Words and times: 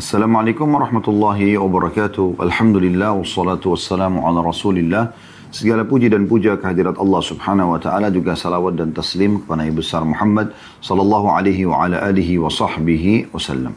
Assalamualaikum 0.00 0.68
warahmatullahi 0.76 1.56
wabarakatuh. 1.56 2.36
Alhamdulillah 2.36 3.16
wassalatu 3.16 3.72
wassalamu 3.72 4.28
ala 4.28 4.44
Rasulillah. 4.44 5.16
Segala 5.48 5.88
puji 5.88 6.12
dan 6.12 6.28
puja 6.28 6.60
kehadirat 6.60 7.00
Allah 7.00 7.24
Subhanahu 7.24 7.72
wa 7.72 7.80
taala 7.80 8.12
juga 8.12 8.36
salawat 8.36 8.76
dan 8.76 8.92
taslim 8.92 9.40
kepada 9.40 9.64
Nabi 9.64 9.72
besar 9.72 10.04
Muhammad 10.04 10.52
sallallahu 10.84 11.32
alaihi 11.32 11.64
wa 11.64 11.88
ala 11.88 12.04
alihi 12.04 12.36
wa 12.36 12.52
sahbihi 12.52 13.32
wasallam. 13.32 13.72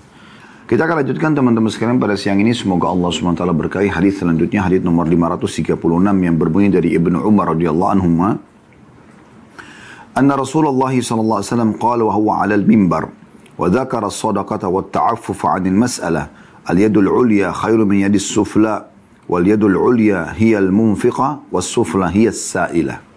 Kita 0.67 0.91
akan 0.91 1.07
lanjutkan 1.07 1.39
teman-teman 1.39 1.71
sekalian 1.71 2.03
pada 2.03 2.19
siang 2.19 2.43
ini 2.43 2.51
semoga 2.51 2.91
Allah 2.91 3.15
Subhanahu 3.15 3.39
wa 3.39 3.41
taala 3.47 3.55
berkahi 3.55 3.87
hadis 3.87 4.19
selanjutnya 4.19 4.67
hadis 4.67 4.83
nomor 4.83 5.07
536 5.07 5.79
yang 6.19 6.35
berbunyi 6.35 6.67
dari 6.67 6.99
Ibnu 6.99 7.23
Umar 7.23 7.55
radhiyallahu 7.55 7.91
anhu 7.95 8.11
أن 10.19 10.27
رسول 10.27 10.67
الله 10.67 10.99
صلى 10.99 11.21
الله 11.21 11.37
عليه 11.39 11.53
وسلم 11.55 11.71
قال 11.79 12.03
وهو 12.03 12.27
على 12.43 12.59
المنبر 12.59 13.03
وذكر 13.59 14.03
الصدقة 14.05 14.63
والتعفف 14.67 15.39
عن 15.45 15.63
المسألة 15.67 16.23
اليد 16.71 16.95
العليا 16.97 17.51
خير 17.51 17.79
من 17.83 18.07
يد 18.07 18.15
السفلى 18.15 18.75
واليد 19.29 19.63
العليا 19.63 20.33
هي 20.39 20.55
المنفقة 20.57 21.51
والسفلى 21.51 22.07
هي 22.15 22.27
السائلة 22.31 23.11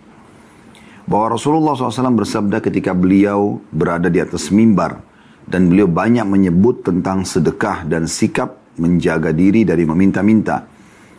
bahwa 1.03 1.35
Rasulullah 1.35 1.75
SAW 1.75 2.15
bersabda 2.15 2.63
ketika 2.63 2.95
beliau 2.95 3.59
berada 3.75 4.07
di 4.07 4.23
atas 4.23 4.55
mimbar 4.55 5.03
dan 5.45 5.67
beliau 5.67 5.91
banyak 5.91 6.23
menyebut 6.25 6.87
tentang 6.87 7.27
sedekah 7.27 7.83
dan 7.85 8.07
sikap 8.07 8.63
menjaga 8.79 9.35
diri 9.35 9.67
dari 9.67 9.83
meminta-minta. 9.83 10.63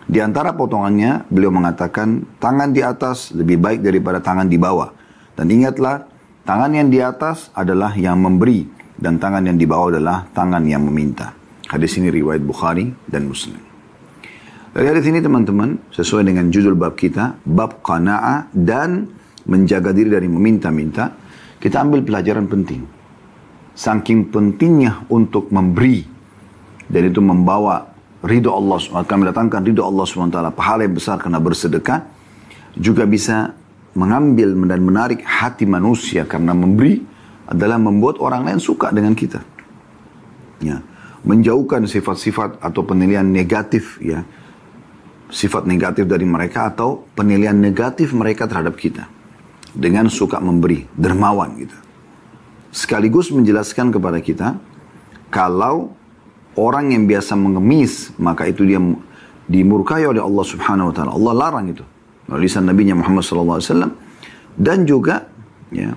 Di 0.08 0.24
antara 0.24 0.56
potongannya 0.56 1.28
beliau 1.28 1.52
mengatakan 1.52 2.24
tangan 2.40 2.72
di 2.72 2.80
atas 2.80 3.36
lebih 3.36 3.60
baik 3.60 3.84
daripada 3.84 4.24
tangan 4.24 4.48
di 4.48 4.56
bawah. 4.56 4.92
Dan 5.36 5.52
ingatlah, 5.52 6.08
tangan 6.48 6.72
yang 6.72 6.88
di 6.88 7.04
atas 7.04 7.52
adalah 7.52 7.92
yang 7.94 8.24
memberi 8.24 8.77
dan 8.99 9.23
tangan 9.23 9.47
yang 9.47 9.57
di 9.57 9.65
bawah 9.65 9.95
adalah 9.95 10.27
tangan 10.35 10.67
yang 10.67 10.83
meminta. 10.83 11.31
Hadis 11.71 11.97
ini 12.03 12.11
riwayat 12.11 12.43
Bukhari 12.43 12.91
dan 13.07 13.31
Muslim. 13.31 13.63
Dari 14.75 14.87
hadis 14.91 15.07
ini 15.09 15.23
teman-teman, 15.23 15.79
sesuai 15.95 16.27
dengan 16.27 16.51
judul 16.51 16.75
bab 16.77 16.99
kita, 16.99 17.41
bab 17.47 17.81
qana'ah 17.81 18.51
dan 18.53 19.09
menjaga 19.49 19.95
diri 19.97 20.13
dari 20.13 20.29
meminta-minta, 20.29 21.15
kita 21.59 21.83
ambil 21.83 22.05
pelajaran 22.05 22.47
penting. 22.47 22.85
Saking 23.79 24.29
pentingnya 24.35 25.07
untuk 25.09 25.55
memberi 25.55 26.03
dan 26.91 27.03
itu 27.07 27.23
membawa 27.23 27.87
ridho 28.27 28.51
Allah 28.51 28.83
akan 28.83 29.17
mendatangkan 29.23 29.61
ridho 29.63 29.87
Allah 29.87 30.03
SWT 30.03 30.39
pahala 30.57 30.83
yang 30.83 30.97
besar 30.99 31.23
karena 31.23 31.39
bersedekah 31.39 32.03
juga 32.75 33.07
bisa 33.07 33.55
mengambil 33.95 34.59
dan 34.67 34.81
menarik 34.83 35.23
hati 35.23 35.63
manusia 35.63 36.27
karena 36.27 36.55
memberi 36.55 37.03
adalah 37.49 37.81
membuat 37.81 38.21
orang 38.21 38.45
lain 38.45 38.61
suka 38.61 38.93
dengan 38.93 39.17
kita. 39.17 39.41
Ya, 40.61 40.85
menjauhkan 41.25 41.89
sifat-sifat 41.89 42.61
atau 42.61 42.85
penilaian 42.85 43.25
negatif 43.25 43.97
ya. 44.05 44.23
Sifat 45.29 45.69
negatif 45.69 46.09
dari 46.09 46.25
mereka 46.25 46.73
atau 46.73 47.05
penilaian 47.13 47.57
negatif 47.57 48.17
mereka 48.17 48.49
terhadap 48.49 48.77
kita. 48.77 49.09
Dengan 49.77 50.09
suka 50.09 50.41
memberi, 50.41 50.89
dermawan 50.97 51.53
gitu. 51.61 51.77
Sekaligus 52.73 53.29
menjelaskan 53.33 53.93
kepada 53.93 54.21
kita 54.25 54.57
kalau 55.29 55.93
orang 56.57 56.97
yang 56.97 57.05
biasa 57.05 57.37
mengemis 57.37 58.13
maka 58.17 58.49
itu 58.49 58.65
dia 58.65 58.81
dimurkai 59.49 60.05
oleh 60.05 60.21
Allah 60.21 60.45
Subhanahu 60.45 60.93
wa 60.93 60.95
taala. 60.97 61.13
Allah 61.13 61.33
larang 61.37 61.67
itu 61.73 61.85
lisan 62.37 62.69
Nabi 62.69 62.93
Muhammad 62.93 63.25
SAW 63.25 63.89
dan 64.61 64.85
juga 64.85 65.29
ya 65.73 65.97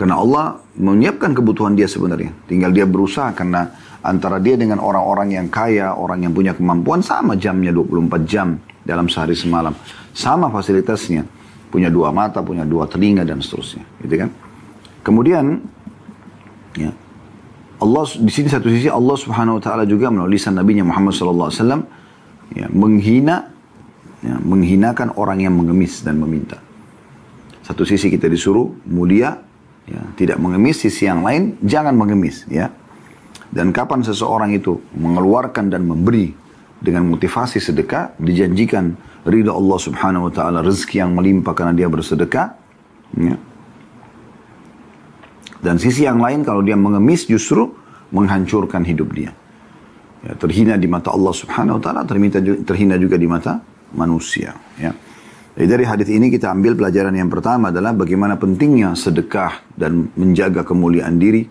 karena 0.00 0.16
Allah 0.16 0.56
menyiapkan 0.80 1.36
kebutuhan 1.36 1.76
dia 1.76 1.84
sebenarnya. 1.84 2.32
Tinggal 2.48 2.72
dia 2.72 2.88
berusaha 2.88 3.36
karena 3.36 3.68
antara 4.00 4.40
dia 4.40 4.56
dengan 4.56 4.80
orang-orang 4.80 5.36
yang 5.36 5.52
kaya 5.52 5.92
orang 5.92 6.24
yang 6.24 6.32
punya 6.32 6.56
kemampuan 6.56 7.04
sama 7.04 7.36
jamnya 7.36 7.68
24 7.68 8.24
jam 8.24 8.56
dalam 8.80 9.12
sehari 9.12 9.36
semalam. 9.36 9.76
Sama 10.16 10.48
fasilitasnya. 10.48 11.28
Punya 11.68 11.92
dua 11.92 12.16
mata 12.16 12.40
punya 12.40 12.64
dua 12.64 12.88
telinga 12.88 13.28
dan 13.28 13.44
seterusnya. 13.44 13.84
Gitu 14.00 14.24
kan? 14.24 14.32
Kemudian 15.04 15.60
ya 16.80 16.96
Allah 17.84 18.04
di 18.08 18.32
sini 18.32 18.48
satu 18.48 18.72
sisi 18.72 18.88
Allah 18.88 19.20
Subhanahu 19.20 19.60
wa 19.60 19.62
taala 19.62 19.84
juga 19.84 20.08
melalui 20.08 20.40
lisan 20.40 20.56
Nabi 20.56 20.80
Muhammad 20.80 21.12
SAW 21.12 21.52
ya, 22.56 22.72
menghina 22.72 23.52
ya, 24.24 24.40
menghinakan 24.40 25.12
orang 25.20 25.44
yang 25.44 25.52
mengemis 25.60 26.00
dan 26.00 26.16
meminta. 26.16 26.56
Satu 27.68 27.84
sisi 27.84 28.08
kita 28.08 28.32
disuruh 28.32 28.72
mulia, 28.88 29.49
ya, 29.90 30.02
tidak 30.14 30.38
mengemis, 30.38 30.86
sisi 30.86 31.10
yang 31.10 31.26
lain 31.26 31.58
jangan 31.66 31.98
mengemis. 31.98 32.46
Ya. 32.46 32.70
Dan 33.50 33.74
kapan 33.74 34.06
seseorang 34.06 34.54
itu 34.54 34.78
mengeluarkan 34.94 35.74
dan 35.74 35.82
memberi 35.82 36.30
dengan 36.78 37.10
motivasi 37.10 37.58
sedekah, 37.58 38.14
dijanjikan 38.16 38.94
ridha 39.26 39.50
Allah 39.52 39.78
subhanahu 39.82 40.30
wa 40.30 40.32
ta'ala 40.32 40.58
rezeki 40.62 41.02
yang 41.02 41.12
melimpah 41.18 41.52
karena 41.52 41.74
dia 41.74 41.90
bersedekah. 41.90 42.54
Ya. 43.18 43.36
Dan 45.60 45.76
sisi 45.76 46.08
yang 46.08 46.22
lain 46.22 46.46
kalau 46.46 46.64
dia 46.64 46.78
mengemis 46.78 47.28
justru 47.28 47.74
menghancurkan 48.14 48.80
hidup 48.86 49.12
dia. 49.12 49.34
Ya, 50.24 50.32
terhina 50.38 50.80
di 50.80 50.88
mata 50.88 51.12
Allah 51.12 51.34
subhanahu 51.36 51.76
wa 51.76 51.82
ta'ala, 51.82 52.00
terhina 52.64 52.96
juga 52.96 53.16
di 53.18 53.28
mata 53.28 53.60
manusia. 53.92 54.56
Ya. 54.80 54.94
Jadi 55.60 55.76
dari 55.76 55.84
hadis 55.84 56.08
ini 56.08 56.32
kita 56.32 56.56
ambil 56.56 56.72
pelajaran 56.72 57.12
yang 57.12 57.28
pertama 57.28 57.68
adalah 57.68 57.92
bagaimana 57.92 58.40
pentingnya 58.40 58.96
sedekah 58.96 59.60
dan 59.76 60.08
menjaga 60.16 60.64
kemuliaan 60.64 61.20
diri. 61.20 61.44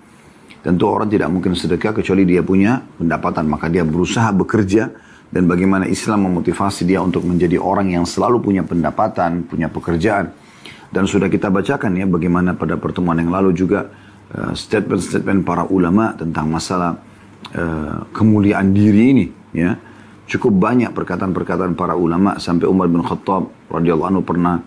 Tentu 0.65 0.89
orang 0.89 1.13
tidak 1.13 1.29
mungkin 1.29 1.53
sedekah 1.53 1.93
kecuali 1.93 2.25
dia 2.25 2.41
punya 2.41 2.81
pendapatan, 2.97 3.45
maka 3.45 3.69
dia 3.69 3.85
berusaha 3.85 4.33
bekerja 4.33 4.89
dan 5.29 5.45
bagaimana 5.45 5.85
Islam 5.85 6.25
memotivasi 6.25 6.89
dia 6.89 7.05
untuk 7.05 7.21
menjadi 7.21 7.61
orang 7.61 7.93
yang 7.93 8.09
selalu 8.09 8.41
punya 8.41 8.65
pendapatan, 8.65 9.45
punya 9.45 9.69
pekerjaan. 9.69 10.33
Dan 10.89 11.05
sudah 11.05 11.29
kita 11.29 11.53
bacakan 11.53 11.93
ya 11.93 12.09
bagaimana 12.09 12.57
pada 12.57 12.81
pertemuan 12.81 13.21
yang 13.21 13.29
lalu 13.29 13.53
juga 13.53 13.93
eh, 14.33 14.57
statement-statement 14.57 15.45
uh, 15.45 15.45
para 15.45 15.69
ulama 15.69 16.17
tentang 16.17 16.49
masalah 16.49 16.97
uh, 17.53 18.09
kemuliaan 18.09 18.73
diri 18.73 19.03
ini 19.13 19.25
ya 19.53 19.77
cukup 20.29 20.53
banyak 20.53 20.93
perkataan-perkataan 20.93 21.73
para 21.73 21.97
ulama 21.97 22.37
sampai 22.37 22.69
Umar 22.69 22.85
bin 22.85 23.01
Khattab 23.01 23.49
radhiyallahu 23.73 24.09
anhu 24.13 24.21
pernah 24.21 24.61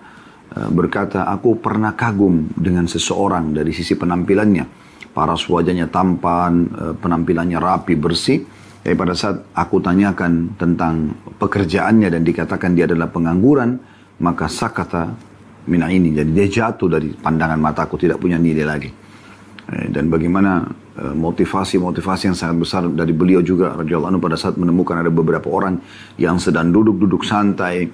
uh, 0.59 0.69
berkata, 0.75 1.31
aku 1.31 1.63
pernah 1.63 1.95
kagum 1.95 2.51
dengan 2.59 2.91
seseorang 2.91 3.55
dari 3.55 3.71
sisi 3.71 3.95
penampilannya, 3.95 4.67
paras 5.15 5.47
wajahnya 5.47 5.87
tampan, 5.87 6.53
uh, 6.75 6.95
penampilannya 6.99 7.63
rapi 7.63 7.95
bersih. 7.95 8.43
Tapi 8.83 8.99
pada 8.99 9.15
saat 9.15 9.55
aku 9.55 9.79
tanyakan 9.79 10.59
tentang 10.59 11.15
pekerjaannya 11.39 12.11
dan 12.11 12.27
dikatakan 12.27 12.75
dia 12.75 12.91
adalah 12.91 13.15
pengangguran, 13.15 13.79
maka 14.19 14.51
sakata 14.51 15.15
mina 15.71 15.87
ini. 15.87 16.11
Jadi 16.11 16.31
dia 16.35 16.47
jatuh 16.51 16.91
dari 16.91 17.15
pandangan 17.15 17.63
mataku, 17.63 17.95
tidak 17.95 18.19
punya 18.19 18.43
nilai 18.43 18.67
lagi. 18.67 18.91
Eh, 19.71 19.87
dan 19.95 20.11
bagaimana 20.11 20.83
Eh, 20.93 21.17
motivasi-motivasi 21.17 22.29
yang 22.29 22.37
sangat 22.37 22.57
besar 22.61 22.85
dari 22.85 23.17
beliau 23.17 23.41
juga 23.41 23.73
radhiyallahu 23.81 24.13
anhu 24.13 24.21
pada 24.21 24.37
saat 24.37 24.61
menemukan 24.61 24.93
ada 24.93 25.09
beberapa 25.09 25.49
orang 25.49 25.81
yang 26.21 26.37
sedang 26.37 26.69
duduk-duduk 26.69 27.25
santai 27.25 27.89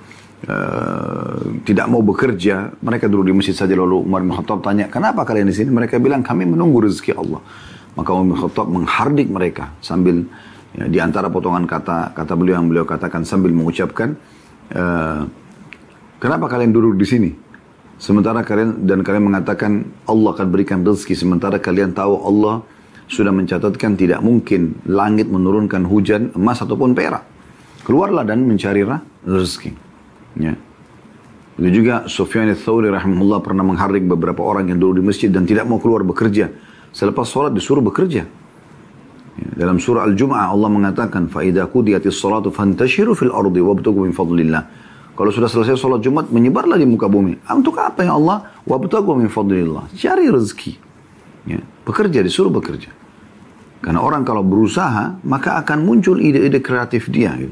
uh, 0.51 1.39
tidak 1.63 1.87
mau 1.87 2.03
bekerja. 2.03 2.75
Mereka 2.83 3.07
duduk 3.07 3.31
di 3.31 3.35
masjid 3.39 3.55
saja 3.55 3.79
lalu 3.79 4.03
Umar 4.03 4.27
bin 4.27 4.35
Khattab 4.35 4.67
tanya 4.67 4.91
kenapa 4.91 5.23
kalian 5.23 5.47
di 5.47 5.55
sini? 5.55 5.71
Mereka 5.71 6.03
bilang 6.03 6.27
kami 6.27 6.43
menunggu 6.43 6.91
rezeki 6.91 7.15
Allah. 7.15 7.39
Maka 7.95 8.09
Umar 8.11 8.27
bin 8.35 8.39
Khattab 8.43 8.67
menghardik 8.67 9.31
mereka 9.31 9.71
sambil 9.79 10.27
ya, 10.75 10.91
di 10.91 10.99
antara 10.99 11.31
potongan 11.31 11.71
kata 11.71 12.19
kata 12.19 12.35
beliau 12.35 12.59
yang 12.59 12.67
beliau 12.67 12.83
katakan 12.83 13.23
sambil 13.23 13.55
mengucapkan 13.55 14.19
uh, 14.75 15.23
kenapa 16.19 16.51
kalian 16.51 16.75
duduk 16.75 16.99
di 16.99 17.07
sini 17.07 17.31
sementara 18.02 18.44
kalian 18.44 18.84
dan 18.84 19.06
kalian 19.06 19.32
mengatakan 19.32 19.88
Allah 20.10 20.30
akan 20.36 20.48
berikan 20.50 20.84
rezeki 20.84 21.16
sementara 21.16 21.58
kalian 21.62 21.96
tahu 21.96 22.20
Allah 22.20 22.66
sudah 23.08 23.30
mencatatkan 23.30 23.94
tidak 24.00 24.24
mungkin 24.24 24.80
langit 24.88 25.30
menurunkan 25.30 25.86
hujan 25.86 26.32
emas 26.34 26.64
ataupun 26.64 26.96
perak. 26.96 27.24
Keluarlah 27.84 28.24
dan 28.24 28.48
mencari 28.48 28.88
rezeki. 29.28 29.76
Ya. 30.40 30.56
Itu 31.54 31.70
juga 31.70 32.10
Sufyan 32.10 32.50
al-Thawri 32.50 32.90
rahimahullah 32.90 33.44
pernah 33.46 33.62
menghardik 33.62 34.10
beberapa 34.10 34.42
orang 34.42 34.74
yang 34.74 34.82
dulu 34.82 34.98
di 34.98 35.04
masjid 35.06 35.30
dan 35.30 35.46
tidak 35.46 35.70
mau 35.70 35.78
keluar 35.78 36.02
bekerja. 36.02 36.50
Selepas 36.90 37.30
sholat 37.30 37.54
disuruh 37.54 37.84
bekerja. 37.84 38.26
Ya. 39.38 39.50
Dalam 39.66 39.78
surah 39.78 40.08
Al-Jum'ah 40.10 40.50
Allah 40.50 40.70
mengatakan, 40.70 41.30
فَإِذَا 41.30 41.70
قُدِيَتِ 41.70 42.06
الصَّلَاةُ 42.10 42.50
فَانْتَشِرُوا 42.54 43.18
فِي 43.18 43.30
الْأَرْضِ 43.30 43.56
وَابْتَغُوا 43.58 44.02
مِنْ 44.10 44.14
فَضْلِ 44.14 44.38
اللَّهِ 44.50 44.64
kalau 45.19 45.35
sudah 45.35 45.51
selesai 45.51 45.75
sholat 45.75 45.99
Jumat, 45.99 46.31
menyebarlah 46.31 46.79
di 46.79 46.87
muka 46.87 47.11
bumi. 47.11 47.43
Ah, 47.43 47.59
untuk 47.59 47.75
apa 47.83 48.07
ya 48.07 48.15
Allah? 48.15 48.55
Wabtagu 48.63 49.19
min 49.19 49.27
fadlillah. 49.27 49.91
Cari 49.99 50.31
rezeki. 50.31 50.79
Ya. 51.51 51.59
Bekerja, 51.83 52.23
disuruh 52.23 52.55
bekerja. 52.55 52.95
Karena 53.83 53.99
orang 53.99 54.23
kalau 54.23 54.47
berusaha, 54.47 55.19
maka 55.27 55.59
akan 55.59 55.83
muncul 55.83 56.23
ide-ide 56.23 56.63
kreatif 56.63 57.11
dia. 57.11 57.35
Gitu. 57.35 57.51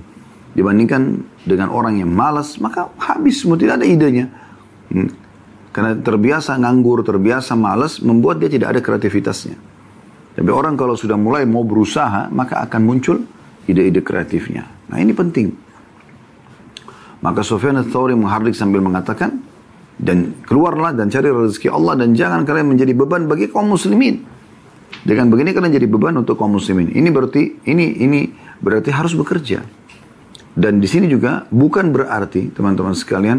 Dibandingkan 0.54 1.26
dengan 1.42 1.74
orang 1.74 1.98
yang 1.98 2.06
malas, 2.06 2.54
maka 2.62 2.86
habis 3.02 3.42
semua, 3.42 3.58
tidak 3.58 3.82
ada 3.82 3.86
idenya. 3.90 4.30
Hmm. 4.94 5.10
Karena 5.74 5.98
terbiasa 5.98 6.54
nganggur, 6.62 7.02
terbiasa 7.02 7.58
malas, 7.58 7.98
membuat 7.98 8.38
dia 8.38 8.46
tidak 8.46 8.78
ada 8.78 8.80
kreativitasnya. 8.80 9.58
Tapi 10.38 10.50
orang 10.54 10.78
kalau 10.78 10.94
sudah 10.94 11.18
mulai 11.18 11.42
mau 11.42 11.66
berusaha, 11.66 12.30
maka 12.30 12.62
akan 12.62 12.80
muncul 12.86 13.26
ide-ide 13.66 14.06
kreatifnya. 14.06 14.70
Nah 14.86 15.02
ini 15.02 15.10
penting. 15.10 15.65
Maka 17.24 17.40
Sufyan 17.40 17.80
al-Thawri 17.80 18.12
menghardik 18.12 18.52
sambil 18.52 18.84
mengatakan, 18.84 19.40
dan 19.96 20.36
keluarlah 20.44 20.92
dan 20.92 21.08
cari 21.08 21.32
rezeki 21.32 21.72
Allah 21.72 21.96
dan 21.96 22.12
jangan 22.12 22.44
kalian 22.44 22.68
menjadi 22.76 22.92
beban 22.92 23.24
bagi 23.24 23.48
kaum 23.48 23.72
muslimin. 23.72 24.20
Dengan 25.06 25.32
begini 25.32 25.56
kalian 25.56 25.72
jadi 25.72 25.88
beban 25.88 26.20
untuk 26.20 26.36
kaum 26.36 26.52
muslimin. 26.52 26.92
Ini 26.92 27.08
berarti 27.08 27.64
ini 27.64 28.04
ini 28.04 28.20
berarti 28.60 28.92
harus 28.92 29.16
bekerja. 29.16 29.64
Dan 30.56 30.80
di 30.80 30.88
sini 30.88 31.08
juga 31.08 31.44
bukan 31.48 31.92
berarti 31.92 32.48
teman-teman 32.52 32.96
sekalian, 32.96 33.38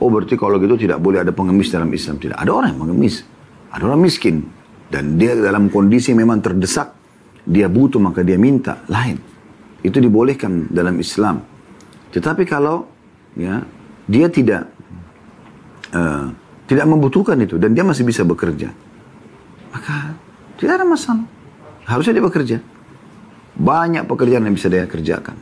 oh 0.00 0.08
berarti 0.12 0.36
kalau 0.36 0.60
gitu 0.60 0.76
tidak 0.76 1.00
boleh 1.00 1.24
ada 1.24 1.32
pengemis 1.32 1.72
dalam 1.72 1.88
Islam. 1.92 2.20
Tidak, 2.20 2.36
ada 2.36 2.50
orang 2.52 2.76
yang 2.76 2.80
mengemis. 2.88 3.24
Ada 3.72 3.88
orang 3.88 4.00
miskin. 4.04 4.44
Dan 4.92 5.16
dia 5.16 5.32
dalam 5.32 5.72
kondisi 5.72 6.12
memang 6.12 6.44
terdesak. 6.44 6.92
Dia 7.48 7.72
butuh 7.72 7.96
maka 7.96 8.20
dia 8.20 8.36
minta. 8.36 8.84
Lain. 8.92 9.16
Itu 9.80 9.96
dibolehkan 9.96 10.68
dalam 10.68 11.00
Islam. 11.00 11.40
Tetapi 12.12 12.44
kalau 12.44 12.91
ya 13.38 13.64
dia 14.06 14.26
tidak 14.28 14.68
uh, 15.94 16.32
tidak 16.68 16.86
membutuhkan 16.88 17.36
itu 17.40 17.60
dan 17.60 17.76
dia 17.76 17.84
masih 17.84 18.06
bisa 18.06 18.24
bekerja, 18.24 18.72
maka 19.72 20.16
tidak 20.56 20.80
ada 20.80 20.86
masalah. 20.86 21.26
Harusnya 21.84 22.16
dia 22.16 22.24
bekerja. 22.24 22.56
Banyak 23.52 24.08
pekerjaan 24.08 24.48
yang 24.48 24.56
bisa 24.56 24.72
dia 24.72 24.88
kerjakan. 24.88 25.36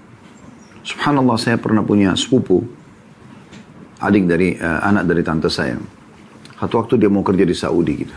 Subhanallah 0.82 1.36
saya 1.38 1.60
pernah 1.60 1.84
punya 1.86 2.16
sepupu, 2.16 2.64
adik 4.00 4.26
dari 4.26 4.56
uh, 4.58 4.80
anak 4.82 5.06
dari 5.06 5.22
tante 5.22 5.46
saya. 5.52 5.78
Satu 6.58 6.80
waktu 6.80 7.00
dia 7.00 7.08
mau 7.12 7.22
kerja 7.22 7.44
di 7.46 7.56
Saudi 7.56 7.94
gitu. 8.00 8.16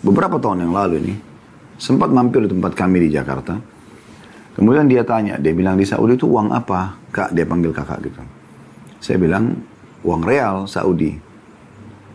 Beberapa 0.00 0.40
tahun 0.40 0.64
yang 0.68 0.72
lalu 0.72 0.94
ini 1.04 1.14
sempat 1.76 2.08
mampir 2.12 2.44
di 2.44 2.50
tempat 2.52 2.72
kami 2.72 3.08
di 3.08 3.08
Jakarta. 3.12 3.56
Kemudian 4.56 4.88
dia 4.90 5.06
tanya, 5.06 5.38
dia 5.38 5.54
bilang 5.54 5.78
di 5.78 5.86
Saudi 5.88 6.18
itu 6.18 6.28
uang 6.28 6.52
apa? 6.52 6.96
Kak, 7.12 7.32
dia 7.32 7.46
panggil 7.48 7.72
kakak 7.72 8.02
gitu. 8.04 8.20
Saya 9.00 9.16
bilang, 9.16 9.58
uang 10.04 10.22
real 10.22 10.68
Saudi. 10.68 11.16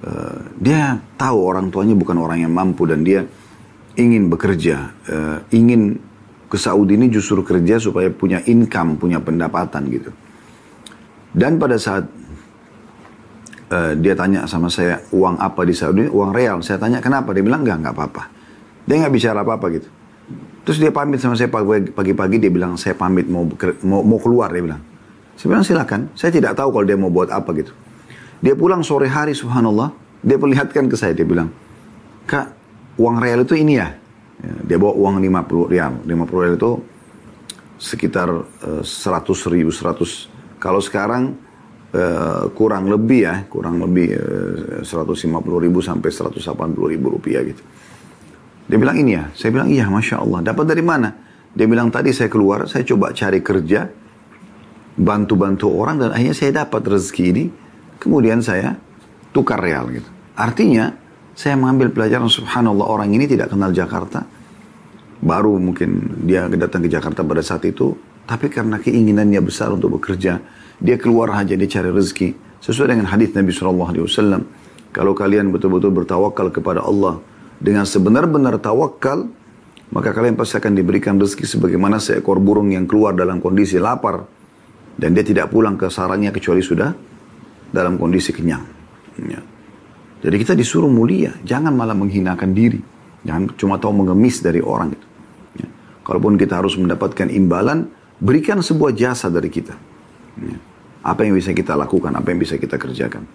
Uh, 0.05 0.53
dia 0.61 1.01
tahu 1.17 1.37
orang 1.49 1.73
tuanya 1.73 1.97
bukan 1.97 2.21
orang 2.21 2.45
yang 2.45 2.53
mampu 2.53 2.85
dan 2.85 3.01
dia 3.01 3.25
ingin 3.97 4.29
bekerja, 4.29 4.93
uh, 5.09 5.37
ingin 5.49 5.97
ke 6.45 6.57
Saudi 6.61 6.93
ini 6.93 7.09
justru 7.09 7.41
kerja 7.41 7.81
supaya 7.81 8.13
punya 8.13 8.37
income, 8.45 9.01
punya 9.01 9.17
pendapatan 9.17 9.89
gitu. 9.89 10.13
Dan 11.33 11.57
pada 11.57 11.75
saat 11.81 12.05
uh, 13.73 13.91
dia 13.97 14.13
tanya 14.13 14.45
sama 14.45 14.69
saya 14.69 15.01
uang 15.09 15.41
apa 15.41 15.65
di 15.65 15.73
Saudi, 15.73 16.05
uang 16.05 16.31
real. 16.31 16.61
Saya 16.61 16.77
tanya 16.77 17.01
kenapa, 17.01 17.33
dia 17.33 17.41
bilang 17.41 17.65
enggak, 17.65 17.81
enggak 17.81 17.95
apa-apa. 17.97 18.23
Dia 18.85 18.95
nggak 19.01 19.13
bicara 19.13 19.41
apa-apa 19.41 19.65
gitu. 19.73 19.89
Terus 20.65 20.77
dia 20.81 20.89
pamit 20.89 21.21
sama 21.21 21.37
saya 21.37 21.49
pagi-pagi, 21.49 22.41
dia 22.41 22.49
bilang 22.49 22.77
saya 22.77 22.93
pamit 22.97 23.25
mau, 23.29 23.45
mau 23.85 24.01
mau 24.01 24.19
keluar 24.21 24.49
dia 24.49 24.63
bilang. 24.65 24.81
Saya 25.35 25.47
bilang 25.51 25.65
silakan. 25.67 26.01
Saya 26.15 26.31
tidak 26.31 26.55
tahu 26.55 26.71
kalau 26.71 26.85
dia 26.87 26.97
mau 26.97 27.11
buat 27.11 27.27
apa 27.31 27.51
gitu. 27.55 27.71
Dia 28.39 28.55
pulang 28.55 28.81
sore 28.81 29.11
hari 29.11 29.35
subhanallah. 29.35 29.91
Dia 30.23 30.39
perlihatkan 30.39 30.87
ke 30.87 30.95
saya. 30.95 31.11
Dia 31.11 31.27
bilang, 31.27 31.51
Kak, 32.25 32.47
uang 32.97 33.19
real 33.19 33.43
itu 33.43 33.53
ini 33.59 33.77
ya? 33.77 33.91
ya 34.41 34.53
dia 34.65 34.77
bawa 34.79 34.95
uang 34.95 35.15
50 35.21 35.71
real. 35.71 35.93
50 36.07 36.43
real 36.43 36.55
itu 36.55 36.71
sekitar 37.75 38.29
uh, 38.31 38.83
100 38.83 39.53
ribu, 39.53 39.69
100. 39.69 40.57
Kalau 40.57 40.79
sekarang 40.79 41.35
uh, 41.91 42.47
kurang 42.55 42.87
lebih 42.87 43.27
ya, 43.27 43.35
kurang 43.51 43.83
lebih 43.83 44.15
uh, 44.81 44.81
150 44.81 45.29
ribu 45.59 45.79
sampai 45.83 46.09
180 46.09 46.41
ribu 46.95 47.07
rupiah 47.11 47.43
gitu. 47.43 47.61
Dia 48.65 48.77
bilang 48.81 48.97
ini 48.97 49.13
ya, 49.13 49.29
saya 49.37 49.53
bilang 49.53 49.69
iya 49.69 49.85
Masya 49.85 50.25
Allah. 50.25 50.41
Dapat 50.41 50.65
dari 50.65 50.81
mana? 50.81 51.13
Dia 51.53 51.69
bilang 51.69 51.93
tadi 51.93 52.09
saya 52.11 52.27
keluar, 52.27 52.65
saya 52.65 52.81
coba 52.81 53.13
cari 53.13 53.39
kerja, 53.39 53.87
bantu-bantu 54.95 55.67
orang 55.75 55.99
dan 55.99 56.09
akhirnya 56.15 56.35
saya 56.35 56.51
dapat 56.65 56.81
rezeki 56.87 57.23
ini. 57.31 57.45
Kemudian 57.99 58.43
saya 58.43 58.75
tukar 59.31 59.59
real 59.59 59.87
gitu. 59.91 60.07
Artinya 60.35 60.91
saya 61.35 61.59
mengambil 61.59 61.91
pelajaran 61.91 62.31
subhanallah 62.31 62.87
orang 62.87 63.11
ini 63.11 63.27
tidak 63.27 63.51
kenal 63.51 63.71
Jakarta. 63.71 64.23
Baru 65.19 65.57
mungkin 65.59 66.21
dia 66.27 66.47
datang 66.47 66.83
ke 66.83 66.89
Jakarta 66.91 67.23
pada 67.23 67.43
saat 67.43 67.63
itu. 67.67 67.95
Tapi 68.25 68.51
karena 68.51 68.79
keinginannya 68.81 69.41
besar 69.43 69.71
untuk 69.71 69.99
bekerja. 69.99 70.39
Dia 70.79 70.97
keluar 70.99 71.31
saja 71.31 71.55
dia 71.55 71.69
cari 71.69 71.89
rezeki. 71.91 72.59
Sesuai 72.61 72.97
dengan 72.97 73.07
hadis 73.09 73.31
Nabi 73.31 73.51
SAW. 73.53 74.43
Kalau 74.91 75.13
kalian 75.13 75.51
betul-betul 75.53 75.91
bertawakal 75.93 76.51
kepada 76.51 76.83
Allah. 76.83 77.21
Dengan 77.57 77.87
sebenar-benar 77.87 78.59
tawakal. 78.59 79.29
Maka 79.93 80.11
kalian 80.11 80.33
pasti 80.33 80.57
akan 80.57 80.73
diberikan 80.73 81.15
rezeki 81.15 81.45
sebagaimana 81.45 82.01
seekor 82.01 82.41
burung 82.41 82.73
yang 82.73 82.89
keluar 82.89 83.13
dalam 83.13 83.37
kondisi 83.37 83.77
lapar 83.77 84.25
dan 84.95 85.11
dia 85.11 85.23
tidak 85.27 85.51
pulang 85.51 85.75
ke 85.75 85.91
sarangnya 85.91 86.31
kecuali 86.31 86.63
sudah 86.63 86.91
dalam 87.69 87.99
kondisi 87.99 88.31
kenyang. 88.31 88.63
Ya. 89.19 89.41
Jadi 90.23 90.35
kita 90.41 90.53
disuruh 90.55 90.89
mulia, 90.89 91.35
jangan 91.43 91.75
malah 91.75 91.93
menghinakan 91.93 92.55
diri. 92.55 92.79
Jangan 93.27 93.57
cuma 93.59 93.75
tahu 93.75 94.05
mengemis 94.05 94.39
dari 94.39 94.63
orang 94.63 94.95
itu. 94.95 95.07
Ya. 95.59 95.67
Kalaupun 96.07 96.39
kita 96.39 96.63
harus 96.63 96.79
mendapatkan 96.79 97.27
imbalan, 97.27 97.91
berikan 98.17 98.63
sebuah 98.63 98.95
jasa 98.95 99.27
dari 99.27 99.51
kita. 99.51 99.75
Ya. 100.39 100.57
Apa 101.05 101.27
yang 101.27 101.37
bisa 101.37 101.53
kita 101.53 101.77
lakukan, 101.77 102.15
apa 102.15 102.33
yang 102.33 102.39
bisa 102.41 102.57
kita 102.57 102.79
kerjakan. 102.79 103.27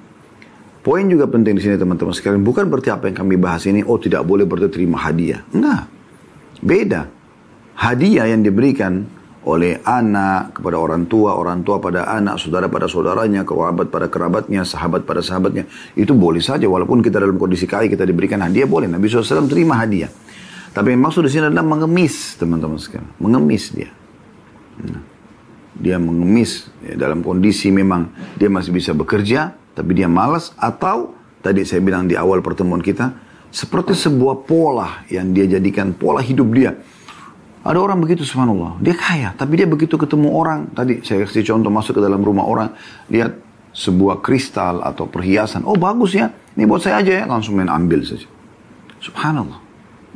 Poin 0.80 1.04
juga 1.12 1.28
penting 1.28 1.60
di 1.60 1.62
sini 1.62 1.76
teman-teman 1.76 2.16
sekalian. 2.16 2.40
Bukan 2.40 2.72
berarti 2.72 2.88
apa 2.88 3.12
yang 3.12 3.16
kami 3.20 3.36
bahas 3.36 3.68
ini, 3.68 3.84
oh 3.84 4.00
tidak 4.00 4.24
boleh 4.24 4.48
berarti 4.48 4.80
terima 4.80 4.96
hadiah. 4.96 5.44
Enggak. 5.52 5.84
Beda. 6.64 7.04
Hadiah 7.76 8.32
yang 8.32 8.40
diberikan 8.40 9.04
oleh 9.40 9.80
anak 9.88 10.60
kepada 10.60 10.76
orang 10.76 11.08
tua, 11.08 11.32
orang 11.32 11.64
tua 11.64 11.80
pada 11.80 12.04
anak, 12.12 12.36
saudara 12.36 12.68
pada 12.68 12.84
saudaranya, 12.84 13.40
kerabat 13.48 13.88
pada 13.88 14.12
kerabatnya, 14.12 14.68
sahabat 14.68 15.08
pada 15.08 15.24
sahabatnya. 15.24 15.64
Itu 15.96 16.12
boleh 16.12 16.44
saja 16.44 16.68
walaupun 16.68 17.00
kita 17.00 17.16
dalam 17.16 17.40
kondisi 17.40 17.64
kaya 17.64 17.88
kita 17.88 18.04
diberikan 18.04 18.44
hadiah 18.44 18.68
boleh. 18.68 18.84
Nabi 18.84 19.08
SAW 19.08 19.48
terima 19.48 19.80
hadiah. 19.80 20.12
Tapi 20.70 20.92
maksud 20.92 21.24
di 21.24 21.30
sini 21.32 21.48
adalah 21.48 21.64
mengemis 21.64 22.36
teman-teman 22.36 22.76
sekalian. 22.76 23.08
Mengemis 23.16 23.64
dia. 23.72 23.90
Nah, 24.84 25.02
dia 25.80 25.96
mengemis 25.96 26.68
ya, 26.84 26.94
dalam 27.00 27.24
kondisi 27.24 27.72
memang 27.72 28.12
dia 28.36 28.52
masih 28.52 28.76
bisa 28.76 28.92
bekerja, 28.92 29.56
tapi 29.72 29.96
dia 29.96 30.06
malas 30.06 30.52
atau 30.60 31.16
tadi 31.40 31.64
saya 31.64 31.80
bilang 31.80 32.04
di 32.04 32.14
awal 32.14 32.44
pertemuan 32.44 32.84
kita 32.84 33.16
seperti 33.50 33.96
sebuah 33.96 34.46
pola 34.46 35.02
yang 35.10 35.32
dia 35.32 35.48
jadikan 35.48 35.96
pola 35.96 36.22
hidup 36.22 36.48
dia 36.54 36.70
ada 37.60 37.76
orang 37.76 38.00
begitu 38.00 38.24
subhanallah, 38.24 38.80
dia 38.80 38.96
kaya, 38.96 39.36
tapi 39.36 39.60
dia 39.60 39.68
begitu 39.68 40.00
ketemu 40.00 40.32
orang, 40.32 40.72
tadi 40.72 41.04
saya 41.04 41.28
kasih 41.28 41.44
contoh 41.44 41.68
masuk 41.68 42.00
ke 42.00 42.02
dalam 42.02 42.24
rumah 42.24 42.48
orang, 42.48 42.72
lihat 43.12 43.36
sebuah 43.76 44.24
kristal 44.24 44.80
atau 44.80 45.04
perhiasan, 45.04 45.68
oh 45.68 45.76
bagus 45.76 46.16
ya, 46.16 46.32
ini 46.56 46.64
buat 46.64 46.80
saya 46.80 47.04
aja 47.04 47.12
ya, 47.20 47.24
langsung 47.28 47.60
main 47.60 47.68
ambil 47.68 48.00
saja. 48.00 48.24
Subhanallah. 49.04 49.60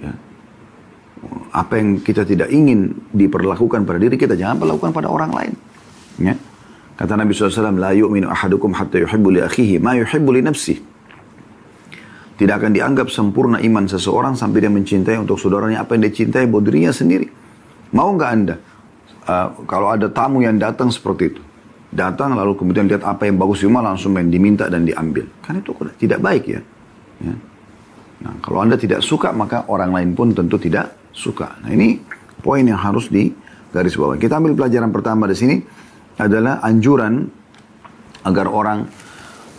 Ya. 0.00 0.12
Apa 1.52 1.80
yang 1.80 2.00
kita 2.00 2.24
tidak 2.24 2.48
ingin 2.48 2.96
diperlakukan 3.12 3.84
pada 3.84 3.98
diri 4.00 4.16
kita, 4.16 4.36
jangan 4.36 4.60
perlakukan 4.64 4.90
pada 4.96 5.08
orang 5.12 5.30
lain. 5.32 5.52
Ya. 6.20 6.34
Kata 6.94 7.18
Nabi 7.18 7.34
SAW, 7.34 7.74
La 7.74 7.90
yu'minu 7.90 8.30
ahadukum 8.30 8.70
hatta 8.72 9.02
yuhibbu 9.02 9.28
li 9.34 9.40
akhihi 9.42 9.82
ma 9.82 9.98
yuhibbu 9.98 10.30
nafsih. 10.40 10.93
Tidak 12.34 12.50
akan 12.50 12.74
dianggap 12.74 13.14
sempurna 13.14 13.62
iman 13.62 13.86
seseorang 13.86 14.34
sampai 14.34 14.66
dia 14.66 14.72
mencintai 14.72 15.14
untuk 15.22 15.38
saudaranya 15.38 15.86
apa 15.86 15.94
yang 15.94 16.10
dia 16.10 16.14
cintai 16.14 16.50
buat 16.50 16.66
dirinya 16.66 16.90
sendiri. 16.90 17.30
Mau 17.94 18.10
nggak 18.18 18.30
anda? 18.30 18.56
Uh, 19.24 19.48
kalau 19.70 19.94
ada 19.94 20.10
tamu 20.10 20.42
yang 20.42 20.58
datang 20.58 20.90
seperti 20.90 21.30
itu. 21.30 21.42
Datang 21.94 22.34
lalu 22.34 22.58
kemudian 22.58 22.90
lihat 22.90 23.06
apa 23.06 23.30
yang 23.30 23.38
bagus 23.38 23.62
di 23.62 23.70
rumah 23.70 23.86
langsung 23.86 24.18
main 24.18 24.26
diminta 24.26 24.66
dan 24.66 24.82
diambil. 24.82 25.30
Kan 25.38 25.62
itu 25.62 25.70
tidak 25.94 26.18
baik 26.18 26.44
ya. 26.50 26.60
ya. 27.22 27.34
Nah, 28.26 28.34
kalau 28.42 28.66
anda 28.66 28.74
tidak 28.74 29.06
suka 29.06 29.30
maka 29.30 29.62
orang 29.70 29.94
lain 29.94 30.10
pun 30.18 30.34
tentu 30.34 30.58
tidak 30.58 30.90
suka. 31.14 31.54
Nah 31.62 31.70
ini 31.70 32.02
poin 32.42 32.66
yang 32.66 32.82
harus 32.82 33.06
di 33.06 33.30
garis 33.70 33.94
bawah. 33.94 34.18
Kita 34.18 34.42
ambil 34.42 34.58
pelajaran 34.58 34.90
pertama 34.90 35.30
di 35.30 35.38
sini 35.38 35.56
adalah 36.18 36.58
anjuran 36.66 37.30
agar 38.26 38.46
orang 38.50 38.86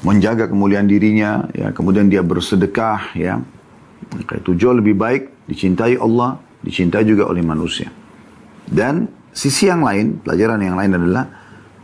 menjaga 0.02 0.50
kemuliaan 0.50 0.90
dirinya, 0.90 1.48
ya, 1.56 1.72
kemudian 1.72 2.12
dia 2.12 2.26
bersedekah, 2.26 3.16
ya, 3.16 3.40
itu 4.20 4.52
jauh 4.58 4.76
lebih 4.76 4.98
baik 4.98 5.48
dicintai 5.48 5.96
Allah, 5.96 6.42
dicintai 6.66 7.06
juga 7.06 7.30
oleh 7.30 7.46
manusia. 7.46 7.88
Dan 8.66 9.08
sisi 9.32 9.70
yang 9.70 9.86
lain, 9.86 10.20
pelajaran 10.26 10.60
yang 10.60 10.76
lain 10.76 10.92
adalah 10.98 11.26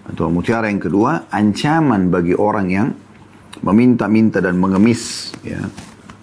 atau 0.01 0.27
mutiara 0.33 0.67
yang 0.67 0.81
kedua, 0.81 1.29
ancaman 1.29 2.09
bagi 2.09 2.35
orang 2.35 2.67
yang 2.67 2.87
meminta-minta 3.61 4.41
dan 4.41 4.57
mengemis, 4.57 5.31
ya, 5.45 5.61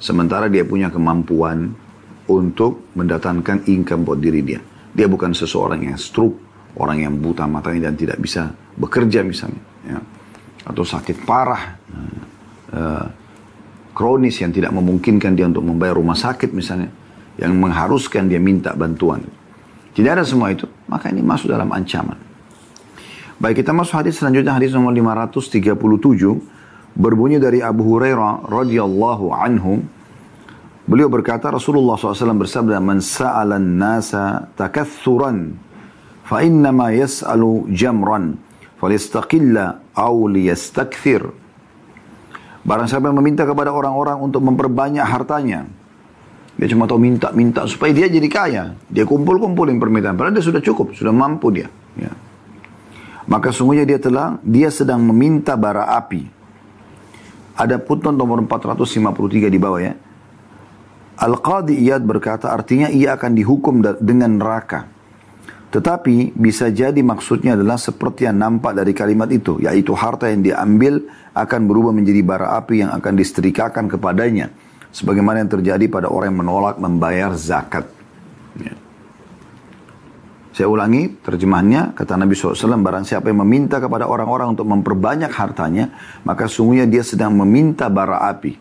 sementara 0.03 0.51
dia 0.51 0.67
punya 0.67 0.91
kemampuan 0.91 1.73
untuk 2.29 2.93
mendatangkan 2.93 3.65
income 3.71 4.05
buat 4.05 4.21
diri 4.21 4.43
dia. 4.45 4.61
Dia 4.93 5.07
bukan 5.07 5.33
seseorang 5.33 5.89
yang 5.89 5.97
stroke, 5.97 6.37
orang 6.77 7.07
yang 7.07 7.15
buta 7.17 7.47
matanya 7.49 7.89
dan 7.89 7.95
tidak 7.97 8.19
bisa 8.21 8.51
bekerja 8.77 9.23
misalnya. 9.25 9.63
Ya 9.87 9.99
atau 10.69 10.85
sakit 10.85 11.25
parah, 11.25 11.78
uh, 12.75 13.07
kronis 13.93 14.39
yang 14.41 14.55
tidak 14.55 14.71
memungkinkan 14.73 15.35
dia 15.35 15.47
untuk 15.49 15.65
membayar 15.67 15.99
rumah 15.99 16.17
sakit 16.17 16.53
misalnya. 16.55 16.91
yang 17.39 17.55
mengharuskan 17.55 18.27
dia 18.27 18.43
minta 18.43 18.75
bantuan. 18.75 19.23
Tidak 19.95 20.11
ada 20.11 20.27
semua 20.27 20.51
itu, 20.51 20.67
maka 20.91 21.07
ini 21.07 21.23
masuk 21.23 21.55
dalam 21.55 21.71
ancaman. 21.71 22.19
Baik, 23.39 23.63
kita 23.63 23.71
masuk 23.71 23.95
hadis 23.95 24.19
selanjutnya 24.19 24.59
hadis 24.59 24.75
nomor 24.75 24.91
537 24.91 25.79
berbunyi 26.99 27.39
dari 27.39 27.63
Abu 27.63 27.87
Hurairah 27.87 28.51
radhiyallahu 28.51 29.31
anhu 29.31 29.87
Beliau 30.89 31.13
berkata 31.13 31.53
Rasulullah 31.53 32.01
SAW 32.01 32.49
bersabda 32.49 32.81
man 32.81 33.05
sa'alan 33.05 33.77
nasa 33.77 34.49
takathuran 34.57 35.53
fa 36.25 36.41
innama 36.41 36.89
yas'alu 36.97 37.69
jamran 37.77 38.41
falistaqilla 38.81 39.85
aw 39.93 40.17
liyastakthir 40.33 41.29
Barang 42.69 42.85
siapa 42.85 43.09
yang 43.09 43.17
meminta 43.17 43.49
kepada 43.49 43.73
orang-orang 43.73 44.21
untuk 44.21 44.45
memperbanyak 44.45 45.01
hartanya 45.01 45.65
dia 46.59 46.67
cuma 46.75 46.91
tahu 46.91 46.99
minta-minta 46.99 47.63
supaya 47.71 47.95
dia 47.95 48.11
jadi 48.11 48.27
kaya. 48.27 48.63
Dia 48.91 49.07
kumpul-kumpulin 49.07 49.79
permintaan. 49.79 50.19
Padahal 50.19 50.35
dia 50.35 50.43
sudah 50.43 50.59
cukup, 50.59 50.91
sudah 50.91 51.15
mampu 51.15 51.55
dia. 51.55 51.71
Ya. 51.95 52.11
Maka 53.31 53.55
sungguhnya 53.55 53.87
dia 53.87 54.03
telah, 54.03 54.43
dia 54.43 54.67
sedang 54.75 54.99
meminta 55.07 55.55
bara 55.55 55.95
api. 55.95 56.27
Ada 57.55 57.79
putun 57.79 58.19
nomor 58.19 58.43
453 58.43 59.55
di 59.55 59.59
bawah 59.63 59.79
ya. 59.79 59.95
Al-Qadi 61.19 61.79
Iyad 61.79 62.03
berkata 62.03 62.51
artinya 62.51 62.91
ia 62.91 63.15
akan 63.15 63.39
dihukum 63.39 63.79
dengan 64.03 64.43
neraka. 64.43 64.91
Tetapi 65.69 66.33
bisa 66.33 66.73
jadi 66.73 66.97
maksudnya 67.05 67.53
adalah 67.53 67.77
seperti 67.77 68.25
yang 68.25 68.41
nampak 68.41 68.73
dari 68.73 68.97
kalimat 68.97 69.29
itu. 69.29 69.61
Yaitu 69.61 69.93
harta 69.93 70.33
yang 70.33 70.41
diambil 70.41 71.05
akan 71.37 71.61
berubah 71.69 71.93
menjadi 71.93 72.25
bara 72.25 72.57
api 72.57 72.81
yang 72.81 72.91
akan 72.97 73.13
disetrikakan 73.13 73.85
kepadanya 73.93 74.49
sebagaimana 74.89 75.45
yang 75.45 75.53
terjadi 75.53 75.85
pada 75.93 76.09
orang 76.09 76.33
yang 76.33 76.41
menolak 76.41 76.77
membayar 76.81 77.37
zakat. 77.37 77.85
Ya. 78.57 78.73
Saya 80.57 80.67
ulangi 80.73 81.15
terjemahannya, 81.23 81.95
kata 81.95 82.19
Nabi 82.19 82.35
SAW, 82.35 82.83
barang 82.83 83.07
siapa 83.07 83.31
yang 83.31 83.47
meminta 83.47 83.79
kepada 83.79 84.11
orang-orang 84.11 84.59
untuk 84.59 84.67
memperbanyak 84.67 85.31
hartanya, 85.31 85.95
maka 86.27 86.51
sungguhnya 86.51 86.89
dia 86.91 87.07
sedang 87.07 87.37
meminta 87.37 87.87
bara 87.87 88.27
api. 88.27 88.59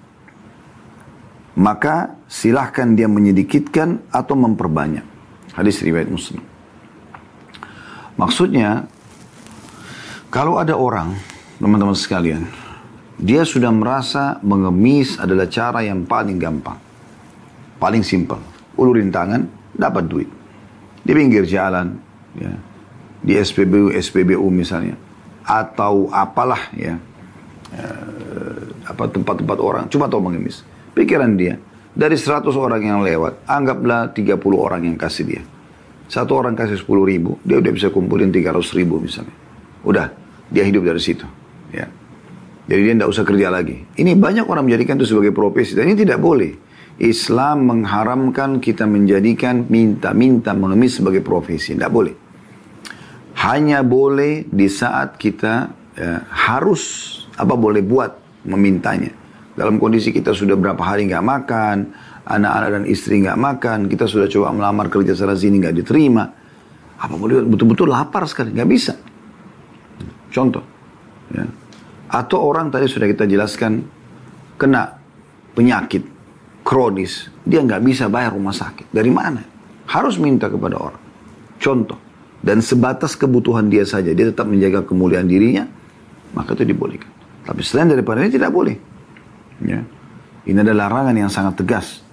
Maka 1.58 2.22
silahkan 2.30 2.94
dia 2.94 3.10
menyedikitkan 3.10 4.14
atau 4.14 4.38
memperbanyak. 4.38 5.02
Hadis 5.58 5.82
riwayat 5.82 6.06
muslim. 6.06 6.57
Maksudnya, 8.18 8.90
kalau 10.34 10.58
ada 10.58 10.74
orang, 10.74 11.14
teman-teman 11.62 11.94
sekalian, 11.94 12.50
dia 13.18 13.46
sudah 13.46 13.70
merasa 13.70 14.42
mengemis 14.42 15.22
adalah 15.22 15.46
cara 15.46 15.86
yang 15.86 16.02
paling 16.06 16.42
gampang. 16.42 16.82
Paling 17.78 18.02
simpel. 18.02 18.42
Ulurin 18.74 19.14
tangan, 19.14 19.46
dapat 19.74 20.10
duit. 20.10 20.30
Di 21.06 21.14
pinggir 21.14 21.46
jalan, 21.46 21.94
ya. 22.34 22.54
di 23.22 23.38
SPBU, 23.38 23.94
SPBU 23.94 24.50
misalnya. 24.50 24.98
Atau 25.46 26.10
apalah 26.10 26.74
ya. 26.74 26.98
Eh, 27.74 28.62
apa 28.88 29.14
tempat-tempat 29.14 29.58
orang, 29.62 29.86
cuma 29.94 30.10
tahu 30.10 30.26
mengemis. 30.26 30.66
Pikiran 30.98 31.38
dia, 31.38 31.62
dari 31.94 32.18
100 32.18 32.50
orang 32.58 32.82
yang 32.82 33.00
lewat, 33.06 33.46
anggaplah 33.46 34.10
30 34.10 34.42
orang 34.58 34.82
yang 34.90 34.98
kasih 34.98 35.26
dia. 35.26 35.44
Satu 36.08 36.40
orang 36.40 36.56
kasih 36.56 36.80
10 36.80 36.88
ribu, 37.04 37.36
dia 37.44 37.60
udah 37.60 37.72
bisa 37.72 37.92
kumpulin 37.92 38.32
300 38.32 38.80
ribu 38.80 39.04
misalnya. 39.04 39.36
Udah, 39.84 40.08
dia 40.48 40.64
hidup 40.64 40.88
dari 40.88 41.04
situ. 41.04 41.28
Ya. 41.76 41.92
Jadi 42.68 42.82
dia 42.84 42.94
tidak 42.96 43.10
usah 43.12 43.24
kerja 43.28 43.48
lagi. 43.52 43.84
Ini 43.96 44.16
banyak 44.16 44.48
orang 44.48 44.68
menjadikan 44.68 45.00
itu 45.00 45.08
sebagai 45.16 45.36
profesi. 45.36 45.76
Dan 45.76 45.92
ini 45.92 46.00
tidak 46.00 46.20
boleh. 46.20 46.52
Islam 46.98 47.70
mengharamkan 47.70 48.58
kita 48.58 48.90
menjadikan 48.90 49.68
minta-minta 49.68 50.52
mengemis 50.56 51.00
sebagai 51.00 51.24
profesi. 51.24 51.76
Tidak 51.76 51.92
boleh. 51.92 52.16
Hanya 53.38 53.86
boleh 53.86 54.50
di 54.50 54.68
saat 54.68 55.16
kita 55.16 55.70
ya, 55.94 56.26
harus 56.28 56.82
apa 57.38 57.54
boleh 57.54 57.86
buat 57.86 58.44
memintanya. 58.50 59.14
Dalam 59.54 59.78
kondisi 59.78 60.10
kita 60.10 60.34
sudah 60.34 60.58
berapa 60.58 60.80
hari 60.82 61.06
nggak 61.06 61.26
makan, 61.26 61.78
anak-anak 62.28 62.70
dan 62.76 62.84
istri 62.86 63.24
nggak 63.24 63.40
makan, 63.40 63.80
kita 63.88 64.04
sudah 64.04 64.28
coba 64.28 64.52
melamar 64.52 64.92
kerja 64.92 65.16
sana 65.16 65.34
sini 65.34 65.64
nggak 65.64 65.76
diterima. 65.84 66.28
Apa 66.98 67.14
boleh 67.16 67.48
betul-betul 67.48 67.88
lapar 67.88 68.28
sekali, 68.28 68.52
nggak 68.52 68.70
bisa. 68.70 68.94
Contoh, 70.28 70.64
ya. 71.32 71.48
Atau 72.08 72.44
orang 72.44 72.68
tadi 72.68 72.88
sudah 72.88 73.08
kita 73.08 73.24
jelaskan 73.28 73.84
kena 74.60 74.96
penyakit 75.56 76.04
kronis, 76.68 77.32
dia 77.48 77.64
nggak 77.64 77.82
bisa 77.84 78.12
bayar 78.12 78.36
rumah 78.36 78.56
sakit. 78.56 78.92
Dari 78.92 79.12
mana? 79.12 79.40
Harus 79.88 80.20
minta 80.20 80.52
kepada 80.52 80.76
orang. 80.76 81.04
Contoh. 81.58 82.00
Dan 82.38 82.62
sebatas 82.62 83.18
kebutuhan 83.18 83.68
dia 83.68 83.84
saja, 83.84 84.14
dia 84.14 84.30
tetap 84.30 84.46
menjaga 84.46 84.86
kemuliaan 84.86 85.26
dirinya, 85.26 85.66
maka 86.36 86.54
itu 86.54 86.70
dibolehkan. 86.70 87.10
Tapi 87.44 87.62
selain 87.64 87.92
daripada 87.92 88.22
ini 88.22 88.32
tidak 88.32 88.52
boleh. 88.52 88.76
Ya. 89.64 89.82
Ini 90.48 90.60
adalah 90.64 90.88
larangan 90.88 91.16
yang 91.16 91.32
sangat 91.32 91.60
tegas. 91.60 92.07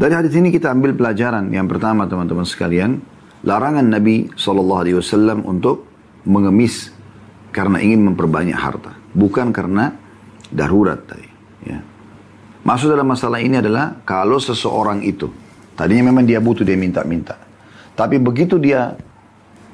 Dari 0.00 0.16
hadis 0.16 0.32
ini 0.32 0.48
kita 0.48 0.72
ambil 0.72 0.96
pelajaran 0.96 1.52
yang 1.52 1.68
pertama 1.68 2.08
teman-teman 2.08 2.48
sekalian, 2.48 3.04
larangan 3.44 3.84
Nabi 3.84 4.32
SAW 4.32 5.44
untuk 5.44 5.84
mengemis 6.24 6.88
karena 7.52 7.84
ingin 7.84 8.08
memperbanyak 8.08 8.56
harta, 8.56 8.96
bukan 9.12 9.52
karena 9.52 9.92
darurat 10.48 11.04
tadi. 11.04 11.28
Ya. 11.68 11.84
Maksud 12.64 12.96
dalam 12.96 13.12
masalah 13.12 13.44
ini 13.44 13.60
adalah 13.60 14.00
kalau 14.08 14.40
seseorang 14.40 15.04
itu 15.04 15.28
tadinya 15.76 16.08
memang 16.08 16.24
dia 16.24 16.40
butuh 16.40 16.64
dia 16.64 16.80
minta-minta, 16.80 17.36
tapi 17.92 18.16
begitu 18.16 18.56
dia 18.56 18.96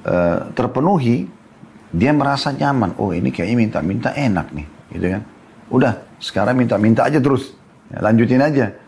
uh, 0.02 0.38
terpenuhi, 0.58 1.22
dia 1.94 2.10
merasa 2.10 2.50
nyaman. 2.50 2.98
Oh 2.98 3.14
ini 3.14 3.30
kayaknya 3.30 3.62
minta-minta 3.62 4.10
enak 4.10 4.50
nih, 4.50 4.66
gitu 4.90 5.06
kan? 5.06 5.22
Udah, 5.70 5.92
sekarang 6.18 6.58
minta-minta 6.58 7.06
aja 7.06 7.22
terus, 7.22 7.54
ya, 7.94 8.02
lanjutin 8.02 8.42
aja. 8.42 8.85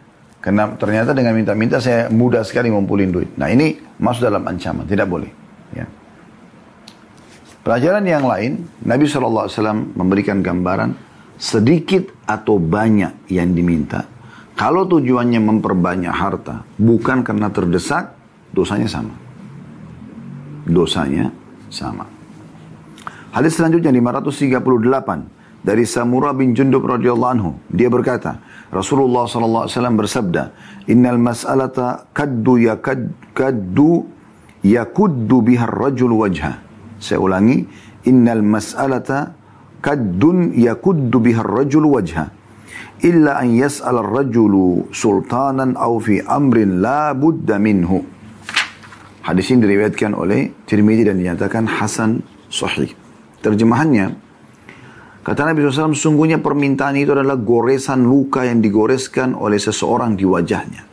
Karena 0.48 0.64
ternyata 0.80 1.12
dengan 1.12 1.36
minta-minta 1.36 1.76
saya 1.76 2.08
mudah 2.08 2.40
sekali 2.40 2.72
ngumpulin 2.72 3.12
duit. 3.12 3.36
Nah 3.36 3.52
ini 3.52 3.76
masuk 4.00 4.32
dalam 4.32 4.48
ancaman, 4.48 4.88
tidak 4.88 5.04
boleh. 5.04 5.28
Ya. 5.76 5.84
Pelajaran 7.60 8.00
yang 8.08 8.24
lain, 8.24 8.64
Nabi 8.80 9.04
SAW 9.04 9.44
memberikan 9.92 10.40
gambaran 10.40 10.96
sedikit 11.36 12.08
atau 12.24 12.56
banyak 12.56 13.28
yang 13.28 13.52
diminta. 13.52 14.08
Kalau 14.56 14.88
tujuannya 14.88 15.36
memperbanyak 15.36 16.16
harta, 16.16 16.64
bukan 16.80 17.20
karena 17.20 17.52
terdesak, 17.52 18.16
dosanya 18.48 18.88
sama. 18.88 19.12
Dosanya 20.64 21.28
sama. 21.68 22.08
Hadis 23.36 23.60
selanjutnya 23.60 23.92
538 23.92 25.28
dari 25.60 25.84
Samura 25.84 26.32
bin 26.32 26.56
Jundub 26.56 26.88
radhiyallahu 26.88 27.32
anhu. 27.36 27.52
Dia 27.68 27.92
berkata, 27.92 28.40
Rasulullah 28.68 29.24
SAW 29.24 29.68
bersabda, 29.96 30.42
Innal 30.88 31.16
mas'alata 31.16 32.08
kaddu 32.12 32.60
yakaddu 32.60 34.04
yakuddu 34.64 35.36
bihar 35.40 35.72
rajul 35.72 36.12
wajhah 36.16 36.68
saya 36.98 37.22
ulangi, 37.22 37.62
innal 38.10 38.42
mas'alata 38.42 39.38
kaddun 39.78 40.52
yakuddu 40.58 41.22
biha 41.22 41.42
rajul 41.46 41.86
wajha. 41.86 42.34
Illa 43.06 43.38
an 43.38 43.54
yas'al 43.54 44.02
rajulu 44.02 44.90
sultanan 44.90 45.78
aw 45.78 46.02
fi 46.02 46.18
amrin 46.26 46.82
la 46.82 47.14
budda 47.14 47.62
minhu. 47.62 48.02
Hadis 49.22 49.54
ini 49.54 49.62
diriwayatkan 49.62 50.18
oleh 50.18 50.50
Tirmidzi 50.66 51.06
dan 51.06 51.22
dinyatakan 51.22 51.70
hasan 51.70 52.26
sahih. 52.50 52.90
Terjemahannya, 53.38 54.18
kata 55.28 55.44
Nabi 55.44 55.60
SAW, 55.60 55.92
sungguhnya 55.92 56.40
permintaan 56.40 56.96
itu 56.96 57.12
adalah 57.12 57.36
goresan 57.36 58.08
luka 58.08 58.48
yang 58.48 58.64
digoreskan 58.64 59.36
oleh 59.36 59.60
seseorang 59.60 60.16
di 60.16 60.24
wajahnya. 60.24 60.88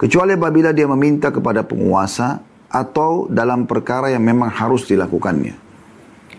Kecuali 0.00 0.32
apabila 0.32 0.72
dia 0.72 0.88
meminta 0.88 1.28
kepada 1.28 1.60
penguasa 1.60 2.40
atau 2.72 3.28
dalam 3.28 3.68
perkara 3.68 4.08
yang 4.08 4.24
memang 4.24 4.48
harus 4.48 4.88
dilakukannya. 4.88 5.52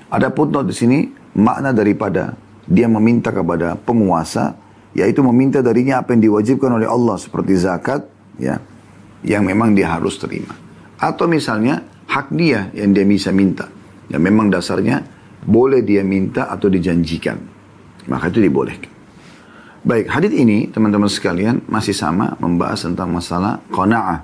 Ada 0.10 0.34
footnote 0.34 0.74
di 0.74 0.76
sini 0.76 1.00
makna 1.38 1.70
daripada 1.70 2.34
dia 2.66 2.90
meminta 2.90 3.30
kepada 3.30 3.78
penguasa 3.78 4.58
yaitu 4.98 5.24
meminta 5.24 5.62
darinya 5.64 6.04
apa 6.04 6.18
yang 6.18 6.26
diwajibkan 6.26 6.82
oleh 6.82 6.88
Allah 6.90 7.16
seperti 7.22 7.54
zakat 7.56 8.04
ya 8.42 8.60
yang 9.22 9.46
memang 9.46 9.78
dia 9.78 9.94
harus 9.94 10.18
terima. 10.18 10.58
Atau 10.98 11.30
misalnya 11.30 11.86
hak 12.10 12.34
dia 12.34 12.74
yang 12.74 12.92
dia 12.92 13.06
bisa 13.06 13.30
minta. 13.30 13.70
Yang 14.10 14.22
memang 14.26 14.48
dasarnya 14.52 15.06
boleh 15.46 15.82
dia 15.82 16.06
minta 16.06 16.50
atau 16.50 16.70
dijanjikan. 16.70 17.38
Maka 18.10 18.34
itu 18.34 18.42
dibolehkan. 18.42 18.90
Baik, 19.82 20.14
hadis 20.14 20.34
ini 20.38 20.70
teman-teman 20.70 21.10
sekalian 21.10 21.66
masih 21.66 21.98
sama 21.98 22.38
membahas 22.38 22.86
tentang 22.86 23.10
masalah 23.10 23.58
qanaah, 23.74 24.22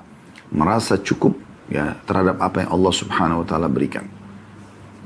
merasa 0.54 0.94
cukup 1.02 1.34
ya 1.66 1.98
terhadap 2.06 2.38
apa 2.38 2.62
yang 2.62 2.70
Allah 2.78 2.94
Subhanahu 2.94 3.42
wa 3.42 3.46
taala 3.46 3.66
berikan. 3.66 4.06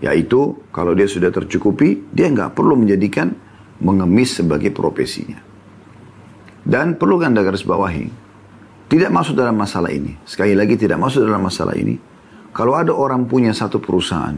Yaitu 0.04 0.60
kalau 0.68 0.92
dia 0.92 1.08
sudah 1.08 1.32
tercukupi, 1.32 2.04
dia 2.12 2.28
nggak 2.28 2.52
perlu 2.52 2.76
menjadikan 2.76 3.32
mengemis 3.80 4.36
sebagai 4.44 4.68
profesinya. 4.74 5.40
Dan 6.62 7.00
perlu 7.00 7.18
Anda 7.24 7.42
garis 7.42 7.64
bawahi, 7.64 8.20
Tidak 8.92 9.08
masuk 9.08 9.40
dalam 9.40 9.56
masalah 9.56 9.88
ini. 9.88 10.20
Sekali 10.28 10.52
lagi 10.52 10.76
tidak 10.76 11.00
masuk 11.00 11.24
dalam 11.24 11.40
masalah 11.40 11.72
ini. 11.72 11.96
Kalau 12.52 12.76
ada 12.76 12.92
orang 12.92 13.24
punya 13.24 13.56
satu 13.56 13.80
perusahaan, 13.80 14.36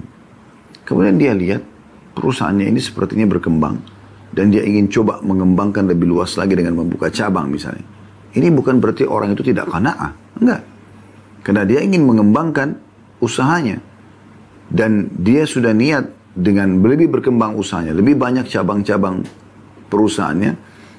kemudian 0.84 1.16
dia 1.18 1.32
lihat 1.32 1.62
perusahaannya 2.14 2.70
ini 2.70 2.80
sepertinya 2.80 3.26
berkembang 3.26 3.80
dan 4.34 4.50
dia 4.50 4.66
ingin 4.66 4.90
coba 4.90 5.22
mengembangkan 5.22 5.86
lebih 5.86 6.10
luas 6.10 6.34
lagi 6.34 6.58
dengan 6.58 6.74
membuka 6.74 7.06
cabang 7.08 7.50
misalnya. 7.50 7.86
Ini 8.34 8.50
bukan 8.50 8.82
berarti 8.82 9.06
orang 9.06 9.38
itu 9.38 9.46
tidak 9.46 9.70
kana'ah. 9.70 10.10
Enggak. 10.42 10.62
Karena 11.46 11.62
dia 11.62 11.86
ingin 11.86 12.02
mengembangkan 12.02 12.74
usahanya. 13.22 13.78
Dan 14.66 15.06
dia 15.22 15.46
sudah 15.46 15.70
niat 15.70 16.10
dengan 16.34 16.82
lebih 16.82 17.14
berkembang 17.14 17.54
usahanya, 17.54 17.94
lebih 17.94 18.18
banyak 18.18 18.50
cabang-cabang 18.50 19.22
perusahaannya, 19.86 20.52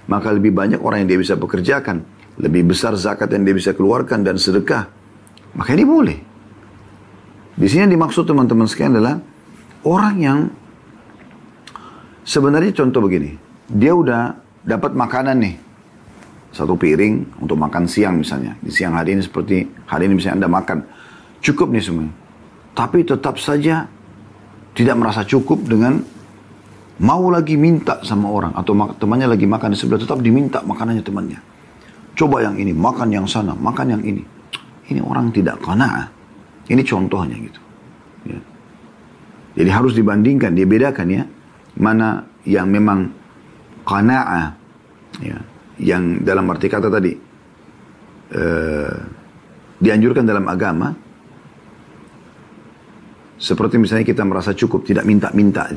maka 0.08 0.32
lebih 0.32 0.56
banyak 0.56 0.80
orang 0.80 1.04
yang 1.04 1.18
dia 1.18 1.20
bisa 1.20 1.36
pekerjakan, 1.36 2.08
lebih 2.40 2.72
besar 2.72 2.96
zakat 2.96 3.28
yang 3.36 3.44
dia 3.44 3.52
bisa 3.52 3.76
keluarkan 3.76 4.24
dan 4.24 4.40
sedekah. 4.40 4.88
Maka 5.60 5.76
ini 5.76 5.84
boleh. 5.84 6.18
Di 7.56 7.68
sini 7.68 7.92
dimaksud 7.92 8.24
teman-teman 8.24 8.64
sekalian 8.64 8.96
adalah 8.96 9.16
orang 9.86 10.16
yang 10.18 10.40
sebenarnya 12.26 12.74
contoh 12.74 13.06
begini, 13.06 13.38
dia 13.70 13.94
udah 13.94 14.34
dapat 14.66 14.98
makanan 14.98 15.38
nih, 15.40 15.56
satu 16.50 16.74
piring 16.74 17.40
untuk 17.46 17.56
makan 17.56 17.86
siang 17.86 18.20
misalnya. 18.20 18.58
Di 18.60 18.74
siang 18.74 18.98
hari 18.98 19.16
ini 19.16 19.22
seperti 19.22 19.64
hari 19.86 20.10
ini 20.10 20.18
misalnya 20.18 20.44
Anda 20.44 20.50
makan. 20.50 20.78
Cukup 21.40 21.70
nih 21.70 21.84
semua. 21.86 22.10
Tapi 22.76 23.06
tetap 23.06 23.38
saja 23.38 23.86
tidak 24.76 24.96
merasa 25.00 25.24
cukup 25.24 25.64
dengan 25.64 26.02
mau 27.00 27.28
lagi 27.28 27.56
minta 27.56 28.00
sama 28.04 28.32
orang 28.32 28.52
atau 28.56 28.76
temannya 28.96 29.28
lagi 29.32 29.48
makan 29.48 29.72
di 29.72 29.78
sebelah 29.80 30.02
tetap 30.02 30.20
diminta 30.20 30.64
makanannya 30.66 31.04
temannya. 31.04 31.40
Coba 32.16 32.40
yang 32.48 32.56
ini, 32.56 32.72
makan 32.72 33.12
yang 33.12 33.28
sana, 33.28 33.52
makan 33.52 34.00
yang 34.00 34.04
ini. 34.04 34.24
Ini 34.88 35.04
orang 35.04 35.36
tidak 35.36 35.60
kena. 35.60 36.08
Ini 36.72 36.82
contohnya 36.88 37.36
gitu. 37.36 37.62
Ya. 38.32 38.40
Jadi 39.56 39.70
harus 39.72 39.96
dibandingkan, 39.96 40.52
dia 40.52 40.68
bedakan 40.68 41.08
ya. 41.08 41.24
Mana 41.80 42.24
yang 42.44 42.68
memang 42.68 43.08
kana'ah. 43.88 44.48
Ya. 45.24 45.40
Yang 45.80 46.04
dalam 46.28 46.46
arti 46.52 46.68
kata 46.68 46.88
tadi. 46.92 47.14
Uh, 48.36 48.96
dianjurkan 49.80 50.26
dalam 50.26 50.50
agama 50.50 50.92
seperti 53.36 53.76
misalnya 53.76 54.08
kita 54.08 54.24
merasa 54.24 54.56
cukup, 54.56 54.88
tidak 54.88 55.04
minta-minta. 55.04 55.68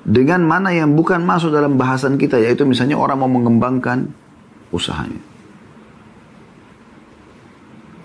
Dengan 0.00 0.40
mana 0.48 0.72
yang 0.72 0.96
bukan 0.96 1.20
masuk 1.20 1.52
dalam 1.52 1.76
bahasan 1.76 2.16
kita, 2.16 2.40
yaitu 2.40 2.64
misalnya 2.64 2.96
orang 2.96 3.20
mau 3.20 3.30
mengembangkan 3.30 4.08
usahanya. 4.72 5.20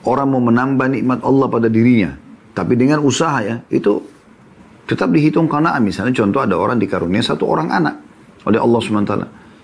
Orang 0.06 0.36
mau 0.36 0.44
menambah 0.44 0.88
nikmat 0.94 1.20
Allah 1.26 1.48
pada 1.50 1.72
dirinya. 1.72 2.14
Tapi 2.54 2.78
dengan 2.78 3.02
usaha 3.02 3.42
ya, 3.42 3.64
itu 3.74 4.04
tetap 4.86 5.10
dihitung 5.10 5.50
karena 5.50 5.74
misalnya 5.82 6.14
contoh 6.14 6.46
ada 6.46 6.56
orang 6.58 6.78
dikarunia 6.78 7.22
satu 7.26 7.50
orang 7.50 7.74
anak 7.74 7.96
oleh 8.46 8.62
Allah 8.62 8.80
SWT. 8.80 9.14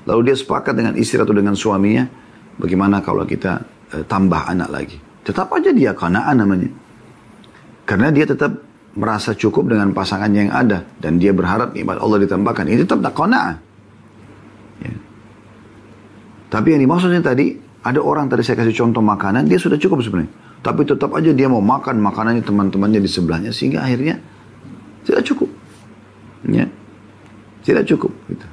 Lalu 0.09 0.21
dia 0.25 0.35
sepakat 0.35 0.73
dengan 0.73 0.97
istri 0.97 1.21
atau 1.21 1.33
dengan 1.33 1.53
suaminya, 1.53 2.09
bagaimana 2.57 3.05
kalau 3.05 3.21
kita 3.23 3.61
eh, 3.93 4.03
tambah 4.09 4.49
anak 4.49 4.69
lagi. 4.73 4.97
Tetap 5.21 5.53
aja 5.53 5.69
dia 5.69 5.93
kanaan 5.93 6.41
namanya. 6.41 6.69
Karena 7.85 8.09
dia 8.09 8.25
tetap 8.25 8.49
merasa 8.97 9.37
cukup 9.37 9.71
dengan 9.71 9.93
pasangan 9.93 10.33
yang 10.33 10.51
ada 10.51 10.83
dan 10.99 11.21
dia 11.21 11.31
berharap 11.31 11.77
nikmat 11.77 12.01
Allah 12.01 12.17
ditambahkan. 12.25 12.65
Ini 12.65 12.77
tetap 12.81 12.99
tak 13.05 13.13
kona. 13.13 13.55
Ya. 14.81 14.93
Tapi 16.49 16.67
yang 16.73 16.81
dimaksudnya 16.81 17.21
tadi 17.21 17.55
ada 17.85 18.01
orang 18.01 18.25
tadi 18.25 18.41
saya 18.41 18.57
kasih 18.57 18.73
contoh 18.73 19.05
makanan 19.05 19.45
dia 19.45 19.61
sudah 19.61 19.77
cukup 19.77 20.01
sebenarnya. 20.01 20.33
Tapi 20.61 20.81
tetap 20.85 21.13
aja 21.13 21.29
dia 21.29 21.45
mau 21.45 21.61
makan 21.61 22.01
makanannya 22.01 22.41
teman-temannya 22.41 23.01
di 23.01 23.09
sebelahnya 23.09 23.51
sehingga 23.53 23.85
akhirnya 23.85 24.17
tidak 25.05 25.22
cukup. 25.27 25.50
Ya. 26.48 26.66
Tidak 27.61 27.85
cukup 27.85 28.11
gitu. 28.29 28.48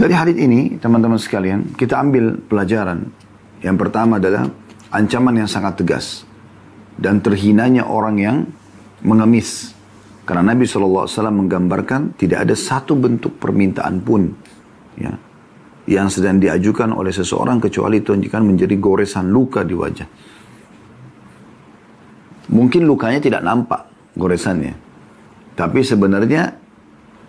Dari 0.00 0.16
hadis 0.16 0.36
ini 0.40 0.80
teman-teman 0.80 1.20
sekalian 1.20 1.76
kita 1.76 2.00
ambil 2.00 2.40
pelajaran. 2.40 3.04
Yang 3.60 3.76
pertama 3.76 4.16
adalah 4.16 4.48
ancaman 4.88 5.44
yang 5.44 5.48
sangat 5.48 5.84
tegas 5.84 6.24
dan 6.96 7.20
terhinanya 7.20 7.84
orang 7.84 8.16
yang 8.16 8.36
mengemis. 9.04 9.76
Karena 10.24 10.54
Nabi 10.54 10.64
SAW 10.64 11.08
menggambarkan 11.28 12.16
tidak 12.16 12.48
ada 12.48 12.54
satu 12.56 12.96
bentuk 12.96 13.36
permintaan 13.36 14.00
pun 14.00 14.30
ya, 14.96 15.12
yang 15.90 16.06
sedang 16.06 16.38
diajukan 16.38 16.94
oleh 16.94 17.10
seseorang 17.10 17.58
kecuali 17.58 17.98
itu 17.98 18.14
akan 18.14 18.44
menjadi 18.46 18.78
goresan 18.78 19.28
luka 19.28 19.66
di 19.66 19.74
wajah. 19.74 20.08
Mungkin 22.50 22.82
lukanya 22.86 23.20
tidak 23.20 23.42
nampak 23.42 23.89
goresannya. 24.16 24.74
Tapi 25.54 25.80
sebenarnya 25.84 26.56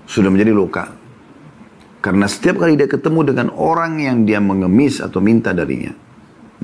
sudah 0.07 0.29
menjadi 0.31 0.53
luka. 0.53 0.85
Karena 2.01 2.25
setiap 2.25 2.65
kali 2.65 2.73
dia 2.73 2.89
ketemu 2.89 3.33
dengan 3.33 3.47
orang 3.53 4.01
yang 4.01 4.25
dia 4.25 4.41
mengemis 4.41 5.05
atau 5.05 5.21
minta 5.21 5.53
darinya, 5.53 5.93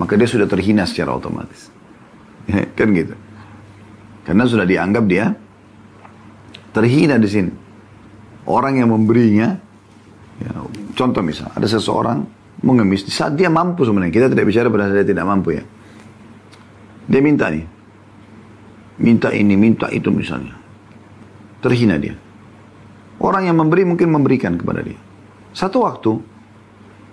maka 0.02 0.18
dia 0.18 0.26
sudah 0.26 0.50
terhina 0.50 0.90
secara 0.90 1.14
otomatis. 1.14 1.70
kan 2.78 2.90
gitu. 2.90 3.14
Karena 4.26 4.44
sudah 4.50 4.66
dianggap 4.66 5.04
dia 5.06 5.30
terhina 6.74 7.22
di 7.22 7.30
sini. 7.30 7.52
Orang 8.48 8.80
yang 8.80 8.90
memberinya, 8.90 9.60
ya, 10.40 10.52
contoh 10.96 11.22
misal, 11.22 11.52
ada 11.52 11.68
seseorang 11.68 12.24
mengemis, 12.64 13.06
saat 13.12 13.36
dia 13.36 13.52
mampu 13.52 13.84
sebenarnya, 13.84 14.14
kita 14.14 14.28
tidak 14.32 14.46
bicara 14.48 14.68
pada 14.72 14.90
saat 14.90 15.04
dia 15.04 15.08
tidak 15.14 15.28
mampu 15.28 15.60
ya. 15.60 15.64
Dia 17.08 17.22
minta 17.22 17.52
nih, 17.52 17.77
minta 19.02 19.34
ini, 19.34 19.54
minta 19.58 19.90
itu 19.90 20.10
misalnya. 20.14 20.54
Terhina 21.62 21.98
dia. 21.98 22.14
Orang 23.18 23.50
yang 23.50 23.58
memberi 23.58 23.82
mungkin 23.86 24.14
memberikan 24.14 24.58
kepada 24.58 24.86
dia. 24.86 24.98
Satu 25.54 25.82
waktu, 25.82 26.14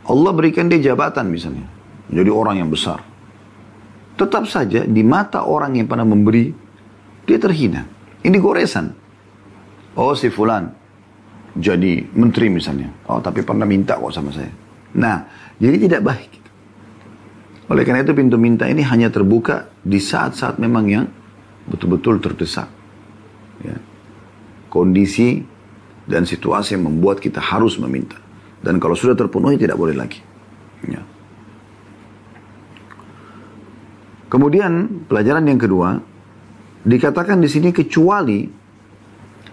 Allah 0.05 0.33
berikan 0.37 0.69
dia 0.69 0.93
jabatan 0.93 1.33
misalnya. 1.33 1.65
Menjadi 2.13 2.31
orang 2.31 2.57
yang 2.61 2.69
besar. 2.69 3.01
Tetap 4.15 4.45
saja 4.47 4.85
di 4.85 5.01
mata 5.01 5.49
orang 5.49 5.75
yang 5.81 5.89
pernah 5.89 6.05
memberi, 6.05 6.53
dia 7.25 7.41
terhina. 7.41 7.89
Ini 8.21 8.37
goresan. 8.37 8.87
Oh 9.97 10.13
si 10.13 10.29
fulan 10.29 10.69
jadi 11.55 12.03
menteri 12.15 12.51
misalnya. 12.51 12.91
Oh 13.09 13.23
tapi 13.23 13.47
pernah 13.47 13.65
minta 13.65 13.97
kok 13.97 14.13
sama 14.13 14.35
saya. 14.35 14.51
Nah, 14.95 15.27
jadi 15.59 15.77
tidak 15.89 16.03
baik. 16.03 16.31
Oleh 17.71 17.83
karena 17.83 18.05
itu 18.05 18.13
pintu 18.13 18.37
minta 18.37 18.69
ini 18.69 18.85
hanya 18.85 19.09
terbuka 19.09 19.73
di 19.81 19.97
saat-saat 19.97 20.61
memang 20.61 20.85
yang 20.87 21.07
betul-betul 21.69 22.21
terdesak. 22.21 22.69
Ya. 23.65 23.79
Kondisi 24.69 25.45
dan 26.05 26.29
situasi 26.29 26.77
yang 26.77 26.91
membuat 26.91 27.21
kita 27.21 27.41
harus 27.41 27.81
meminta. 27.81 28.21
Dan 28.65 28.81
kalau 28.81 28.97
sudah 28.97 29.17
terpenuhi 29.17 29.61
tidak 29.61 29.77
boleh 29.77 29.97
lagi. 29.97 30.21
Ya. 30.89 31.01
Kemudian 34.29 35.05
pelajaran 35.07 35.47
yang 35.47 35.61
kedua, 35.61 36.01
dikatakan 36.83 37.39
di 37.39 37.49
sini 37.49 37.71
kecuali 37.71 38.51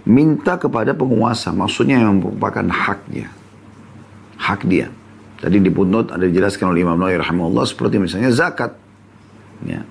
minta 0.10 0.58
kepada 0.58 0.98
penguasa, 0.98 1.54
maksudnya 1.54 2.02
yang 2.02 2.18
merupakan 2.18 2.66
haknya. 2.66 3.30
Hak 4.42 4.66
dia. 4.66 4.90
Tadi 5.38 5.62
di 5.62 5.70
putnot 5.70 6.10
ada 6.10 6.26
dijelaskan 6.26 6.74
oleh 6.74 6.82
Imam 6.82 6.98
Nawawi 6.98 7.22
rahimahullah 7.22 7.66
seperti 7.66 8.02
misalnya 8.02 8.34
zakat. 8.34 8.74
Ya. 9.66 9.86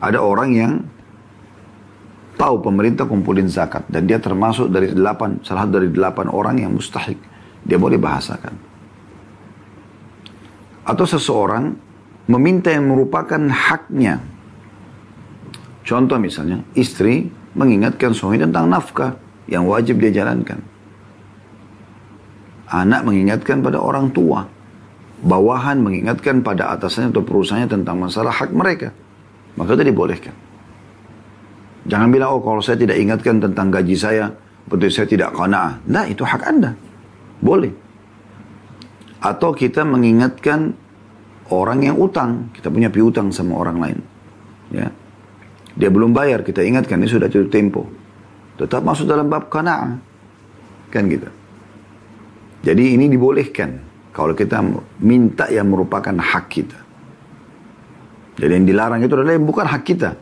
Ada 0.00 0.18
orang 0.18 0.50
yang 0.56 0.72
tahu 2.40 2.64
pemerintah 2.64 3.04
kumpulin 3.04 3.52
zakat 3.52 3.84
dan 3.92 4.08
dia 4.08 4.16
termasuk 4.16 4.72
dari 4.72 4.96
delapan, 4.96 5.36
salah 5.44 5.68
dari 5.68 5.92
delapan 5.92 6.32
orang 6.32 6.56
yang 6.56 6.72
mustahik. 6.72 7.20
Dia 7.60 7.76
boleh 7.76 8.00
bahasakan. 8.00 8.54
Atau 10.88 11.04
seseorang 11.04 11.76
meminta 12.32 12.72
yang 12.72 12.88
merupakan 12.88 13.36
haknya. 13.36 14.24
Contoh 15.84 16.16
misalnya, 16.16 16.64
istri 16.72 17.28
mengingatkan 17.52 18.16
suami 18.16 18.40
tentang 18.40 18.72
nafkah 18.72 19.20
yang 19.44 19.68
wajib 19.68 20.00
dia 20.00 20.24
jalankan. 20.24 20.64
Anak 22.70 23.02
mengingatkan 23.02 23.60
pada 23.60 23.82
orang 23.82 24.14
tua. 24.14 24.46
Bawahan 25.20 25.82
mengingatkan 25.84 26.40
pada 26.40 26.72
atasannya 26.72 27.12
atau 27.12 27.20
perusahaannya 27.20 27.68
tentang 27.68 28.00
masalah 28.00 28.32
hak 28.32 28.54
mereka. 28.56 28.94
Maka 29.58 29.74
itu 29.74 29.84
dibolehkan. 29.90 30.34
Jangan 31.88 32.08
bilang, 32.12 32.36
oh 32.36 32.42
kalau 32.44 32.60
saya 32.60 32.76
tidak 32.76 33.00
ingatkan 33.00 33.40
tentang 33.40 33.72
gaji 33.72 33.96
saya, 33.96 34.28
betul 34.68 34.92
saya 34.92 35.08
tidak 35.08 35.32
kena. 35.32 35.80
Nah, 35.88 36.04
itu 36.06 36.22
hak 36.22 36.42
Anda. 36.44 36.76
Boleh. 37.40 37.72
Atau 39.20 39.56
kita 39.56 39.82
mengingatkan 39.84 40.76
orang 41.50 41.80
yang 41.84 41.96
utang, 41.96 42.52
kita 42.52 42.68
punya 42.68 42.92
piutang 42.92 43.32
sama 43.32 43.56
orang 43.56 43.76
lain. 43.80 43.98
Ya. 44.70 44.88
Dia 45.76 45.88
belum 45.88 46.12
bayar, 46.12 46.44
kita 46.44 46.60
ingatkan 46.60 47.00
ini 47.00 47.08
sudah 47.08 47.26
jatuh 47.26 47.48
tempo. 47.48 47.88
Tetap 48.60 48.84
masuk 48.84 49.08
dalam 49.08 49.32
bab 49.32 49.48
kana'ah. 49.48 49.96
Kan 50.92 51.08
gitu. 51.08 51.28
Jadi 52.60 52.96
ini 52.98 53.08
dibolehkan. 53.08 53.88
Kalau 54.10 54.34
kita 54.34 54.60
minta 55.00 55.48
yang 55.48 55.70
merupakan 55.70 56.12
hak 56.12 56.44
kita. 56.50 56.89
Jadi 58.40 58.52
yang 58.56 58.64
dilarang 58.64 59.04
itu 59.04 59.12
adalah 59.12 59.36
yang 59.36 59.44
bukan 59.44 59.68
hak 59.68 59.82
kita. 59.84 60.16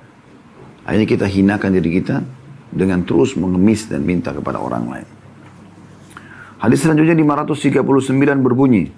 Akhirnya 0.83 1.07
kita 1.07 1.27
hinakan 1.31 1.71
diri 1.79 2.03
kita 2.03 2.27
dengan 2.75 3.07
terus 3.07 3.39
mengemis 3.39 3.87
dan 3.87 4.03
minta 4.03 4.35
kepada 4.35 4.59
orang 4.59 4.85
lain. 4.91 5.09
Hadis 6.59 6.83
selanjutnya 6.83 7.15
539 7.15 8.43
berbunyi. 8.43 8.91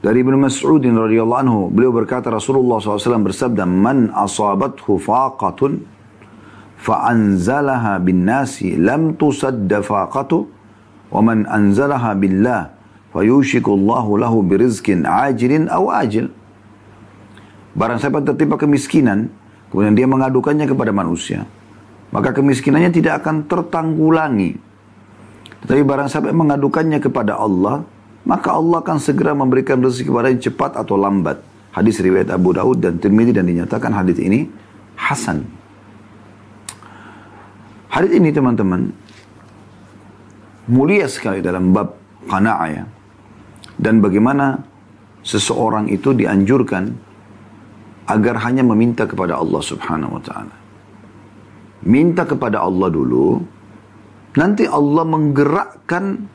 Dari 0.00 0.18
Ibnu 0.24 0.34
Mas'ud 0.40 0.82
radhiyallahu 0.82 1.40
anhu, 1.44 1.60
beliau 1.70 1.94
berkata 1.94 2.32
Rasulullah 2.32 2.82
SAW 2.82 3.20
bersabda, 3.30 3.68
"Man 3.68 4.10
asabathu 4.10 4.98
faqatun 4.98 5.84
fa'anzalaha 6.80 8.00
bin 8.02 8.26
nasi 8.26 8.74
lam 8.80 9.14
tusadda 9.14 9.84
faqatu 9.84 10.48
wa 11.12 11.20
man 11.20 11.44
anzalaha 11.46 12.16
billah 12.16 12.74
fayushiku 13.12 13.76
Allahu 13.76 14.18
lahu 14.18 14.42
birizkin 14.42 15.06
ajilin 15.06 15.70
aw 15.70 15.86
ajil." 16.00 16.39
Barang 17.70 18.02
siapa 18.02 18.18
tertimpa 18.22 18.58
kemiskinan, 18.58 19.30
kemudian 19.70 19.94
dia 19.94 20.06
mengadukannya 20.10 20.66
kepada 20.66 20.90
manusia, 20.90 21.46
maka 22.10 22.34
kemiskinannya 22.34 22.90
tidak 22.90 23.22
akan 23.22 23.46
tertanggulangi. 23.46 24.58
Tetapi 25.62 25.82
barang 25.86 26.08
siapa 26.10 26.34
mengadukannya 26.34 26.98
kepada 26.98 27.38
Allah, 27.38 27.86
maka 28.26 28.52
Allah 28.56 28.82
akan 28.82 28.98
segera 28.98 29.32
memberikan 29.36 29.78
rezeki 29.78 30.10
kepada 30.10 30.26
yang 30.32 30.42
cepat 30.42 30.70
atau 30.76 30.98
lambat. 30.98 31.38
Hadis 31.70 32.02
riwayat 32.02 32.34
Abu 32.34 32.50
Daud 32.50 32.82
dan 32.82 32.98
Tirmidzi 32.98 33.30
dan 33.30 33.46
dinyatakan 33.46 33.94
hadis 33.94 34.18
ini 34.18 34.50
hasan. 34.98 35.46
Hadis 37.86 38.10
ini 38.18 38.34
teman-teman 38.34 38.90
mulia 40.66 41.06
sekali 41.06 41.38
dalam 41.38 41.70
bab 41.70 41.94
qanaah 42.26 42.68
ya. 42.70 42.84
Dan 43.78 44.02
bagaimana 44.02 44.60
seseorang 45.22 45.88
itu 45.88 46.12
dianjurkan 46.12 47.09
agar 48.10 48.42
hanya 48.42 48.66
meminta 48.66 49.06
kepada 49.06 49.38
Allah 49.38 49.62
Subhanahu 49.62 50.18
wa 50.18 50.22
taala. 50.26 50.56
Minta 51.86 52.26
kepada 52.26 52.60
Allah 52.60 52.90
dulu, 52.90 53.40
nanti 54.34 54.66
Allah 54.66 55.04
menggerakkan 55.06 56.26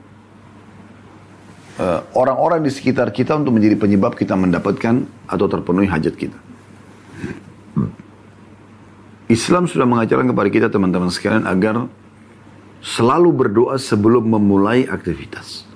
Eh, 1.75 2.01
orang-orang 2.15 2.63
uh, 2.63 2.65
di 2.65 2.71
sekitar 2.71 3.11
kita 3.11 3.35
untuk 3.35 3.59
menjadi 3.59 3.75
penyebab 3.75 4.15
kita 4.15 4.31
mendapatkan 4.39 5.03
atau 5.27 5.45
terpenuhi 5.51 5.91
hajat 5.91 6.15
kita. 6.15 6.39
Islam 9.27 9.67
sudah 9.67 9.83
mengajarkan 9.83 10.31
kepada 10.31 10.49
kita 10.55 10.67
teman-teman 10.71 11.11
sekalian 11.11 11.43
agar 11.43 11.91
selalu 12.79 13.29
berdoa 13.35 13.75
sebelum 13.75 14.23
memulai 14.23 14.87
aktivitas. 14.87 15.67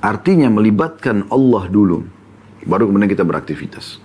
Artinya 0.00 0.48
melibatkan 0.48 1.28
Allah 1.28 1.68
dulu, 1.68 2.08
baru 2.64 2.88
kemudian 2.88 3.08
kita 3.08 3.24
beraktivitas. 3.24 4.00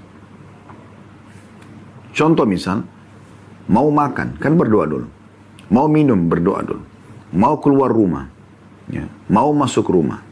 Contoh 2.15 2.43
misal, 2.43 2.83
mau 3.71 3.87
makan, 3.87 4.35
kan 4.39 4.53
berdoa 4.59 4.85
dulu. 4.87 5.07
Mau 5.71 5.87
minum, 5.87 6.27
berdoa 6.27 6.61
dulu. 6.65 6.83
Mau 7.29 7.61
keluar 7.61 7.93
rumah, 7.93 8.25
ya, 8.89 9.05
mau 9.29 9.53
masuk 9.53 9.85
rumah, 9.85 10.25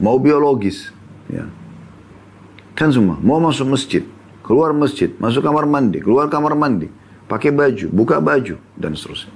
mau 0.00 0.16
biologis, 0.16 0.88
ya, 1.28 1.44
kan 2.72 2.88
semua, 2.88 3.20
mau 3.20 3.36
masuk 3.36 3.68
masjid, 3.68 4.00
keluar 4.40 4.72
masjid, 4.72 5.12
masuk 5.20 5.44
kamar 5.44 5.68
mandi, 5.68 6.00
keluar 6.00 6.32
kamar 6.32 6.56
mandi, 6.56 6.88
pakai 7.28 7.52
baju, 7.52 7.86
buka 7.92 8.16
baju, 8.16 8.56
dan 8.80 8.96
seterusnya. 8.96 9.28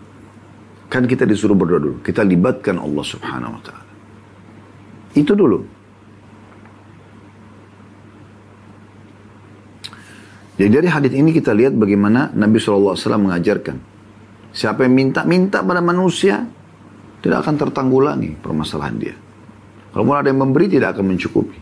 Kan 0.89 1.05
kita 1.05 1.29
disuruh 1.29 1.53
berdoa 1.53 1.85
dulu, 1.85 1.97
kita 2.01 2.25
libatkan 2.25 2.81
Allah 2.81 3.05
subhanahu 3.05 3.61
wa 3.61 3.63
ta'ala. 3.63 3.85
Itu 5.13 5.37
dulu. 5.37 5.76
Jadi 10.57 10.71
dari 10.73 10.89
hadis 10.89 11.13
ini 11.13 11.37
kita 11.37 11.53
lihat 11.53 11.77
bagaimana 11.77 12.33
Nabi 12.33 12.57
SAW 12.57 12.97
mengajarkan. 12.97 13.77
Siapa 14.57 14.89
yang 14.89 14.97
minta, 14.97 15.21
minta 15.29 15.61
pada 15.61 15.85
manusia, 15.85 16.49
tidak 17.21 17.45
akan 17.45 17.55
tertanggulangi 17.61 18.41
permasalahan 18.41 18.97
dia. 18.97 19.17
Kalau 19.93 20.13
ada 20.17 20.33
yang 20.33 20.41
memberi 20.41 20.69
tidak 20.73 20.97
akan 20.97 21.13
mencukupi. 21.13 21.59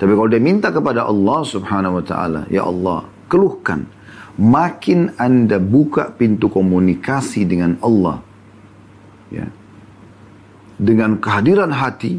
Tapi 0.00 0.12
kalau 0.16 0.28
dia 0.32 0.40
minta 0.40 0.72
kepada 0.72 1.04
Allah 1.04 1.40
subhanahu 1.44 2.00
wa 2.00 2.04
ta'ala, 2.04 2.40
Ya 2.48 2.64
Allah, 2.64 3.06
keluhkan. 3.28 3.86
Makin 4.40 5.20
anda 5.20 5.60
buka 5.60 6.08
pintu 6.16 6.48
komunikasi 6.48 7.44
dengan 7.44 7.76
Allah, 7.84 8.24
ya, 9.28 9.44
dengan 10.80 11.20
kehadiran 11.20 11.68
hati, 11.68 12.16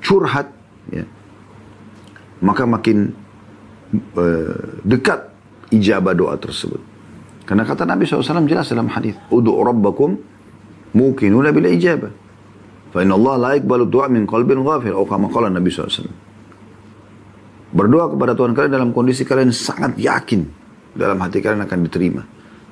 curhat, 0.00 0.48
ya, 0.88 1.04
maka 2.40 2.64
makin 2.64 3.12
uh, 3.94 4.82
dekat 4.82 5.30
ijabah 5.70 6.14
doa 6.16 6.34
tersebut. 6.38 6.80
Karena 7.46 7.62
kata 7.62 7.86
Nabi 7.86 8.06
SAW 8.06 8.46
jelas 8.50 8.66
dalam 8.66 8.90
hadis, 8.90 9.14
Udu'u 9.30 9.62
rabbakum 9.62 10.18
mukinuna 10.96 11.54
bil 11.54 11.70
ijabah. 11.70 12.10
Fa 12.90 13.04
Allah 13.04 13.34
la 13.38 13.50
yaqbalu 13.54 13.86
du'a 13.86 14.10
min 14.10 14.26
qalbin 14.26 14.62
ghafir 14.66 14.94
atau 14.96 15.46
Nabi 15.46 15.70
SAW. 15.70 16.26
Berdoa 17.76 18.08
kepada 18.14 18.32
Tuhan 18.32 18.56
kalian 18.56 18.72
dalam 18.72 18.90
kondisi 18.96 19.26
kalian 19.26 19.52
sangat 19.52 20.00
yakin 20.00 20.48
dalam 20.96 21.20
hati 21.20 21.44
kalian 21.44 21.66
akan 21.66 21.78
diterima. 21.84 22.22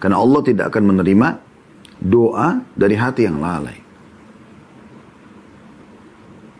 Karena 0.01 0.17
Allah 0.17 0.41
tidak 0.43 0.73
akan 0.73 0.83
menerima 0.95 1.29
doa 2.01 2.63
dari 2.73 2.97
hati 2.97 3.29
yang 3.29 3.39
lalai. 3.39 3.85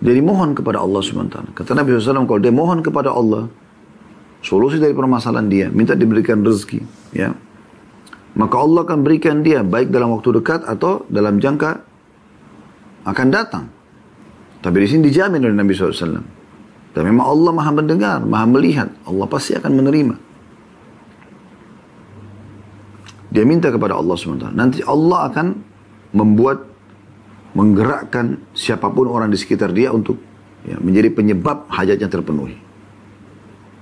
Jadi 0.05 0.21
mohon 0.21 0.53
kepada 0.53 0.85
Allah 0.85 1.01
SWT. 1.01 1.57
Kata 1.57 1.73
Nabi 1.73 1.97
SAW, 1.97 2.29
kalau 2.29 2.41
dia 2.45 2.53
mohon 2.53 2.85
kepada 2.85 3.09
Allah, 3.09 3.49
solusi 4.45 4.77
dari 4.77 4.93
permasalahan 4.93 5.49
dia, 5.49 5.67
minta 5.73 5.97
diberikan 5.97 6.45
rezeki. 6.45 6.85
Ya, 7.17 7.33
maka 8.35 8.57
Allah 8.59 8.83
akan 8.83 9.01
berikan 9.07 9.41
dia 9.47 9.65
baik 9.65 9.95
dalam 9.95 10.11
waktu 10.13 10.43
dekat 10.43 10.67
atau 10.67 11.07
dalam 11.07 11.41
jangka 11.41 11.87
akan 13.07 13.27
datang. 13.31 13.71
Tapi 14.59 14.77
di 14.81 14.87
sini 14.89 15.03
dijamin 15.07 15.45
oleh 15.45 15.57
Nabi 15.57 15.71
SAW. 15.77 16.25
Dan 16.95 17.03
memang 17.11 17.27
Allah 17.27 17.53
maha 17.53 17.73
mendengar, 17.75 18.19
maha 18.23 18.47
melihat. 18.47 18.89
Allah 19.05 19.27
pasti 19.27 19.53
akan 19.55 19.73
menerima. 19.83 20.15
Dia 23.35 23.43
minta 23.43 23.69
kepada 23.69 23.99
Allah 23.99 24.15
SWT. 24.15 24.55
Nanti 24.55 24.79
Allah 24.87 25.27
akan 25.27 25.47
membuat, 26.15 26.71
menggerakkan 27.55 28.39
siapa 28.55 28.91
pun 28.91 29.11
orang 29.11 29.31
di 29.31 29.39
sekitar 29.39 29.75
dia 29.75 29.91
untuk 29.91 30.19
ya, 30.67 30.79
menjadi 30.79 31.11
penyebab 31.11 31.67
hajatnya 31.71 32.07
terpenuhi. 32.11 32.64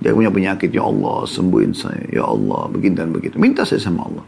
Dia 0.03 0.11
punya 0.11 0.27
penyakit, 0.27 0.67
ya 0.75 0.83
Allah 0.83 1.23
sembuhin 1.23 1.71
saya, 1.71 2.03
ya 2.11 2.27
Allah 2.27 2.67
begini 2.67 2.91
dan 2.99 3.15
begitu. 3.15 3.39
Minta 3.39 3.63
saya 3.63 3.79
sama 3.79 4.03
Allah. 4.03 4.25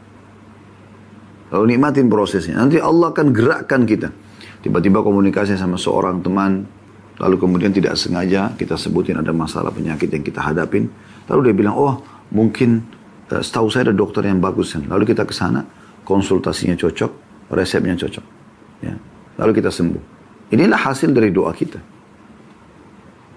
Lalu 1.52 1.76
nikmatin 1.76 2.08
prosesnya. 2.08 2.56
Nanti 2.56 2.80
Allah 2.80 3.12
akan 3.12 3.36
gerakkan 3.36 3.84
kita. 3.84 4.08
Tiba-tiba 4.64 5.04
komunikasi 5.04 5.60
sama 5.60 5.76
seorang 5.76 6.24
teman, 6.24 6.64
lalu 7.20 7.36
kemudian 7.38 7.76
tidak 7.76 8.00
sengaja 8.00 8.56
kita 8.56 8.80
sebutin 8.80 9.20
ada 9.20 9.36
masalah 9.36 9.70
penyakit 9.70 10.10
yang 10.10 10.24
kita 10.24 10.42
hadapin. 10.42 10.88
Lalu 11.28 11.52
dia 11.52 11.56
bilang, 11.60 11.76
oh 11.76 11.94
mungkin 12.32 12.82
uh, 13.30 13.44
setahu 13.44 13.70
saya 13.70 13.92
ada 13.92 13.96
dokter 13.96 14.26
yang 14.26 14.40
bagus. 14.40 14.74
Lalu 14.80 15.12
kita 15.12 15.28
ke 15.28 15.36
sana, 15.36 15.62
konsultasinya 16.08 16.74
cocok, 16.80 17.12
resepnya 17.54 17.94
cocok. 18.00 18.26
Ya. 18.82 18.96
Lalu 19.38 19.52
kita 19.60 19.70
sembuh. 19.70 20.02
Inilah 20.56 20.80
hasil 20.82 21.12
dari 21.14 21.30
doa 21.30 21.52
kita. 21.52 21.78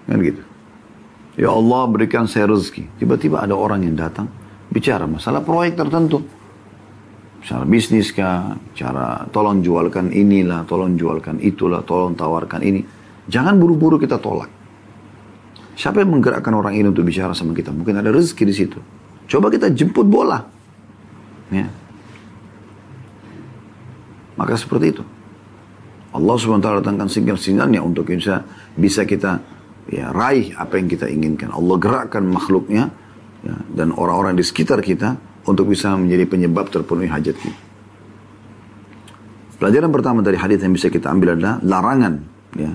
Kan 0.09 0.17
gitu. 0.23 0.48
Ya 1.39 1.55
Allah 1.55 1.87
berikan 1.87 2.27
saya 2.27 2.51
rezeki. 2.51 2.99
Tiba-tiba 2.99 3.39
ada 3.39 3.55
orang 3.55 3.87
yang 3.87 3.95
datang, 3.95 4.27
bicara 4.67 5.07
masalah 5.07 5.39
proyek 5.39 5.79
tertentu 5.79 6.19
cara 7.43 7.63
bisnis 7.63 8.11
kah, 8.11 8.55
cara 8.75 9.23
tolong 9.31 9.63
jualkan 9.63 10.11
inilah, 10.11 10.67
tolong 10.67 10.99
jualkan 10.99 11.39
itulah, 11.39 11.83
tolong 11.87 12.15
tawarkan 12.15 12.61
ini. 12.63 12.81
Jangan 13.29 13.55
buru-buru 13.55 14.01
kita 14.01 14.19
tolak. 14.19 14.49
Siapa 15.79 16.03
yang 16.03 16.19
menggerakkan 16.19 16.51
orang 16.51 16.75
ini 16.75 16.91
untuk 16.91 17.07
bicara 17.07 17.31
sama 17.31 17.55
kita? 17.55 17.71
Mungkin 17.71 17.95
ada 17.95 18.11
rezeki 18.11 18.43
di 18.43 18.55
situ. 18.55 18.79
Coba 19.29 19.47
kita 19.47 19.71
jemput 19.71 20.03
bola. 20.09 20.43
Ya. 21.53 21.71
Maka 24.35 24.59
seperti 24.59 24.99
itu. 24.99 25.03
Allah 26.09 26.35
SWT 26.35 26.83
datangkan 26.83 27.05
sinyal-sinyalnya 27.05 27.85
untuk 27.85 28.09
bisa 28.09 28.43
bisa 28.73 29.05
kita 29.05 29.39
ya 29.89 30.13
raih 30.13 30.53
apa 30.55 30.77
yang 30.77 30.87
kita 30.87 31.09
inginkan. 31.09 31.49
Allah 31.49 31.75
gerakkan 31.81 32.23
makhluknya 32.23 32.93
ya, 33.41 33.55
dan 33.73 33.91
orang-orang 33.91 34.37
di 34.37 34.45
sekitar 34.45 34.79
kita 34.85 35.17
untuk 35.49 35.73
bisa 35.73 35.97
menjadi 35.97 36.29
penyebab 36.29 36.69
terpenuhi 36.69 37.09
hajat 37.09 37.35
kita. 37.35 37.61
Pelajaran 39.59 39.91
pertama 39.91 40.23
dari 40.23 40.39
hadis 40.39 40.63
yang 40.63 40.71
bisa 40.71 40.87
kita 40.87 41.11
ambil 41.11 41.35
adalah 41.35 41.59
larangan 41.59 42.23
ya, 42.55 42.71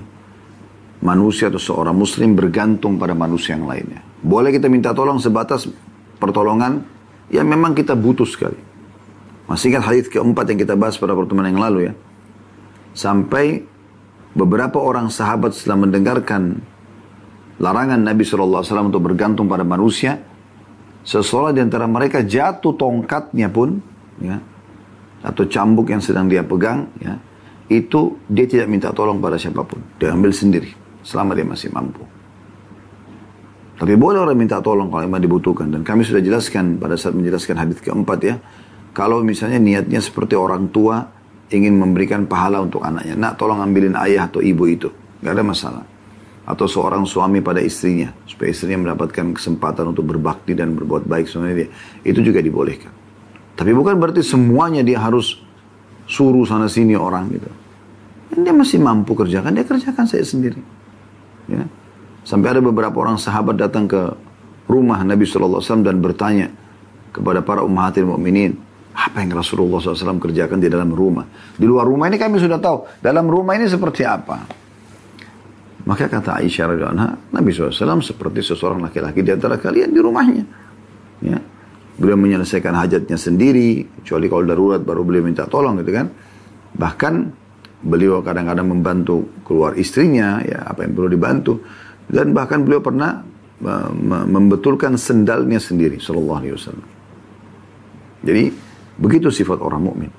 manusia 1.01 1.49
atau 1.49 1.57
seorang 1.57 1.97
muslim 1.97 2.37
bergantung 2.37 3.01
pada 3.01 3.17
manusia 3.17 3.57
yang 3.57 3.65
lainnya. 3.65 4.05
Boleh 4.21 4.53
kita 4.53 4.69
minta 4.69 4.93
tolong 4.93 5.17
sebatas 5.17 5.65
pertolongan 6.21 6.85
yang 7.33 7.49
memang 7.49 7.73
kita 7.73 7.97
butuh 7.97 8.29
sekali. 8.29 8.59
Masih 9.49 9.73
ingat 9.73 9.85
hadis 9.85 10.05
keempat 10.09 10.45
yang 10.53 10.59
kita 10.61 10.73
bahas 10.77 10.97
pada 10.97 11.17
pertemuan 11.17 11.49
yang 11.49 11.61
lalu 11.61 11.89
ya. 11.89 11.93
Sampai 12.93 13.65
beberapa 14.37 14.77
orang 14.77 15.09
sahabat 15.09 15.57
setelah 15.57 15.89
mendengarkan 15.89 16.61
larangan 17.59 17.99
Nabi 17.99 18.23
SAW 18.27 18.63
untuk 18.63 19.01
bergantung 19.03 19.47
pada 19.47 19.63
manusia, 19.63 20.19
seseorang 21.07 21.55
di 21.55 21.61
antara 21.63 21.87
mereka 21.87 22.23
jatuh 22.25 22.75
tongkatnya 22.75 23.47
pun, 23.47 23.79
ya, 24.19 24.39
atau 25.23 25.43
cambuk 25.47 25.89
yang 25.91 26.03
sedang 26.03 26.27
dia 26.27 26.43
pegang, 26.43 26.91
ya, 26.99 27.15
itu 27.71 28.19
dia 28.27 28.45
tidak 28.45 28.67
minta 28.67 28.91
tolong 28.91 29.23
pada 29.23 29.39
siapa 29.39 29.63
pun. 29.63 29.79
Dia 29.97 30.11
ambil 30.11 30.35
sendiri, 30.35 30.71
selama 31.01 31.31
dia 31.33 31.47
masih 31.47 31.71
mampu. 31.71 32.03
Tapi 33.75 33.91
boleh 33.99 34.23
orang 34.23 34.39
minta 34.39 34.63
tolong 34.63 34.87
kalau 34.87 35.03
memang 35.03 35.19
dibutuhkan. 35.19 35.67
Dan 35.67 35.83
kami 35.83 36.07
sudah 36.07 36.23
jelaskan 36.23 36.79
pada 36.79 36.95
saat 36.95 37.11
menjelaskan 37.11 37.59
hadis 37.59 37.83
keempat 37.83 38.19
ya. 38.23 38.35
Kalau 38.95 39.19
misalnya 39.19 39.59
niatnya 39.59 39.99
seperti 39.99 40.39
orang 40.39 40.71
tua 40.71 41.03
ingin 41.51 41.75
memberikan 41.75 42.23
pahala 42.23 42.63
untuk 42.63 42.79
anaknya. 42.87 43.19
Nak 43.19 43.35
tolong 43.35 43.59
ambilin 43.59 43.99
ayah 43.99 44.31
atau 44.31 44.39
ibu 44.39 44.63
itu. 44.63 44.87
Gak 45.19 45.35
ada 45.35 45.43
masalah 45.43 45.83
atau 46.45 46.69
seorang 46.69 47.09
suami 47.09 47.41
pada 47.41 47.57
istrinya 47.57 48.13
supaya 48.29 48.53
istrinya 48.53 48.85
mendapatkan 48.85 49.33
kesempatan 49.33 49.89
untuk 49.89 50.05
berbakti 50.05 50.53
dan 50.53 50.77
berbuat 50.77 51.09
baik 51.09 51.25
sama 51.25 51.49
dia. 51.49 51.73
Itu 52.05 52.21
juga 52.21 52.37
dibolehkan. 52.37 52.93
Tapi 53.57 53.73
bukan 53.73 53.97
berarti 53.97 54.21
semuanya 54.21 54.85
dia 54.85 55.01
harus 55.01 55.41
suruh 56.05 56.45
sana 56.45 56.69
sini 56.69 56.93
orang 56.93 57.33
gitu. 57.33 57.49
Dan 58.29 58.45
dia 58.45 58.53
masih 58.53 58.77
mampu 58.77 59.17
kerjakan 59.17 59.57
dia 59.57 59.65
kerjakan 59.65 60.05
saya 60.05 60.21
sendiri. 60.21 60.61
Ya. 61.49 61.65
Sampai 62.21 62.53
ada 62.53 62.61
beberapa 62.61 62.93
orang 63.01 63.17
sahabat 63.17 63.57
datang 63.57 63.89
ke 63.89 64.13
rumah 64.69 65.01
Nabi 65.01 65.25
SAW 65.25 65.81
dan 65.81 65.97
bertanya 65.97 66.53
kepada 67.09 67.41
para 67.41 67.65
ummahatil 67.65 68.05
mukminin 68.05 68.53
apa 68.93 69.21
yang 69.25 69.33
Rasulullah 69.33 69.81
SAW 69.81 70.21
kerjakan 70.21 70.61
di 70.61 70.69
dalam 70.69 70.93
rumah? 70.93 71.25
Di 71.57 71.65
luar 71.65 71.89
rumah 71.89 72.05
ini 72.05 72.21
kami 72.21 72.37
sudah 72.37 72.61
tahu 72.61 73.01
dalam 73.01 73.25
rumah 73.25 73.57
ini 73.57 73.65
seperti 73.65 74.05
apa 74.05 74.64
maka 75.85 76.09
kata 76.09 76.41
Aisyah 76.41 76.73
radhiyallahu 76.73 77.29
Nabi 77.29 77.49
SAW 77.53 78.01
seperti 78.01 78.41
seseorang 78.41 78.81
laki-laki 78.81 79.21
di 79.21 79.29
antara 79.29 79.61
kalian 79.61 79.93
di 79.93 80.01
rumahnya. 80.01 80.43
Ya. 81.21 81.37
Beliau 81.95 82.19
menyelesaikan 82.19 82.75
hajatnya 82.75 83.15
sendiri, 83.15 83.85
kecuali 84.01 84.27
kalau 84.27 84.43
darurat 84.43 84.81
baru 84.83 85.05
beliau 85.05 85.23
minta 85.23 85.47
tolong 85.47 85.79
gitu 85.79 85.93
kan. 85.93 86.09
Bahkan 86.75 87.13
beliau 87.85 88.19
kadang-kadang 88.19 88.67
membantu 88.67 89.29
keluar 89.45 89.77
istrinya, 89.79 90.41
ya 90.43 90.65
apa 90.67 90.83
yang 90.83 90.91
perlu 90.97 91.07
dibantu. 91.07 91.63
Dan 92.09 92.35
bahkan 92.35 92.65
beliau 92.65 92.81
pernah 92.83 93.23
membetulkan 94.27 94.99
sendalnya 94.99 95.61
sendiri, 95.61 96.01
Sallallahu 96.01 96.39
Alaihi 96.43 96.53
Wasallam. 96.59 96.87
Jadi 98.25 98.43
begitu 98.99 99.29
sifat 99.31 99.61
orang 99.61 99.81
mukmin. 99.85 100.11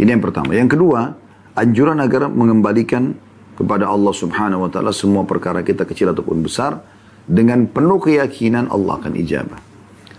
Ini 0.00 0.16
yang 0.16 0.22
pertama. 0.24 0.56
Yang 0.56 0.78
kedua, 0.78 1.12
anjuran 1.58 2.00
agar 2.00 2.32
mengembalikan 2.32 3.12
kepada 3.60 3.92
Allah 3.92 4.16
Subhanahu 4.16 4.64
wa 4.64 4.70
taala 4.72 4.88
semua 4.88 5.28
perkara 5.28 5.60
kita 5.60 5.84
kecil 5.84 6.16
ataupun 6.16 6.40
besar 6.40 6.80
dengan 7.28 7.68
penuh 7.68 8.00
keyakinan 8.00 8.72
Allah 8.72 8.96
akan 8.96 9.12
ijabah. 9.20 9.60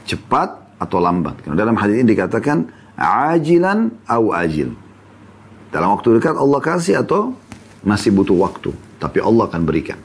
Cepat 0.06 0.78
atau 0.78 1.02
lambat. 1.02 1.42
Karena 1.42 1.58
dalam 1.58 1.74
hadis 1.82 2.06
ini 2.06 2.14
dikatakan 2.14 2.70
ajilan 3.02 4.06
au 4.06 4.30
ajil. 4.30 4.78
Dalam 5.74 5.98
waktu 5.98 6.22
dekat 6.22 6.38
Allah 6.38 6.62
kasih 6.62 7.02
atau 7.02 7.34
masih 7.82 8.14
butuh 8.14 8.38
waktu, 8.38 8.70
tapi 9.02 9.18
Allah 9.18 9.50
akan 9.50 9.62
berikan. 9.66 9.98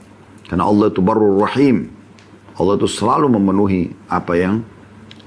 Karena 0.48 0.64
Allah 0.64 0.88
itu 0.88 1.04
barur 1.04 1.36
rahim. 1.44 1.92
Allah 2.56 2.80
itu 2.80 2.88
selalu 2.88 3.36
memenuhi 3.36 3.92
apa 4.08 4.32
yang 4.32 4.64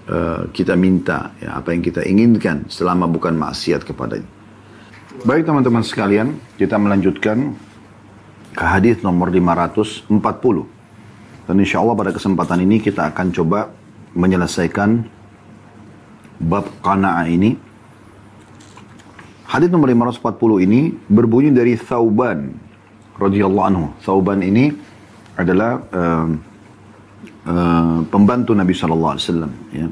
uh, 0.10 0.50
kita 0.50 0.74
minta, 0.74 1.30
ya, 1.38 1.62
apa 1.62 1.78
yang 1.78 1.86
kita 1.86 2.02
inginkan 2.02 2.66
selama 2.74 3.06
bukan 3.06 3.38
maksiat 3.38 3.86
kepadanya. 3.86 4.26
Baik 5.28 5.46
teman-teman 5.46 5.84
sekalian, 5.86 6.40
kita 6.56 6.80
melanjutkan 6.80 7.54
ke 8.54 8.64
hadis 8.66 9.02
nomor 9.06 9.30
540. 9.30 10.10
Dan 11.50 11.56
insya 11.58 11.82
Allah 11.82 11.98
pada 11.98 12.12
kesempatan 12.14 12.62
ini 12.62 12.78
kita 12.78 13.10
akan 13.10 13.34
coba 13.34 13.74
menyelesaikan 14.14 15.06
bab 16.40 16.66
qana'ah 16.86 17.26
ini. 17.26 17.58
Hadis 19.50 19.74
nomor 19.74 19.90
540 19.90 20.66
ini 20.70 20.94
berbunyi 21.10 21.50
dari 21.50 21.74
Thauban 21.74 22.54
radhiyallahu 23.18 23.66
anhu. 23.66 23.86
Thauban 24.06 24.46
ini 24.46 24.70
adalah 25.34 25.82
uh, 25.90 26.28
uh, 27.50 28.00
pembantu 28.14 28.54
Nabi 28.54 28.78
sallallahu 28.78 29.14
alaihi 29.18 29.26
wasallam 29.26 29.52
ya. 29.74 29.88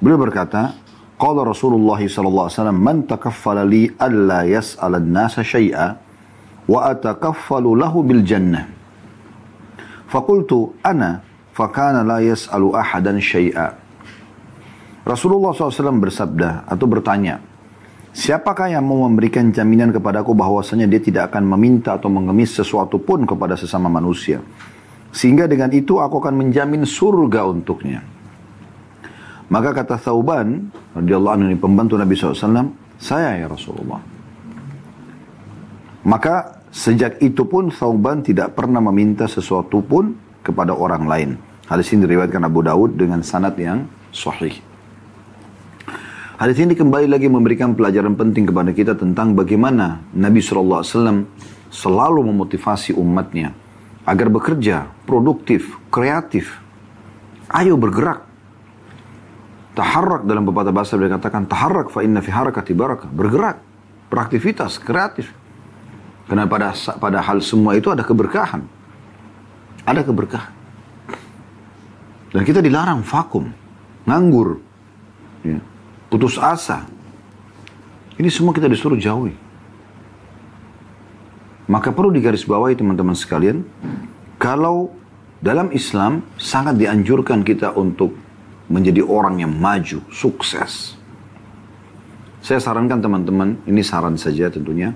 Beliau 0.00 0.16
berkata, 0.16 0.80
Qala 1.20 1.44
Rasulullah 1.44 2.00
sallallahu 2.00 2.48
alaihi 2.48 2.56
wasallam, 2.56 2.80
"Man 2.80 2.96
takaffala 3.04 3.68
li 3.68 3.92
alla 4.00 4.48
yas'al 4.48 4.96
an-nasa 4.96 5.44
syai'a" 5.44 6.00
wa 6.70 6.86
atakaffalu 6.94 7.74
lahu 7.74 8.06
bil 8.06 8.22
jannah. 8.22 8.70
Fakultu 10.06 10.78
ana 10.86 11.26
fakana 11.50 12.06
la 12.06 12.22
yas'alu 12.22 12.78
ahadan 12.78 13.18
syai'a. 13.18 13.74
Rasulullah 15.02 15.50
SAW 15.50 15.98
bersabda 15.98 16.70
atau 16.70 16.86
bertanya, 16.86 17.42
Siapakah 18.10 18.74
yang 18.74 18.82
mau 18.82 19.06
memberikan 19.06 19.54
jaminan 19.54 19.94
kepadaku 19.94 20.34
bahwasanya 20.34 20.90
dia 20.90 20.98
tidak 20.98 21.30
akan 21.30 21.46
meminta 21.46 21.94
atau 21.94 22.10
mengemis 22.10 22.58
sesuatu 22.58 22.98
pun 22.98 23.22
kepada 23.22 23.54
sesama 23.54 23.86
manusia. 23.86 24.42
Sehingga 25.14 25.46
dengan 25.46 25.70
itu 25.70 26.02
aku 26.02 26.18
akan 26.18 26.34
menjamin 26.42 26.82
surga 26.82 27.46
untuknya. 27.46 28.02
Maka 29.46 29.70
kata 29.82 29.98
Thauban, 29.98 30.74
radhiyallahu 30.94 31.34
anhu 31.38 31.46
ini 31.54 31.58
pembantu 31.58 31.94
Nabi 31.98 32.14
SAW, 32.18 32.74
saya 32.98 33.38
ya 33.38 33.46
Rasulullah. 33.46 34.02
Maka 36.02 36.59
Sejak 36.70 37.18
itu 37.18 37.42
pun 37.50 37.74
Thauban 37.74 38.22
tidak 38.22 38.54
pernah 38.54 38.78
meminta 38.78 39.26
sesuatu 39.26 39.82
pun 39.82 40.14
kepada 40.46 40.70
orang 40.70 41.04
lain. 41.10 41.30
Hadis 41.66 41.90
ini 41.94 42.06
diriwayatkan 42.06 42.42
Abu 42.46 42.62
Daud 42.62 42.94
dengan 42.94 43.22
sanad 43.26 43.58
yang 43.58 43.90
sahih. 44.14 44.54
Hadis 46.40 46.56
ini 46.62 46.72
kembali 46.72 47.10
lagi 47.10 47.28
memberikan 47.28 47.76
pelajaran 47.76 48.16
penting 48.16 48.48
kepada 48.48 48.70
kita 48.72 48.96
tentang 48.96 49.36
bagaimana 49.36 50.00
Nabi 50.16 50.40
SAW 50.40 50.82
selalu 51.68 52.20
memotivasi 52.32 52.96
umatnya 52.96 53.52
agar 54.08 54.32
bekerja, 54.32 54.88
produktif, 55.04 55.76
kreatif. 55.92 56.58
Ayo 57.50 57.74
bergerak. 57.76 58.24
Taharrak 59.74 60.26
dalam 60.26 60.46
pepatah 60.46 60.74
bahasa 60.74 60.98
dia 60.98 61.12
katakan 61.12 61.46
taharrak 61.46 61.94
fa 61.94 62.02
inna 62.02 62.22
fi 62.22 62.30
harakati 62.30 62.72
barakah. 62.74 63.10
Bergerak, 63.10 63.58
beraktivitas, 64.10 64.78
kreatif. 64.82 65.30
Karena 66.30 66.46
pada 66.46 66.70
pada 67.02 67.18
hal 67.18 67.42
semua 67.42 67.74
itu 67.74 67.90
ada 67.90 68.06
keberkahan. 68.06 68.62
Ada 69.82 70.06
keberkahan. 70.06 70.54
Dan 72.30 72.46
kita 72.46 72.62
dilarang 72.62 73.02
vakum, 73.02 73.50
nganggur, 74.06 74.62
ya, 75.42 75.58
putus 76.06 76.38
asa. 76.38 76.86
Ini 78.14 78.30
semua 78.30 78.54
kita 78.54 78.70
disuruh 78.70 78.94
jauhi. 78.94 79.34
Maka 81.66 81.90
perlu 81.90 82.14
digarisbawahi 82.14 82.78
teman-teman 82.78 83.18
sekalian, 83.18 83.66
kalau 84.38 84.94
dalam 85.42 85.74
Islam 85.74 86.22
sangat 86.38 86.78
dianjurkan 86.78 87.42
kita 87.42 87.74
untuk 87.74 88.14
menjadi 88.70 89.02
orang 89.02 89.42
yang 89.42 89.50
maju, 89.50 89.98
sukses. 90.14 90.94
Saya 92.38 92.62
sarankan 92.62 93.02
teman-teman, 93.02 93.58
ini 93.66 93.82
saran 93.82 94.14
saja 94.14 94.46
tentunya, 94.46 94.94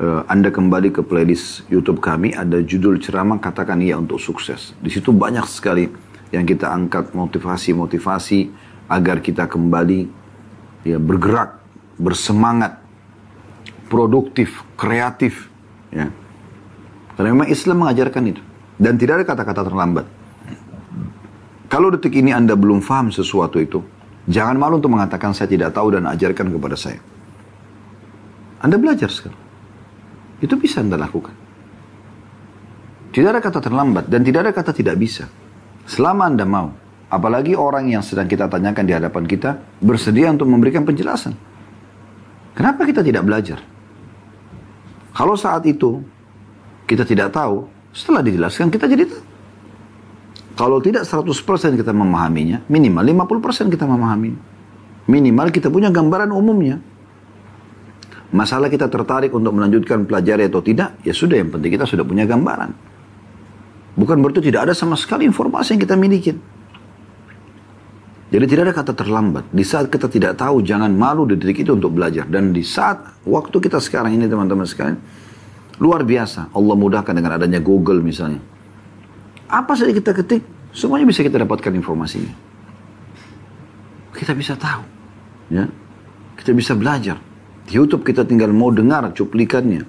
uh, 0.00 0.22
Anda 0.28 0.52
kembali 0.52 0.92
ke 0.92 1.00
playlist 1.04 1.64
YouTube 1.72 2.00
kami, 2.00 2.32
ada 2.36 2.60
judul 2.60 3.00
ceramah 3.00 3.40
katakan 3.40 3.80
iya 3.80 3.96
untuk 3.96 4.20
sukses. 4.20 4.76
Di 4.80 4.92
situ 4.92 5.12
banyak 5.12 5.44
sekali 5.48 5.88
yang 6.32 6.44
kita 6.44 6.72
angkat 6.72 7.14
motivasi-motivasi 7.16 8.50
agar 8.90 9.18
kita 9.24 9.48
kembali 9.50 10.00
ya 10.86 10.98
bergerak, 11.00 11.58
bersemangat, 11.98 12.78
produktif, 13.90 14.62
kreatif, 14.78 15.50
ya. 15.90 16.10
Karena 17.16 17.32
memang 17.32 17.48
Islam 17.48 17.86
mengajarkan 17.86 18.24
itu 18.28 18.42
dan 18.76 19.00
tidak 19.00 19.22
ada 19.22 19.26
kata-kata 19.32 19.62
terlambat. 19.64 20.06
Kalau 21.66 21.90
detik 21.90 22.14
ini 22.14 22.30
Anda 22.30 22.54
belum 22.54 22.84
paham 22.84 23.10
sesuatu 23.10 23.58
itu, 23.58 23.82
jangan 24.30 24.54
malu 24.54 24.78
untuk 24.78 24.92
mengatakan 24.92 25.34
saya 25.34 25.50
tidak 25.50 25.74
tahu 25.74 25.98
dan 25.98 26.06
ajarkan 26.06 26.52
kepada 26.52 26.76
saya. 26.78 27.00
Anda 28.62 28.78
belajar 28.78 29.10
sekarang. 29.10 29.45
Itu 30.40 30.60
bisa 30.60 30.84
Anda 30.84 31.00
lakukan. 31.00 31.34
Tidak 33.12 33.28
ada 33.32 33.40
kata 33.40 33.64
terlambat 33.64 34.12
dan 34.12 34.20
tidak 34.20 34.40
ada 34.48 34.52
kata 34.52 34.76
tidak 34.76 35.00
bisa. 35.00 35.24
Selama 35.88 36.28
Anda 36.28 36.44
mau. 36.44 36.68
Apalagi 37.06 37.54
orang 37.54 37.86
yang 37.86 38.02
sedang 38.02 38.26
kita 38.26 38.50
tanyakan 38.50 38.84
di 38.84 38.92
hadapan 38.92 39.24
kita 39.30 39.56
bersedia 39.78 40.28
untuk 40.34 40.50
memberikan 40.50 40.82
penjelasan. 40.82 41.32
Kenapa 42.58 42.82
kita 42.82 43.00
tidak 43.00 43.22
belajar? 43.22 43.62
Kalau 45.14 45.38
saat 45.38 45.64
itu 45.64 46.02
kita 46.84 47.06
tidak 47.06 47.32
tahu, 47.32 47.64
setelah 47.94 48.20
dijelaskan 48.26 48.68
kita 48.68 48.84
jadi 48.90 49.06
tahu. 49.06 49.24
Kalau 50.56 50.80
tidak 50.80 51.04
100% 51.04 51.76
kita 51.76 51.92
memahaminya, 51.92 52.64
minimal 52.72 53.04
50% 53.28 53.68
kita 53.68 53.84
memahami. 53.84 54.32
Minimal 55.04 55.52
kita 55.52 55.68
punya 55.68 55.92
gambaran 55.92 56.32
umumnya. 56.32 56.80
Masalah 58.36 58.68
kita 58.68 58.92
tertarik 58.92 59.32
untuk 59.32 59.56
melanjutkan 59.56 60.04
pelajari 60.04 60.52
atau 60.52 60.60
tidak, 60.60 61.00
ya 61.00 61.16
sudah 61.16 61.40
yang 61.40 61.48
penting 61.48 61.72
kita 61.72 61.88
sudah 61.88 62.04
punya 62.04 62.28
gambaran. 62.28 62.68
Bukan 63.96 64.20
berarti 64.20 64.44
tidak 64.44 64.68
ada 64.68 64.74
sama 64.76 64.92
sekali 64.92 65.24
informasi 65.24 65.72
yang 65.72 65.80
kita 65.80 65.96
miliki. 65.96 66.36
Jadi 68.28 68.44
tidak 68.44 68.62
ada 68.68 68.74
kata 68.76 68.92
terlambat. 68.92 69.48
Di 69.48 69.64
saat 69.64 69.88
kita 69.88 70.12
tidak 70.12 70.36
tahu, 70.36 70.60
jangan 70.60 70.92
malu 70.92 71.24
di 71.24 71.40
detik 71.40 71.64
itu 71.64 71.72
untuk 71.72 71.96
belajar. 71.96 72.28
Dan 72.28 72.52
di 72.52 72.60
saat 72.60 73.24
waktu 73.24 73.56
kita 73.56 73.80
sekarang 73.80 74.12
ini 74.12 74.28
teman-teman 74.28 74.68
sekalian, 74.68 75.00
luar 75.80 76.04
biasa. 76.04 76.52
Allah 76.52 76.76
mudahkan 76.76 77.16
dengan 77.16 77.40
adanya 77.40 77.64
Google 77.64 78.04
misalnya. 78.04 78.44
Apa 79.48 79.80
saja 79.80 79.96
kita 79.96 80.12
ketik, 80.12 80.44
semuanya 80.76 81.08
bisa 81.08 81.24
kita 81.24 81.40
dapatkan 81.40 81.72
informasinya. 81.72 82.36
Kita 84.12 84.36
bisa 84.36 84.60
tahu. 84.60 84.84
ya 85.56 85.64
Kita 86.36 86.52
bisa 86.52 86.76
belajar. 86.76 87.16
Di 87.66 87.74
Youtube 87.74 88.06
kita 88.06 88.22
tinggal 88.22 88.54
mau 88.54 88.70
dengar 88.70 89.10
cuplikannya. 89.10 89.82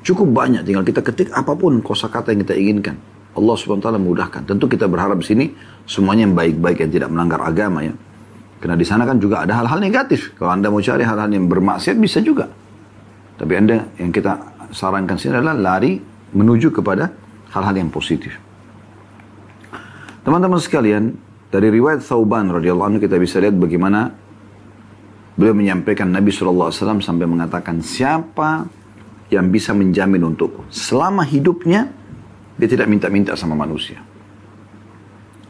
Cukup 0.00 0.32
banyak, 0.32 0.64
tinggal 0.64 0.84
kita 0.88 1.04
ketik 1.04 1.28
apa 1.36 1.52
pun 1.52 1.84
kosakata 1.84 2.32
yang 2.32 2.40
kita 2.48 2.56
inginkan. 2.56 2.96
Allah 3.36 3.54
SWT 3.54 3.84
memudahkan. 4.00 4.48
Tentu 4.48 4.64
kita 4.66 4.88
berharap 4.88 5.20
di 5.20 5.26
sini 5.28 5.44
semuanya 5.84 6.24
yang 6.24 6.34
baik-baik 6.34 6.80
yang 6.80 6.90
tidak 6.90 7.08
melanggar 7.12 7.44
agama 7.44 7.84
ya. 7.84 7.92
Karena 8.58 8.74
di 8.74 8.86
sana 8.88 9.06
kan 9.06 9.20
juga 9.20 9.44
ada 9.44 9.60
hal-hal 9.60 9.78
negatif. 9.78 10.34
Kalau 10.34 10.50
Anda 10.50 10.72
mau 10.72 10.82
cari 10.82 11.04
hal-hal 11.04 11.30
yang 11.30 11.46
bermaksiat 11.46 11.96
bisa 12.00 12.18
juga. 12.24 12.50
Tapi 13.38 13.52
Anda 13.54 13.86
yang 14.00 14.10
kita 14.10 14.32
sarankan 14.74 15.14
sini 15.20 15.38
adalah 15.38 15.54
lari 15.54 16.00
menuju 16.34 16.74
kepada 16.74 17.12
hal-hal 17.54 17.74
yang 17.76 17.92
positif. 17.92 18.34
Teman-teman 20.26 20.58
sekalian, 20.58 21.14
dari 21.48 21.72
riwayat 21.72 22.04
Thauban 22.04 22.52
radhiyallahu 22.52 22.88
anhu 22.96 23.00
kita 23.00 23.16
bisa 23.16 23.40
lihat 23.40 23.56
bagaimana 23.56 24.12
beliau 25.38 25.54
menyampaikan 25.54 26.10
Nabi 26.10 26.34
SAW 26.34 26.74
sampai 26.74 27.24
mengatakan 27.30 27.78
siapa 27.78 28.66
yang 29.30 29.54
bisa 29.54 29.70
menjamin 29.70 30.26
untukku 30.34 30.66
selama 30.66 31.22
hidupnya 31.22 31.94
dia 32.58 32.66
tidak 32.66 32.90
minta-minta 32.90 33.38
sama 33.38 33.54
manusia. 33.54 34.02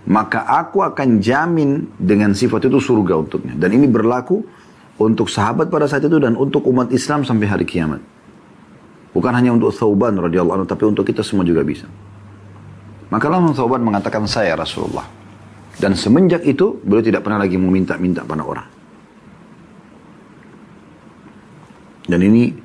Maka 0.09 0.45
aku 0.45 0.85
akan 0.85 1.21
jamin 1.21 1.89
dengan 1.97 2.33
sifat 2.37 2.69
itu 2.69 2.81
surga 2.81 3.17
untuknya. 3.17 3.57
Dan 3.57 3.77
ini 3.77 3.89
berlaku 3.89 4.41
untuk 5.01 5.29
sahabat 5.29 5.69
pada 5.69 5.85
saat 5.85 6.05
itu 6.05 6.17
dan 6.17 6.37
untuk 6.37 6.65
umat 6.69 6.93
Islam 6.93 7.25
sampai 7.25 7.49
hari 7.49 7.65
kiamat. 7.69 8.01
Bukan 9.13 9.33
hanya 9.33 9.53
untuk 9.53 9.73
Thauban 9.73 10.17
radhiyallahu 10.17 10.65
anhu, 10.65 10.69
tapi 10.69 10.85
untuk 10.89 11.05
kita 11.05 11.21
semua 11.21 11.45
juga 11.45 11.61
bisa. 11.61 11.89
Maka 13.09 13.27
langsung 13.29 13.57
Thauban 13.57 13.85
mengatakan 13.85 14.25
saya 14.29 14.57
Rasulullah. 14.57 15.05
Dan 15.77 15.93
semenjak 15.93 16.45
itu 16.45 16.81
beliau 16.85 17.05
tidak 17.05 17.25
pernah 17.25 17.45
lagi 17.45 17.57
meminta-minta 17.61 18.25
pada 18.25 18.45
orang. 18.45 18.78
Dan 22.09 22.25
ini 22.25 22.57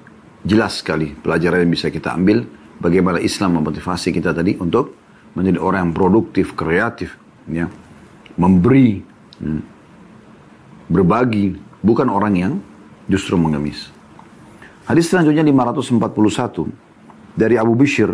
jelas 0.48 0.80
sekali 0.80 1.12
pelajaran 1.12 1.68
yang 1.68 1.72
bisa 1.76 1.92
kita 1.92 2.16
ambil 2.16 2.48
bagaimana 2.80 3.20
Islam 3.20 3.60
memotivasi 3.60 4.16
kita 4.16 4.32
tadi 4.32 4.56
untuk 4.56 4.96
menjadi 5.36 5.60
orang 5.60 5.92
yang 5.92 5.94
produktif, 5.96 6.56
kreatif, 6.56 7.20
ya, 7.52 7.68
memberi, 8.40 9.04
ya, 9.44 9.60
berbagi, 10.88 11.60
bukan 11.84 12.08
orang 12.08 12.34
yang 12.40 12.54
justru 13.12 13.36
mengemis. 13.36 13.92
Hadis 14.88 15.12
selanjutnya 15.12 15.44
541 15.44 17.40
dari 17.40 17.56
Abu 17.56 17.74
Bishr 17.76 18.12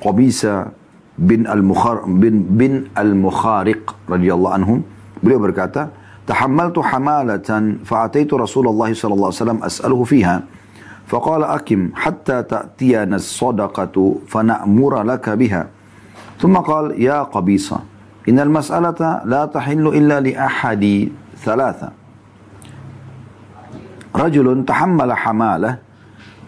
Qabisa 0.00 0.72
bin 1.20 1.44
al-Mukhar 1.44 2.08
bin 2.08 2.56
bin 2.56 2.72
al-Mukhariq 2.96 4.08
radhiyallahu 4.08 4.54
anhum 4.56 4.78
beliau 5.20 5.36
berkata 5.36 5.92
tahammaltu 6.30 6.78
hamalatan 6.78 7.82
fa'ataitu 7.82 8.38
Rasulullah 8.38 8.86
sallallahu 8.94 9.34
alaihi 9.34 9.42
wasallam 9.42 9.60
as'aluhu 9.66 10.06
fiha 10.06 10.46
فقال 11.10 11.42
أكم 11.42 11.90
حتى 11.98 12.42
تأتينا 12.42 13.16
الصدقة 13.18 13.96
فنأمر 14.30 15.02
لك 15.02 15.26
بها. 15.30 15.66
ثم 16.38 16.54
قال 16.56 17.02
يا 17.02 17.26
قبيصة 17.26 17.78
إن 18.30 18.38
المسألة 18.38 19.26
لا 19.26 19.42
تحل 19.50 19.86
إلا 19.90 20.22
لأحد 20.22 20.84
ثلاثة. 21.42 21.88
رجل 24.14 24.46
تحمل 24.64 25.10
حمالة 25.12 25.78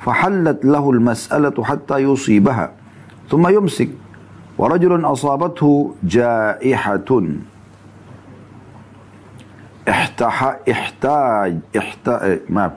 فحلت 0.07 0.64
له 0.64 0.85
المسألة 0.90 1.57
حتى 1.64 1.97
يصيبها 1.99 2.66
ثم 3.31 3.45
يمسك 3.49 3.90
ورجل 4.59 4.92
أصابته 5.05 5.95
جائحة. 6.07 7.11
احتاج 9.88 10.57
احتاج, 10.71 11.59
احتاج 11.79 12.40
ما 12.49 12.73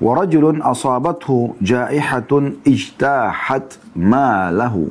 ورجل 0.00 0.62
أصابته 0.62 1.54
جائحة 1.62 2.42
اجتاحت 2.66 3.78
ماله 3.96 4.88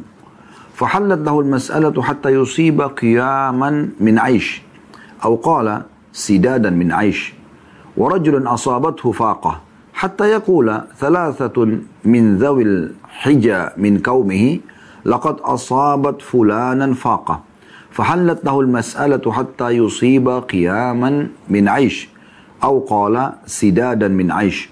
فحلت 0.74 1.20
له 1.28 1.40
المسألة 1.40 2.02
حتى 2.02 2.30
يصيب 2.30 2.82
قياما 2.82 3.90
من 4.00 4.20
عيش 4.20 4.62
أو 5.26 5.36
قال 5.36 5.82
سدادا 6.14 6.70
من 6.70 6.92
عيش 6.92 7.34
ورجل 7.98 8.48
أصابته 8.48 9.12
فاقة 9.12 9.62
حتى 9.94 10.24
يقول 10.24 10.82
ثلاثة 10.98 11.78
من 12.06 12.38
ذوي 12.38 12.64
الحجى 12.64 13.68
من 13.78 14.00
قومه 14.00 14.60
لقد 15.06 15.40
أصابت 15.40 16.22
فلانا 16.22 16.94
فاقة. 16.94 17.42
فحلت 17.95 18.45
له 18.45 18.61
المسألة 18.61 19.33
حتى 19.33 19.69
يصيب 19.71 20.29
قياما 20.29 21.11
من 21.49 21.65
عيش 21.69 22.09
أو 22.65 22.87
قال 22.87 23.33
سدادا 23.47 24.09
من 24.09 24.31
عيش 24.31 24.71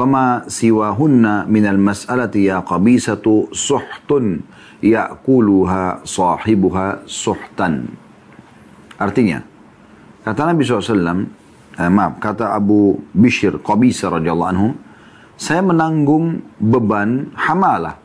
Fama 0.00 0.48
siwahunna 0.48 1.44
minal 1.44 1.76
mas'alati 1.76 2.48
ya 2.48 2.64
qabisatu 2.64 3.52
suhtun 3.52 4.40
ya'kuluha 4.80 6.06
sahibuha 6.08 7.04
suhtan. 7.04 7.84
Artinya, 8.96 9.44
kata 10.24 10.48
Nabi 10.48 10.64
SAW, 10.64 11.28
eh, 11.76 11.90
maaf, 11.92 12.16
kata 12.16 12.56
Abu 12.56 12.96
Bishr 13.12 13.60
Qabisa 13.60 14.08
radhiyallahu 14.08 14.50
anhu, 14.56 14.68
saya 15.36 15.60
menanggung 15.60 16.40
beban 16.56 17.36
hamalah. 17.36 18.00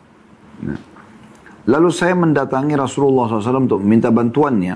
Lalu 1.71 1.91
saya 1.95 2.19
mendatangi 2.19 2.75
Rasulullah 2.75 3.31
SAW 3.31 3.71
untuk 3.71 3.87
minta 3.87 4.11
bantuannya. 4.11 4.75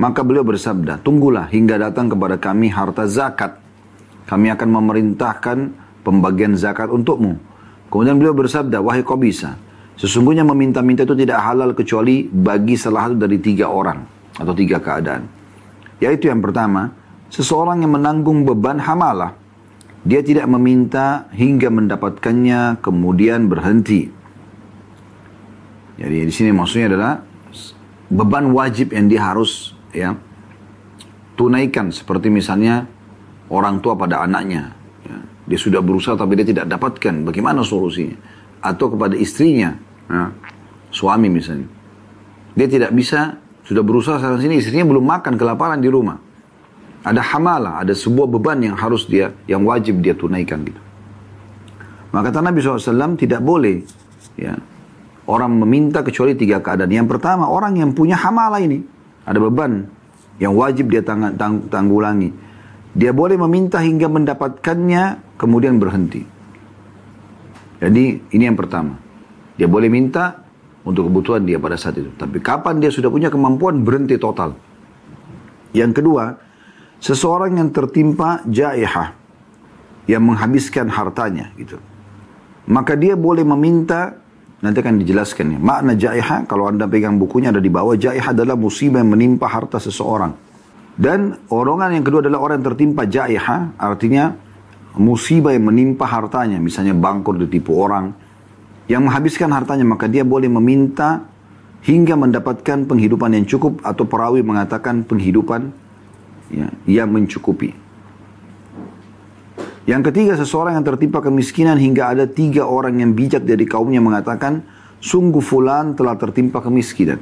Maka 0.00 0.24
beliau 0.24 0.40
bersabda, 0.40 1.04
tunggulah 1.04 1.52
hingga 1.52 1.76
datang 1.76 2.08
kepada 2.08 2.40
kami 2.40 2.72
harta 2.72 3.04
zakat. 3.04 3.60
Kami 4.24 4.48
akan 4.48 4.68
memerintahkan 4.72 5.58
pembagian 6.00 6.56
zakat 6.56 6.88
untukmu. 6.88 7.36
Kemudian 7.92 8.16
beliau 8.16 8.32
bersabda, 8.32 8.80
wahai 8.80 9.04
kau 9.04 9.20
bisa. 9.20 9.60
Sesungguhnya 10.00 10.48
meminta-minta 10.48 11.04
itu 11.04 11.12
tidak 11.12 11.44
halal 11.44 11.76
kecuali 11.76 12.24
bagi 12.24 12.80
salah 12.80 13.12
satu 13.12 13.28
dari 13.28 13.36
tiga 13.42 13.68
orang 13.68 14.00
atau 14.38 14.54
tiga 14.56 14.80
keadaan. 14.80 15.28
Yaitu 16.00 16.32
yang 16.32 16.40
pertama, 16.40 16.88
seseorang 17.28 17.84
yang 17.84 17.92
menanggung 17.92 18.48
beban 18.48 18.80
hamalah. 18.80 19.36
Dia 20.08 20.24
tidak 20.24 20.48
meminta 20.48 21.28
hingga 21.36 21.68
mendapatkannya 21.68 22.80
kemudian 22.80 23.50
berhenti. 23.50 24.17
Jadi 25.98 26.16
di 26.24 26.32
sini 26.32 26.50
maksudnya 26.54 26.94
adalah 26.94 27.14
beban 28.08 28.54
wajib 28.54 28.94
yang 28.94 29.10
dia 29.10 29.20
harus 29.34 29.74
ya 29.90 30.14
tunaikan 31.34 31.90
seperti 31.90 32.30
misalnya 32.30 32.86
orang 33.50 33.82
tua 33.82 33.98
pada 33.98 34.22
anaknya 34.22 34.78
dia 35.48 35.56
sudah 35.56 35.80
berusaha 35.80 36.12
tapi 36.14 36.36
dia 36.36 36.44
tidak 36.44 36.68
dapatkan. 36.68 37.24
Bagaimana 37.24 37.64
solusinya? 37.64 38.14
Atau 38.60 38.92
kepada 38.92 39.16
istrinya, 39.16 39.72
ya, 40.12 40.28
suami 40.92 41.32
misalnya. 41.32 41.64
Dia 42.52 42.68
tidak 42.68 42.92
bisa, 42.92 43.40
sudah 43.64 43.80
berusaha 43.80 44.20
sana 44.20 44.36
sini, 44.36 44.60
istrinya 44.60 44.84
belum 44.84 45.08
makan, 45.08 45.40
kelaparan 45.40 45.80
di 45.80 45.88
rumah. 45.88 46.20
Ada 47.00 47.24
hamalah, 47.32 47.80
ada 47.80 47.96
sebuah 47.96 48.28
beban 48.28 48.60
yang 48.60 48.76
harus 48.76 49.08
dia, 49.08 49.32
yang 49.48 49.64
wajib 49.64 50.04
dia 50.04 50.12
tunaikan 50.12 50.68
gitu. 50.68 50.80
Maka 52.12 52.28
kata 52.28 52.44
Nabi 52.44 52.60
SAW 52.60 53.16
tidak 53.16 53.40
boleh 53.40 53.80
ya, 54.36 54.52
orang 55.28 55.60
meminta 55.60 56.00
kecuali 56.00 56.32
tiga 56.32 56.64
keadaan. 56.64 56.88
Yang 56.88 57.08
pertama, 57.14 57.46
orang 57.46 57.76
yang 57.76 57.92
punya 57.92 58.16
hamalah 58.16 58.58
ini. 58.58 58.80
Ada 59.28 59.36
beban 59.38 59.84
yang 60.40 60.56
wajib 60.56 60.88
dia 60.88 61.04
tang 61.04 61.36
tang 61.36 61.68
tanggulangi. 61.68 62.32
Dia 62.96 63.12
boleh 63.12 63.36
meminta 63.36 63.78
hingga 63.78 64.08
mendapatkannya 64.08 65.36
kemudian 65.36 65.76
berhenti. 65.76 66.24
Jadi 67.78 68.04
ini 68.34 68.42
yang 68.42 68.56
pertama. 68.58 68.98
Dia 69.54 69.68
boleh 69.68 69.92
minta 69.92 70.48
untuk 70.82 71.12
kebutuhan 71.12 71.44
dia 71.44 71.60
pada 71.60 71.76
saat 71.76 72.00
itu. 72.00 72.10
Tapi 72.16 72.40
kapan 72.40 72.80
dia 72.80 72.88
sudah 72.88 73.12
punya 73.12 73.28
kemampuan 73.28 73.84
berhenti 73.84 74.16
total. 74.16 74.56
Yang 75.76 76.00
kedua, 76.00 76.24
seseorang 76.98 77.60
yang 77.60 77.70
tertimpa 77.70 78.40
jaihah 78.48 79.14
yang 80.08 80.24
menghabiskan 80.24 80.88
hartanya 80.88 81.52
gitu. 81.60 81.76
Maka 82.68 82.96
dia 82.96 83.14
boleh 83.14 83.44
meminta 83.44 84.16
nanti 84.58 84.78
akan 84.82 84.98
dijelaskan 85.02 85.54
ya. 85.54 85.58
Makna 85.58 85.92
jaihah 85.94 86.44
kalau 86.50 86.66
Anda 86.66 86.90
pegang 86.90 87.18
bukunya 87.18 87.54
ada 87.54 87.62
di 87.62 87.70
bawah 87.70 87.94
jaihah 87.94 88.34
adalah 88.34 88.58
musibah 88.58 89.02
yang 89.02 89.14
menimpa 89.14 89.46
harta 89.46 89.78
seseorang. 89.78 90.34
Dan 90.98 91.38
orongan 91.46 91.94
yang 91.94 92.02
kedua 92.02 92.26
adalah 92.26 92.42
orang 92.42 92.58
yang 92.58 92.66
tertimpa 92.74 93.06
jaihah 93.06 93.78
artinya 93.78 94.34
musibah 94.98 95.54
yang 95.54 95.70
menimpa 95.70 96.10
hartanya, 96.10 96.58
misalnya 96.58 96.90
bangkrut 96.90 97.38
ditipu 97.46 97.78
orang, 97.78 98.10
yang 98.90 99.06
menghabiskan 99.06 99.54
hartanya, 99.54 99.86
maka 99.86 100.10
dia 100.10 100.26
boleh 100.26 100.50
meminta 100.50 101.22
hingga 101.86 102.18
mendapatkan 102.18 102.88
penghidupan 102.90 103.30
yang 103.38 103.46
cukup 103.46 103.78
atau 103.86 104.02
perawi 104.08 104.42
mengatakan 104.42 105.06
penghidupan 105.06 105.70
ya, 106.50 106.66
yang 106.90 107.08
mencukupi. 107.14 107.70
Yang 109.88 110.12
ketiga, 110.12 110.36
seseorang 110.36 110.76
yang 110.76 110.84
tertimpa 110.84 111.24
kemiskinan 111.24 111.80
hingga 111.80 112.12
ada 112.12 112.28
tiga 112.28 112.68
orang 112.68 113.00
yang 113.00 113.16
bijak 113.16 113.48
dari 113.48 113.64
kaumnya 113.64 114.04
mengatakan, 114.04 114.60
sungguh 115.00 115.40
fulan 115.40 115.96
telah 115.96 116.12
tertimpa 116.20 116.60
kemiskinan. 116.60 117.16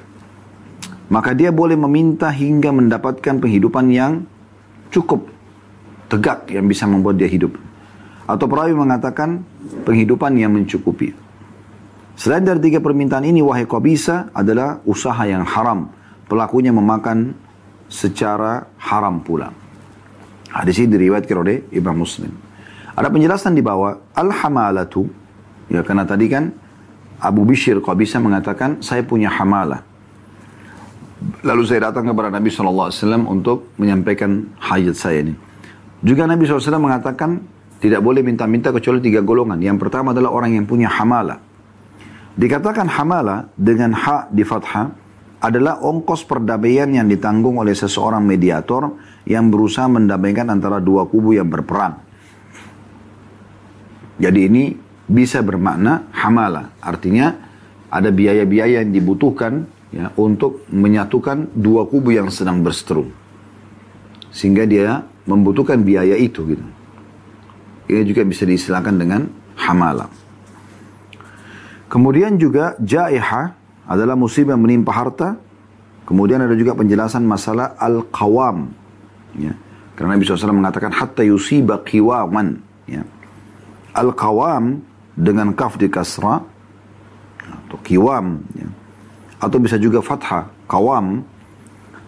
Maka 1.06 1.30
dia 1.30 1.54
boleh 1.54 1.78
meminta 1.78 2.26
hingga 2.26 2.74
mendapatkan 2.74 3.38
penghidupan 3.38 3.86
yang 3.94 4.26
cukup, 4.90 5.30
tegak 6.10 6.50
yang 6.50 6.66
bisa 6.66 6.90
membuat 6.90 7.22
dia 7.22 7.30
hidup. 7.30 7.54
Atau 8.26 8.50
perawi 8.50 8.74
mengatakan 8.74 9.46
penghidupan 9.86 10.34
yang 10.34 10.50
mencukupi. 10.50 11.14
Selain 12.18 12.42
dari 12.42 12.58
tiga 12.58 12.82
permintaan 12.82 13.22
ini, 13.22 13.46
wahai 13.46 13.70
bisa 13.78 14.34
adalah 14.34 14.82
usaha 14.82 15.22
yang 15.22 15.46
haram. 15.46 15.94
Pelakunya 16.26 16.74
memakan 16.74 17.38
secara 17.86 18.66
haram 18.82 19.22
pula. 19.22 19.54
Hadis 20.50 20.82
ini 20.82 20.90
diriwayatkan 20.98 21.36
oleh 21.38 21.62
Imam 21.70 22.02
Muslim. 22.02 22.45
Ada 22.96 23.12
penjelasan 23.12 23.52
di 23.52 23.60
bawah 23.60 24.16
al-hamalatu 24.16 25.04
ya 25.68 25.84
karena 25.84 26.08
tadi 26.08 26.32
kan 26.32 26.48
Abu 27.20 27.44
Bishr 27.44 27.76
bisa 27.92 28.16
mengatakan 28.16 28.80
saya 28.80 29.04
punya 29.04 29.28
hamalah. 29.28 29.84
Lalu 31.44 31.62
saya 31.64 31.92
datang 31.92 32.08
kepada 32.08 32.28
Nabi 32.28 32.48
SAW 32.52 32.92
untuk 33.28 33.72
menyampaikan 33.76 34.48
hajat 34.60 34.96
saya 34.96 35.18
ini. 35.28 35.36
Juga 36.04 36.28
Nabi 36.28 36.44
SAW 36.44 36.80
mengatakan 36.80 37.40
tidak 37.80 38.00
boleh 38.00 38.24
minta-minta 38.24 38.72
kecuali 38.72 39.04
tiga 39.04 39.20
golongan. 39.20 39.60
Yang 39.60 39.88
pertama 39.88 40.16
adalah 40.16 40.32
orang 40.32 40.56
yang 40.56 40.64
punya 40.64 40.88
hamala. 40.88 41.40
Dikatakan 42.36 42.88
hamala 42.88 43.48
dengan 43.56 43.96
hak 43.96 44.32
di 44.32 44.44
fathah 44.44 44.92
adalah 45.40 45.80
ongkos 45.84 46.24
perdamaian 46.24 46.88
yang 46.88 47.08
ditanggung 47.08 47.60
oleh 47.60 47.76
seseorang 47.76 48.24
mediator 48.24 48.96
yang 49.28 49.48
berusaha 49.52 49.88
mendamaikan 49.88 50.48
antara 50.48 50.80
dua 50.80 51.08
kubu 51.08 51.36
yang 51.36 51.48
berperang. 51.48 52.05
Jadi 54.16 54.40
ini 54.48 54.64
bisa 55.06 55.44
bermakna 55.44 56.08
hamala. 56.12 56.72
Artinya 56.82 57.32
ada 57.92 58.10
biaya-biaya 58.10 58.82
yang 58.82 58.92
dibutuhkan 58.92 59.68
ya 59.94 60.10
untuk 60.18 60.66
menyatukan 60.72 61.54
dua 61.54 61.86
kubu 61.86 62.16
yang 62.16 62.28
sedang 62.32 62.60
berseteru. 62.60 63.06
Sehingga 64.32 64.68
dia 64.68 65.04
membutuhkan 65.24 65.80
biaya 65.80 66.18
itu 66.18 66.44
gitu. 66.48 66.66
Ini 67.86 68.02
juga 68.02 68.26
bisa 68.26 68.42
diistilahkan 68.42 68.94
dengan 68.98 69.30
hamala. 69.56 70.10
Kemudian 71.86 72.34
juga 72.34 72.74
jaiha 72.82 73.54
adalah 73.86 74.18
musibah 74.18 74.58
menimpa 74.58 74.90
harta. 74.90 75.38
Kemudian 76.06 76.42
ada 76.42 76.54
juga 76.58 76.74
penjelasan 76.74 77.22
masalah 77.22 77.78
al-qawam. 77.78 78.70
Ya. 79.38 79.54
Karena 79.94 80.18
Nabi 80.18 80.26
SAW 80.26 80.54
mengatakan 80.54 80.90
hatta 80.92 81.22
yusiba 81.22 81.82
qiwaman. 81.82 82.58
Ya. 82.90 83.06
Al-Qawam 83.96 84.84
dengan 85.16 85.56
kaf 85.56 85.80
di 85.80 85.88
kasra 85.88 86.44
atau 87.66 87.78
kiwam 87.80 88.44
ya. 88.52 88.68
atau 89.40 89.56
bisa 89.56 89.80
juga 89.80 90.04
fathah 90.04 90.52
kawam 90.68 91.24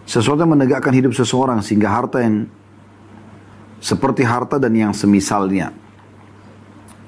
sesuatu 0.05 0.45
yang 0.45 0.53
menegakkan 0.53 0.93
hidup 0.93 1.17
seseorang 1.17 1.65
sehingga 1.65 1.89
harta 1.89 2.21
yang 2.21 2.45
seperti 3.81 4.21
harta 4.21 4.61
dan 4.61 4.77
yang 4.77 4.93
semisalnya 4.93 5.73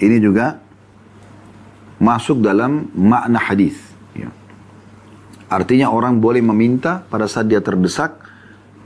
ini 0.01 0.17
juga 0.17 0.57
masuk 2.01 2.41
dalam 2.41 2.89
makna 2.97 3.37
hadis 3.37 3.77
ya. 4.17 4.33
artinya 5.53 5.93
orang 5.93 6.17
boleh 6.17 6.41
meminta 6.41 7.05
pada 7.05 7.29
saat 7.29 7.45
dia 7.45 7.61
terdesak 7.61 8.17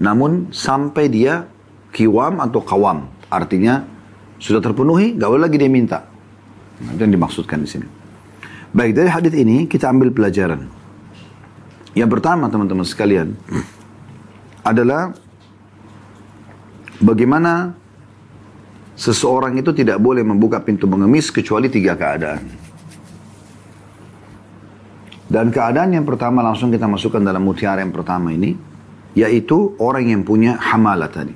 namun 0.03 0.51
sampai 0.51 1.07
dia 1.07 1.47
kiwam 1.95 2.43
atau 2.43 2.59
kawam 2.59 3.07
artinya 3.31 3.94
sudah 4.45 4.61
terpenuhi, 4.61 5.17
gak 5.17 5.25
boleh 5.25 5.49
lagi 5.49 5.57
dia 5.57 5.65
minta. 5.65 6.05
Nah, 6.85 6.93
itu 6.93 7.01
yang 7.01 7.17
dimaksudkan 7.17 7.65
di 7.65 7.69
sini. 7.69 7.87
Baik, 8.69 8.93
dari 8.93 9.09
hadis 9.09 9.33
ini 9.33 9.65
kita 9.65 9.89
ambil 9.89 10.13
pelajaran. 10.13 10.69
Yang 11.97 12.09
pertama 12.13 12.45
teman-teman 12.51 12.85
sekalian 12.85 13.33
adalah 14.61 15.17
bagaimana 17.01 17.73
seseorang 18.93 19.57
itu 19.57 19.73
tidak 19.73 19.97
boleh 19.97 20.21
membuka 20.21 20.61
pintu 20.61 20.85
mengemis 20.85 21.33
kecuali 21.33 21.65
tiga 21.65 21.97
keadaan. 21.97 22.45
Dan 25.25 25.49
keadaan 25.49 25.89
yang 25.89 26.05
pertama 26.05 26.45
langsung 26.45 26.69
kita 26.69 26.85
masukkan 26.85 27.17
dalam 27.17 27.41
mutiara 27.41 27.81
yang 27.81 27.89
pertama 27.89 28.29
ini, 28.29 28.53
yaitu 29.17 29.73
orang 29.81 30.05
yang 30.05 30.21
punya 30.21 30.53
hamala 30.61 31.09
tadi. 31.09 31.33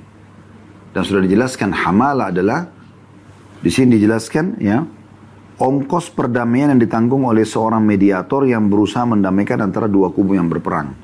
Dan 0.94 1.02
sudah 1.02 1.26
dijelaskan 1.26 1.74
hamala 1.74 2.30
adalah 2.30 2.79
di 3.60 3.70
sini 3.72 4.00
dijelaskan 4.00 4.56
ya, 4.56 4.80
ongkos 5.60 6.08
perdamaian 6.16 6.72
yang 6.72 6.80
ditanggung 6.80 7.28
oleh 7.28 7.44
seorang 7.44 7.84
mediator 7.84 8.48
yang 8.48 8.72
berusaha 8.72 9.04
mendamaikan 9.04 9.60
antara 9.60 9.84
dua 9.84 10.08
kubu 10.08 10.32
yang 10.32 10.48
berperang. 10.48 10.96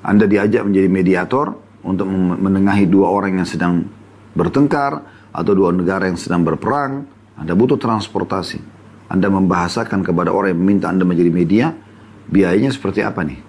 Anda 0.00 0.24
diajak 0.24 0.64
menjadi 0.64 0.88
mediator 0.88 1.46
untuk 1.84 2.08
menengahi 2.40 2.88
dua 2.88 3.12
orang 3.12 3.44
yang 3.44 3.48
sedang 3.48 3.84
bertengkar 4.32 5.04
atau 5.28 5.52
dua 5.52 5.68
negara 5.76 6.08
yang 6.08 6.16
sedang 6.16 6.40
berperang. 6.48 7.04
Anda 7.36 7.52
butuh 7.52 7.76
transportasi. 7.76 8.80
Anda 9.12 9.28
membahasakan 9.28 10.00
kepada 10.00 10.32
orang 10.32 10.56
yang 10.56 10.60
meminta 10.64 10.88
Anda 10.88 11.04
menjadi 11.04 11.30
media, 11.32 11.66
biayanya 12.28 12.72
seperti 12.72 13.04
apa 13.04 13.20
nih? 13.24 13.40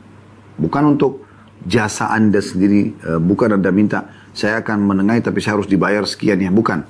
Bukan 0.59 0.83
untuk 0.99 1.23
jasa 1.63 2.11
Anda 2.11 2.43
sendiri, 2.43 2.95
eh, 2.95 3.19
bukan 3.19 3.55
Anda 3.55 3.71
minta 3.71 4.18
saya 4.33 4.61
akan 4.61 4.77
menengahi 4.85 5.21
tapi 5.25 5.39
saya 5.41 5.59
harus 5.59 5.69
dibayar 5.69 6.05
sekian 6.05 6.39
ya. 6.39 6.51
Bukan. 6.53 6.85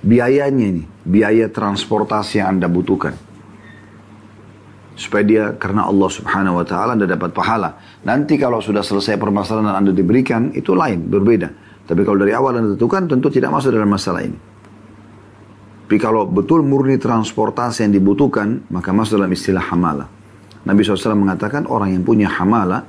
Biayanya 0.00 0.64
ini, 0.64 0.84
biaya 1.04 1.52
transportasi 1.52 2.40
yang 2.40 2.56
Anda 2.56 2.72
butuhkan. 2.72 3.12
Supaya 4.96 5.24
dia, 5.24 5.44
karena 5.56 5.84
Allah 5.88 6.08
subhanahu 6.08 6.60
wa 6.60 6.64
ta'ala 6.64 6.96
Anda 6.96 7.04
dapat 7.04 7.36
pahala. 7.36 7.76
Nanti 8.04 8.40
kalau 8.40 8.64
sudah 8.64 8.80
selesai 8.80 9.20
permasalahan 9.20 9.72
dan 9.72 9.76
Anda 9.84 9.92
diberikan, 9.92 10.56
itu 10.56 10.72
lain, 10.72 11.04
berbeda. 11.08 11.48
Tapi 11.84 12.00
kalau 12.04 12.16
dari 12.20 12.32
awal 12.32 12.56
Anda 12.60 12.76
tentukan, 12.76 13.12
tentu 13.12 13.28
tidak 13.28 13.52
masuk 13.52 13.76
dalam 13.76 13.92
masalah 13.92 14.24
ini. 14.24 14.38
Tapi 15.90 15.98
kalau 15.98 16.22
betul 16.22 16.62
murni 16.62 16.96
transportasi 17.02 17.84
yang 17.88 17.92
dibutuhkan, 17.98 18.62
maka 18.70 18.94
masuk 18.94 19.20
dalam 19.20 19.32
istilah 19.34 19.64
hamala. 19.74 20.06
Nabi 20.62 20.86
SAW 20.86 21.18
mengatakan 21.18 21.66
orang 21.66 21.96
yang 21.96 22.06
punya 22.06 22.30
hamala, 22.30 22.86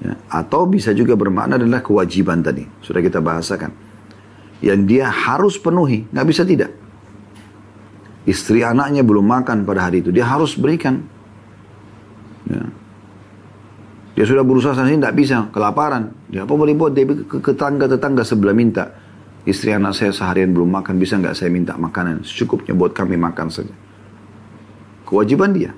Ya, 0.00 0.16
atau 0.32 0.64
bisa 0.64 0.96
juga 0.96 1.12
bermakna 1.12 1.60
adalah 1.60 1.84
kewajiban 1.84 2.40
tadi. 2.40 2.64
Sudah 2.80 3.04
kita 3.04 3.20
bahasakan. 3.20 3.68
Yang 4.64 4.80
dia 4.88 5.06
harus 5.12 5.60
penuhi. 5.60 6.08
Nggak 6.08 6.26
bisa 6.28 6.42
tidak. 6.48 6.72
Istri 8.24 8.64
anaknya 8.64 9.04
belum 9.04 9.24
makan 9.28 9.68
pada 9.68 9.88
hari 9.88 10.00
itu. 10.00 10.08
Dia 10.12 10.24
harus 10.24 10.56
berikan. 10.56 11.04
Ya. 12.48 12.64
Dia 14.16 14.24
sudah 14.24 14.44
berusaha 14.44 14.72
sana 14.76 14.88
tidak 14.88 15.16
bisa. 15.16 15.48
Kelaparan. 15.52 16.12
Dia 16.32 16.48
apa 16.48 16.52
boleh 16.52 16.76
buat? 16.76 16.92
Dia 16.96 17.04
ke 17.08 17.40
tetangga-tetangga 17.40 18.24
sebelah 18.24 18.56
minta. 18.56 18.88
Istri 19.44 19.76
anak 19.76 19.96
saya 19.96 20.12
seharian 20.12 20.52
belum 20.52 20.80
makan. 20.80 20.96
Bisa 21.00 21.16
nggak 21.16 21.36
saya 21.36 21.48
minta 21.52 21.76
makanan? 21.76 22.24
Secukupnya 22.24 22.76
buat 22.76 22.92
kami 22.92 23.16
makan 23.16 23.48
saja. 23.48 23.72
Kewajiban 25.08 25.56
dia. 25.56 25.72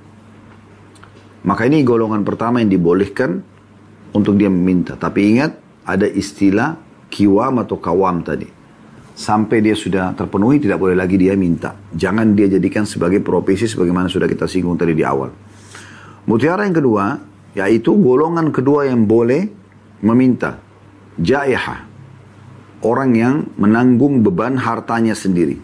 Maka 1.42 1.66
ini 1.66 1.82
golongan 1.82 2.22
pertama 2.22 2.62
yang 2.62 2.70
dibolehkan 2.70 3.42
untuk 4.12 4.36
dia 4.36 4.52
meminta. 4.52 4.94
Tapi 4.94 5.36
ingat, 5.36 5.56
ada 5.82 6.06
istilah 6.06 6.78
kiwam 7.08 7.60
atau 7.60 7.76
kawam 7.80 8.22
tadi. 8.22 8.48
Sampai 9.12 9.60
dia 9.60 9.76
sudah 9.76 10.16
terpenuhi, 10.16 10.56
tidak 10.56 10.80
boleh 10.80 10.96
lagi 10.96 11.20
dia 11.20 11.36
minta. 11.36 11.76
Jangan 11.92 12.32
dia 12.32 12.48
jadikan 12.48 12.88
sebagai 12.88 13.20
profesi 13.20 13.68
sebagaimana 13.68 14.08
sudah 14.08 14.24
kita 14.24 14.48
singgung 14.48 14.80
tadi 14.80 14.96
di 14.96 15.04
awal. 15.04 15.28
Mutiara 16.24 16.64
yang 16.64 16.76
kedua, 16.76 17.04
yaitu 17.52 17.92
golongan 17.92 18.48
kedua 18.48 18.88
yang 18.88 19.04
boleh 19.04 19.52
meminta. 20.00 20.56
Jaiha. 21.20 21.92
Orang 22.82 23.14
yang 23.14 23.52
menanggung 23.60 24.24
beban 24.24 24.58
hartanya 24.58 25.12
sendiri. 25.12 25.60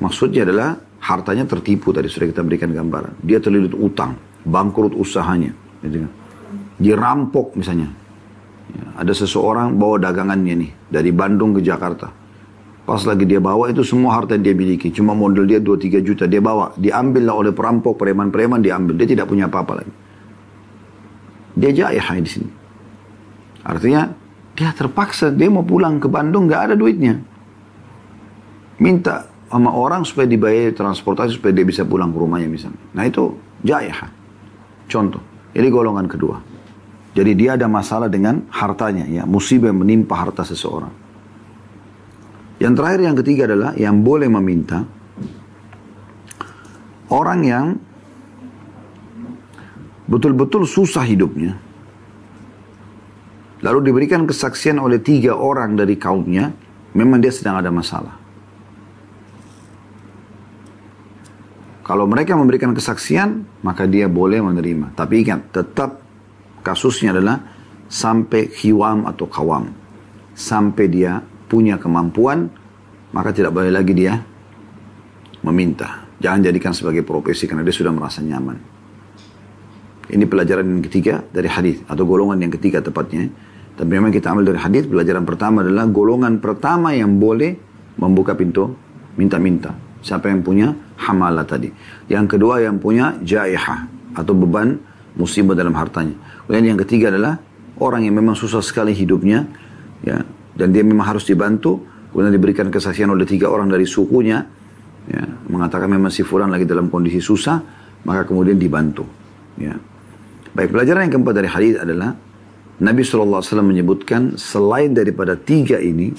Maksudnya 0.00 0.48
adalah 0.48 0.80
hartanya 0.98 1.46
tertipu 1.46 1.94
tadi 1.94 2.08
sudah 2.08 2.26
kita 2.26 2.42
berikan 2.42 2.72
gambaran. 2.72 3.20
Dia 3.22 3.38
terlilit 3.38 3.76
utang, 3.76 4.16
bangkrut 4.42 4.96
usahanya. 4.96 5.54
Gitu 5.84 6.02
kan 6.02 6.25
dirampok 6.76 7.56
misalnya. 7.56 7.88
Ya, 8.66 8.84
ada 8.98 9.12
seseorang 9.14 9.78
bawa 9.78 10.00
dagangannya 10.02 10.54
nih 10.58 10.70
dari 10.90 11.10
Bandung 11.14 11.54
ke 11.56 11.62
Jakarta. 11.62 12.10
Pas 12.86 13.02
lagi 13.02 13.26
dia 13.26 13.42
bawa 13.42 13.66
itu 13.66 13.82
semua 13.82 14.14
harta 14.14 14.38
yang 14.38 14.46
dia 14.46 14.54
miliki. 14.54 14.94
Cuma 14.94 15.10
model 15.10 15.42
dia 15.42 15.58
2-3 15.58 16.06
juta 16.06 16.24
dia 16.30 16.38
bawa. 16.38 16.70
Diambillah 16.78 17.34
oleh 17.34 17.50
perampok, 17.50 17.98
preman-preman 17.98 18.62
diambil. 18.62 18.94
Dia 18.94 19.10
tidak 19.10 19.26
punya 19.26 19.50
apa-apa 19.50 19.82
lagi. 19.82 19.92
Dia 21.58 21.70
jaya 21.74 22.02
di 22.22 22.30
sini. 22.30 22.50
Artinya 23.66 24.06
dia 24.54 24.70
terpaksa 24.70 25.34
dia 25.34 25.50
mau 25.50 25.66
pulang 25.66 25.98
ke 25.98 26.06
Bandung 26.06 26.46
nggak 26.46 26.62
ada 26.70 26.74
duitnya. 26.78 27.18
minta 28.76 29.24
sama 29.48 29.72
orang 29.72 30.04
supaya 30.04 30.28
dibayar 30.28 30.68
transportasi 30.68 31.40
supaya 31.40 31.56
dia 31.56 31.64
bisa 31.64 31.82
pulang 31.82 32.12
ke 32.12 32.18
rumahnya 32.20 32.46
misalnya. 32.46 32.78
Nah 32.92 33.08
itu 33.08 33.34
jayah. 33.64 34.04
Contoh. 34.86 35.22
Ini 35.56 35.66
golongan 35.72 36.04
kedua. 36.04 36.36
Jadi 37.16 37.32
dia 37.32 37.56
ada 37.56 37.64
masalah 37.64 38.12
dengan 38.12 38.44
hartanya 38.52 39.08
ya, 39.08 39.24
musibah 39.24 39.72
menimpa 39.72 40.20
harta 40.20 40.44
seseorang. 40.44 40.92
Yang 42.60 42.72
terakhir 42.76 43.00
yang 43.08 43.16
ketiga 43.16 43.42
adalah 43.48 43.72
yang 43.72 44.04
boleh 44.04 44.28
meminta 44.28 44.84
orang 47.08 47.40
yang 47.40 47.66
betul-betul 50.04 50.68
susah 50.68 51.08
hidupnya. 51.08 51.56
Lalu 53.64 53.88
diberikan 53.88 54.28
kesaksian 54.28 54.76
oleh 54.76 55.00
tiga 55.00 55.40
orang 55.40 55.72
dari 55.72 55.96
kaumnya, 55.96 56.52
memang 56.92 57.24
dia 57.24 57.32
sedang 57.32 57.56
ada 57.56 57.72
masalah. 57.72 58.12
Kalau 61.80 62.04
mereka 62.04 62.36
memberikan 62.36 62.76
kesaksian, 62.76 63.62
maka 63.64 63.88
dia 63.88 64.04
boleh 64.04 64.44
menerima. 64.44 64.92
Tapi 64.92 65.24
ingat, 65.24 65.54
tetap 65.54 66.05
kasusnya 66.66 67.14
adalah 67.14 67.38
sampai 67.86 68.50
hiwam 68.50 69.06
atau 69.06 69.30
kawam. 69.30 69.70
Sampai 70.34 70.90
dia 70.90 71.22
punya 71.46 71.78
kemampuan, 71.78 72.50
maka 73.14 73.30
tidak 73.30 73.54
boleh 73.54 73.70
lagi 73.70 73.94
dia 73.94 74.18
meminta. 75.46 76.02
Jangan 76.18 76.42
jadikan 76.42 76.74
sebagai 76.74 77.06
profesi 77.06 77.46
karena 77.46 77.62
dia 77.62 77.72
sudah 77.72 77.94
merasa 77.94 78.18
nyaman. 78.20 78.58
Ini 80.06 80.22
pelajaran 80.26 80.66
yang 80.66 80.82
ketiga 80.82 81.22
dari 81.30 81.46
hadis 81.46 81.82
atau 81.86 82.02
golongan 82.02 82.42
yang 82.42 82.52
ketiga 82.52 82.82
tepatnya. 82.82 83.30
Tapi 83.76 83.90
memang 83.90 84.10
kita 84.10 84.32
ambil 84.32 84.54
dari 84.54 84.60
hadis 84.62 84.88
pelajaran 84.88 85.22
pertama 85.28 85.60
adalah 85.60 85.84
golongan 85.86 86.40
pertama 86.40 86.96
yang 86.96 87.20
boleh 87.20 87.54
membuka 88.00 88.32
pintu 88.32 88.72
minta-minta. 89.18 89.76
Siapa 90.00 90.30
yang 90.30 90.40
punya 90.40 90.72
hamala 90.96 91.44
tadi. 91.44 91.68
Yang 92.08 92.38
kedua 92.38 92.62
yang 92.62 92.78
punya 92.78 93.18
jaiha 93.20 93.76
atau 94.16 94.32
beban 94.32 94.80
musibah 95.18 95.56
dalam 95.56 95.74
hartanya. 95.74 96.14
Kemudian 96.46 96.74
yang 96.74 96.80
ketiga 96.86 97.10
adalah 97.10 97.42
orang 97.82 98.06
yang 98.06 98.14
memang 98.16 98.38
susah 98.38 98.62
sekali 98.62 98.94
hidupnya 98.94 99.44
ya 100.06 100.22
dan 100.56 100.72
dia 100.72 100.80
memang 100.86 101.04
harus 101.04 101.26
dibantu 101.28 101.84
kemudian 102.14 102.32
diberikan 102.32 102.70
kesaksian 102.72 103.12
oleh 103.12 103.28
tiga 103.28 103.52
orang 103.52 103.68
dari 103.68 103.84
sukunya 103.84 104.40
ya 105.10 105.22
mengatakan 105.50 105.90
memang 105.90 106.08
si 106.08 106.24
fulan 106.24 106.48
lagi 106.48 106.64
dalam 106.64 106.88
kondisi 106.88 107.20
susah 107.20 107.60
maka 108.06 108.24
kemudian 108.24 108.56
dibantu 108.56 109.04
ya 109.60 109.76
baik 110.56 110.72
pelajaran 110.72 111.10
yang 111.10 111.12
keempat 111.20 111.34
dari 111.36 111.48
hadis 111.50 111.74
adalah 111.76 112.16
Nabi 112.76 113.00
SAW 113.04 113.40
menyebutkan 113.64 114.36
selain 114.36 114.92
daripada 114.92 115.32
tiga 115.36 115.80
ini 115.80 116.12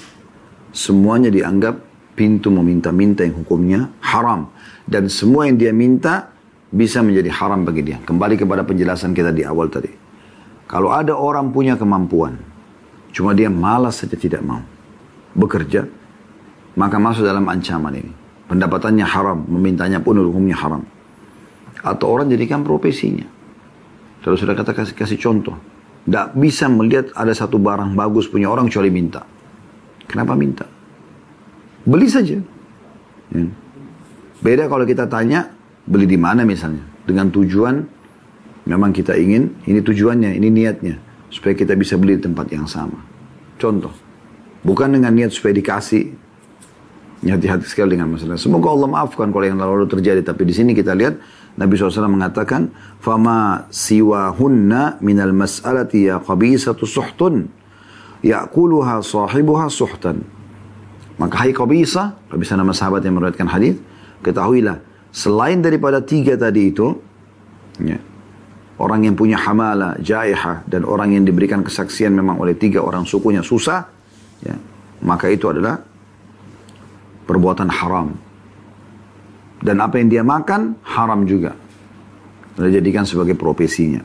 semuanya 0.74 1.30
dianggap 1.30 1.78
pintu 2.18 2.50
meminta-minta 2.50 3.22
yang 3.22 3.46
hukumnya 3.46 3.94
haram. 4.02 4.50
Dan 4.90 5.06
semua 5.06 5.46
yang 5.46 5.62
dia 5.62 5.70
minta 5.70 6.34
bisa 6.74 7.06
menjadi 7.06 7.30
haram 7.30 7.62
bagi 7.62 7.86
dia. 7.86 8.02
Kembali 8.02 8.42
kepada 8.42 8.66
penjelasan 8.66 9.14
kita 9.14 9.30
di 9.30 9.46
awal 9.46 9.70
tadi. 9.70 10.07
Kalau 10.68 10.92
ada 10.92 11.16
orang 11.16 11.56
punya 11.56 11.80
kemampuan, 11.80 12.36
cuma 13.16 13.32
dia 13.32 13.48
malas 13.48 14.04
saja 14.04 14.20
tidak 14.20 14.44
mau 14.44 14.60
bekerja, 15.32 15.88
maka 16.76 17.00
masuk 17.00 17.24
dalam 17.24 17.48
ancaman 17.48 17.96
ini. 17.96 18.14
Pendapatannya 18.48 19.04
haram, 19.04 19.44
memintanya 19.48 20.00
pun 20.00 20.20
hukumnya 20.20 20.56
haram. 20.56 20.84
Atau 21.84 22.08
orang 22.12 22.32
jadikan 22.32 22.64
profesinya. 22.64 23.28
Kalau 24.24 24.36
sudah 24.36 24.56
kata 24.56 24.76
kasih, 24.76 24.96
kasih 24.96 25.20
contoh. 25.20 25.56
Tidak 26.08 26.36
bisa 26.40 26.72
melihat 26.72 27.12
ada 27.16 27.36
satu 27.36 27.60
barang 27.60 27.92
bagus 27.96 28.32
punya 28.32 28.48
orang 28.48 28.72
kecuali 28.72 28.92
minta. 28.92 29.24
Kenapa 30.08 30.36
minta? 30.40 30.64
Beli 31.84 32.08
saja. 32.08 32.40
Ya. 33.36 33.48
Beda 34.40 34.72
kalau 34.72 34.88
kita 34.88 35.08
tanya, 35.12 35.52
beli 35.84 36.08
di 36.08 36.16
mana 36.16 36.48
misalnya. 36.48 36.84
Dengan 37.04 37.28
tujuan, 37.32 37.84
memang 38.68 38.92
kita 38.92 39.16
ingin, 39.16 39.56
ini 39.64 39.80
tujuannya, 39.80 40.36
ini 40.36 40.48
niatnya. 40.52 41.00
Supaya 41.28 41.56
kita 41.56 41.76
bisa 41.76 41.96
beli 42.00 42.20
di 42.20 42.24
tempat 42.24 42.48
yang 42.52 42.68
sama. 42.68 43.00
Contoh. 43.60 43.92
Bukan 44.64 44.96
dengan 44.96 45.12
niat 45.16 45.32
supaya 45.32 45.56
dikasih. 45.56 46.28
Hati-hati 47.18 47.66
sekali 47.66 47.98
dengan 47.98 48.14
masalah. 48.14 48.38
Semoga 48.38 48.70
Allah 48.70 48.88
maafkan 48.88 49.34
kalau 49.34 49.44
yang 49.44 49.58
lalu 49.58 49.90
terjadi. 49.90 50.22
Tapi 50.22 50.46
di 50.46 50.54
sini 50.54 50.72
kita 50.78 50.94
lihat, 50.94 51.18
Nabi 51.58 51.74
SAW 51.74 52.06
mengatakan, 52.08 52.70
Fama 53.02 53.66
siwa 53.74 54.30
hunna 54.38 55.02
minal 55.02 55.34
mas'alati 55.34 56.08
ya 56.14 56.22
qabisatu 56.22 56.86
suhtun. 56.86 57.50
Ya'kuluha 58.22 59.02
sahibuha 59.02 59.66
suhtan. 59.68 60.22
Maka 61.18 61.42
hai 61.42 61.52
bisa, 61.66 62.14
bisa 62.38 62.54
nama 62.54 62.72
sahabat 62.78 63.02
yang 63.02 63.18
meriwayatkan 63.18 63.50
hadis, 63.50 63.82
ketahuilah 64.22 64.86
selain 65.10 65.66
daripada 65.66 65.98
tiga 65.98 66.38
tadi 66.38 66.70
itu, 66.70 66.94
ya, 67.82 67.98
orang 68.78 69.10
yang 69.10 69.16
punya 69.18 69.38
hamala, 69.38 69.98
jaiha, 70.00 70.66
dan 70.70 70.86
orang 70.86 71.14
yang 71.18 71.24
diberikan 71.26 71.66
kesaksian 71.66 72.14
memang 72.14 72.38
oleh 72.38 72.54
tiga 72.54 72.82
orang 72.82 73.04
sukunya 73.04 73.42
susah, 73.42 73.86
ya, 74.42 74.56
maka 75.06 75.30
itu 75.30 75.50
adalah 75.50 75.82
perbuatan 77.26 77.70
haram. 77.70 78.14
Dan 79.58 79.82
apa 79.82 79.98
yang 79.98 80.10
dia 80.10 80.22
makan, 80.22 80.78
haram 80.86 81.26
juga. 81.26 81.58
Dan 82.54 82.70
jadikan 82.70 83.06
sebagai 83.06 83.34
profesinya. 83.34 84.02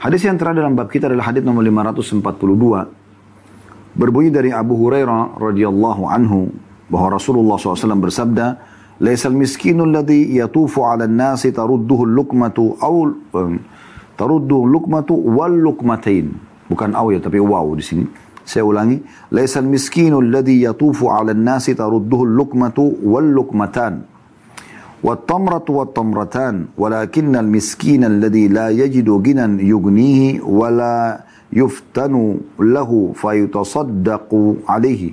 Hadis 0.00 0.24
yang 0.24 0.36
terakhir 0.36 0.64
dalam 0.64 0.76
bab 0.76 0.88
kita 0.92 1.08
adalah 1.08 1.32
hadis 1.32 1.44
nomor 1.46 1.64
542 1.64 3.02
Berbunyi 3.92 4.32
dari 4.32 4.48
Abu 4.48 4.72
Hurairah 4.80 5.36
radhiyallahu 5.36 6.08
anhu 6.08 6.48
bahwa 6.88 7.20
Rasulullah 7.20 7.60
SAW 7.60 8.00
bersabda, 8.00 8.56
ليس 9.02 9.26
المسكين 9.26 9.82
الذي 9.82 10.38
يطوف 10.38 10.78
على 10.78 11.04
الناس 11.10 11.42
ترده 11.42 12.00
اللقمة 12.04 12.58
أو 12.82 13.10
ترده 14.18 14.58
اللقمة 14.64 15.10
واللقمتين. 15.10 16.26
Bukan 16.70 16.94
أو 16.94 17.10
يتبع 17.10 17.26
tapi 17.26 17.42
wow 17.42 17.66
di 17.74 17.82
sini. 17.82 18.06
Saya 18.46 18.62
ulangi. 18.62 19.02
laisal 19.34 19.66
miskinu 19.66 20.22
alladhi 20.22 20.62
yatufu 20.62 21.10
'ala 21.10 21.34
an-nasi 21.34 21.74
والتمرة 25.02 25.66
والتمرتان. 25.68 26.78
ولكن 26.78 27.36
المسكين 27.36 28.04
الذي 28.04 28.48
لا 28.48 28.70
يجد 28.70 29.10
غنى 29.10 29.68
يغنيه 29.68 30.46
ولا 30.46 31.26
يفتن 31.52 32.14
له 32.62 32.90
فيتصدق 33.14 34.30
عليه. 34.68 35.10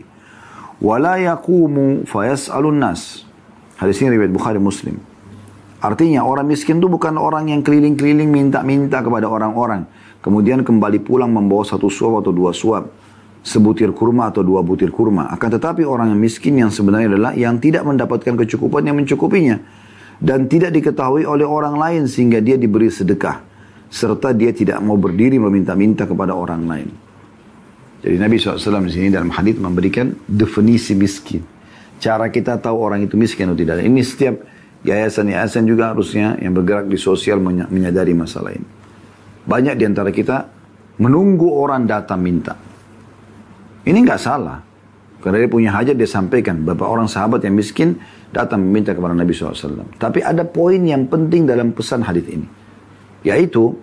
ولا 0.81 1.15
يقوم 1.15 2.05
فيسأل 2.05 2.65
الناس. 2.65 3.28
Hadis 3.79 4.03
ini 4.03 4.19
riwayat 4.19 4.35
Bukhari 4.35 4.59
Muslim. 4.59 4.99
Artinya 5.79 6.27
orang 6.27 6.43
miskin 6.43 6.83
itu 6.83 6.91
bukan 6.91 7.15
orang 7.15 7.47
yang 7.47 7.63
keliling-keliling 7.63 8.27
minta-minta 8.27 8.99
kepada 8.99 9.31
orang-orang. 9.31 9.87
Kemudian 10.19 10.67
kembali 10.67 10.99
pulang 10.99 11.31
membawa 11.31 11.63
satu 11.63 11.87
suap 11.87 12.19
atau 12.19 12.35
dua 12.35 12.51
suap. 12.51 12.91
Sebutir 13.39 13.95
kurma 13.95 14.35
atau 14.35 14.43
dua 14.43 14.59
butir 14.59 14.91
kurma. 14.91 15.31
Akan 15.31 15.47
tetapi 15.47 15.87
orang 15.87 16.11
yang 16.11 16.19
miskin 16.19 16.59
yang 16.59 16.67
sebenarnya 16.67 17.15
adalah 17.15 17.31
yang 17.31 17.55
tidak 17.63 17.87
mendapatkan 17.87 18.35
kecukupan 18.35 18.83
yang 18.83 18.99
mencukupinya. 18.99 19.55
Dan 20.19 20.51
tidak 20.51 20.75
diketahui 20.75 21.23
oleh 21.23 21.47
orang 21.47 21.79
lain 21.79 22.03
sehingga 22.11 22.43
dia 22.43 22.59
diberi 22.59 22.91
sedekah 22.91 23.47
serta 23.89 24.37
dia 24.37 24.53
tidak 24.53 24.77
mau 24.85 24.95
berdiri 24.95 25.41
meminta-minta 25.41 26.05
kepada 26.05 26.37
orang 26.37 26.61
lain. 26.69 26.89
Jadi 27.99 28.15
Nabi 28.15 28.35
SAW 28.39 28.85
di 28.85 28.93
sini 28.93 29.07
dalam 29.11 29.33
hadis 29.33 29.55
memberikan 29.59 30.13
definisi 30.29 30.95
miskin. 30.95 31.58
Cara 31.99 32.31
kita 32.31 32.55
tahu 32.57 32.79
orang 32.79 33.03
itu 33.03 33.19
miskin 33.19 33.51
atau 33.51 33.59
tidak. 33.59 33.83
Ini 33.83 34.01
setiap 34.01 34.39
yayasan-yayasan 34.87 35.67
juga 35.67 35.91
harusnya 35.91 36.39
yang 36.39 36.55
bergerak 36.55 36.87
di 36.87 36.95
sosial 36.95 37.43
menyadari 37.43 38.15
masalah 38.15 38.55
ini. 38.55 38.67
Banyak 39.43 39.75
di 39.75 39.83
antara 39.83 40.07
kita 40.09 40.47
menunggu 41.03 41.51
orang 41.51 41.83
datang 41.83 42.23
minta. 42.23 42.55
Ini 43.83 43.97
nggak 43.99 44.21
salah. 44.21 44.59
Karena 45.19 45.43
dia 45.43 45.51
punya 45.51 45.75
hajat 45.75 45.99
dia 45.99 46.07
sampaikan. 46.07 46.63
Bapak 46.63 46.87
orang 46.87 47.11
sahabat 47.11 47.43
yang 47.43 47.59
miskin 47.59 47.99
datang 48.31 48.63
meminta 48.63 48.95
kepada 48.95 49.11
Nabi 49.11 49.35
SAW. 49.35 49.99
Tapi 49.99 50.23
ada 50.23 50.47
poin 50.47 50.79
yang 50.79 51.11
penting 51.11 51.43
dalam 51.43 51.75
pesan 51.75 52.07
hadis 52.07 52.23
ini. 52.31 52.47
Yaitu, 53.27 53.75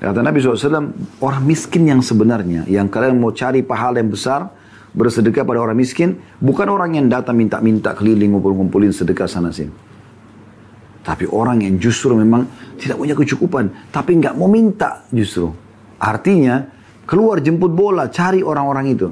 kata 0.00 0.24
Nabi 0.24 0.40
SAW, 0.40 0.88
orang 1.20 1.42
miskin 1.44 1.84
yang 1.84 2.00
sebenarnya, 2.00 2.64
yang 2.64 2.88
kalian 2.88 3.20
mau 3.20 3.28
cari 3.28 3.60
pahala 3.60 4.00
yang 4.00 4.08
besar, 4.08 4.48
bersedekah 4.90 5.46
pada 5.46 5.62
orang 5.62 5.78
miskin, 5.78 6.18
bukan 6.42 6.66
orang 6.66 6.98
yang 6.98 7.06
datang 7.06 7.38
minta-minta 7.38 7.94
keliling 7.94 8.34
ngumpul-ngumpulin 8.34 8.90
sedekah 8.90 9.30
sana 9.30 9.54
sini. 9.54 9.70
Tapi 11.00 11.24
orang 11.30 11.64
yang 11.64 11.80
justru 11.80 12.12
memang 12.12 12.44
tidak 12.76 13.00
punya 13.00 13.16
kecukupan, 13.16 13.88
tapi 13.88 14.20
nggak 14.20 14.36
mau 14.36 14.50
minta 14.50 15.08
justru. 15.08 15.48
Artinya, 15.96 16.68
keluar 17.08 17.40
jemput 17.40 17.72
bola, 17.72 18.12
cari 18.12 18.44
orang-orang 18.44 18.86
itu. 18.92 19.08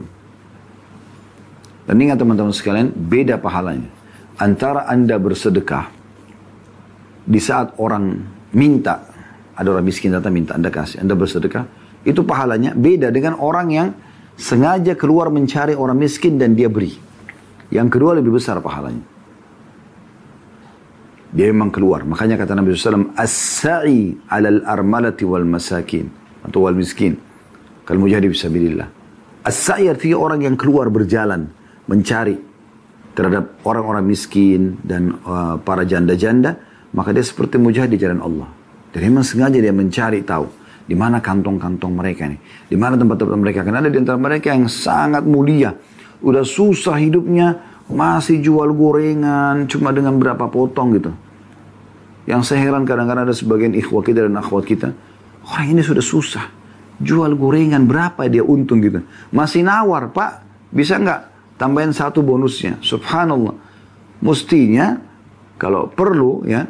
Dan 1.88 1.96
ingat 1.96 2.20
teman-teman 2.20 2.52
sekalian, 2.52 2.92
beda 2.92 3.40
pahalanya. 3.40 3.88
Antara 4.36 4.84
Anda 4.84 5.16
bersedekah, 5.16 5.88
di 7.24 7.40
saat 7.40 7.76
orang 7.80 8.20
minta, 8.52 9.08
ada 9.56 9.68
orang 9.72 9.84
miskin 9.84 10.12
datang 10.12 10.36
minta 10.36 10.52
Anda 10.56 10.68
kasih, 10.68 11.00
Anda 11.00 11.16
bersedekah. 11.16 11.64
Itu 12.04 12.24
pahalanya 12.24 12.76
beda 12.76 13.08
dengan 13.08 13.40
orang 13.40 13.68
yang 13.72 13.88
sengaja 14.38 14.94
keluar 14.94 15.28
mencari 15.34 15.74
orang 15.74 15.98
miskin 15.98 16.38
dan 16.38 16.54
dia 16.54 16.70
beri. 16.70 16.94
Yang 17.68 17.98
kedua 17.98 18.16
lebih 18.16 18.38
besar 18.38 18.62
pahalanya. 18.62 19.02
Dia 21.28 21.52
memang 21.52 21.68
keluar. 21.68 22.08
Makanya 22.08 22.40
kata 22.40 22.56
Nabi 22.56 22.72
SAW, 22.72 23.12
As-sa'i 23.12 24.16
alal 24.32 24.64
armalati 24.64 25.28
wal 25.28 25.44
masakin. 25.44 26.08
Atau 26.40 26.64
wal 26.64 26.72
miskin. 26.72 27.20
Kalau 27.84 28.00
mujahid 28.00 28.32
bisabilillah. 28.32 28.88
As-sa'i 29.44 29.92
artinya 29.92 30.16
orang 30.16 30.48
yang 30.48 30.56
keluar 30.56 30.88
berjalan. 30.88 31.52
Mencari 31.84 32.40
terhadap 33.12 33.60
orang-orang 33.68 34.08
miskin 34.08 34.80
dan 34.80 35.20
uh, 35.28 35.60
para 35.60 35.84
janda-janda. 35.84 36.56
Maka 36.96 37.12
dia 37.12 37.20
seperti 37.20 37.60
mujahid 37.60 37.92
di 37.92 38.00
jalan 38.00 38.24
Allah. 38.24 38.48
Dan 38.88 39.12
memang 39.12 39.28
sengaja 39.28 39.60
dia 39.60 39.74
mencari 39.74 40.24
tahu. 40.24 40.48
Di 40.88 40.96
mana 40.96 41.20
kantong-kantong 41.20 41.92
mereka 41.92 42.24
nih. 42.24 42.40
Di 42.72 42.76
mana 42.80 42.96
tempat-tempat 42.96 43.36
mereka. 43.36 43.60
Karena 43.60 43.84
ada 43.84 43.92
di 43.92 44.00
antara 44.00 44.16
mereka 44.16 44.56
yang 44.56 44.72
sangat 44.72 45.22
mulia. 45.28 45.76
Udah 46.24 46.42
susah 46.42 46.96
hidupnya 46.96 47.60
masih 47.88 48.40
jual 48.44 48.72
gorengan 48.76 49.64
cuma 49.68 49.92
dengan 49.92 50.16
berapa 50.16 50.48
potong 50.48 50.96
gitu. 50.96 51.12
Yang 52.28 52.52
saya 52.52 52.68
heran 52.68 52.84
kadang-kadang 52.84 53.28
ada 53.28 53.36
sebagian 53.36 53.72
ikhwah 53.72 54.04
kita 54.04 54.28
dan 54.28 54.36
akhwat 54.36 54.68
kita. 54.68 54.92
Orang 55.48 55.68
ini 55.72 55.80
sudah 55.80 56.04
susah. 56.04 56.44
Jual 57.00 57.32
gorengan 57.38 57.88
berapa 57.88 58.28
dia 58.28 58.44
untung 58.44 58.84
gitu. 58.84 59.00
Masih 59.32 59.64
nawar 59.64 60.12
pak. 60.12 60.44
Bisa 60.68 61.00
nggak 61.00 61.20
tambahin 61.56 61.96
satu 61.96 62.20
bonusnya. 62.20 62.76
Subhanallah. 62.84 63.56
Mestinya 64.20 65.00
kalau 65.56 65.88
perlu 65.88 66.44
ya. 66.44 66.68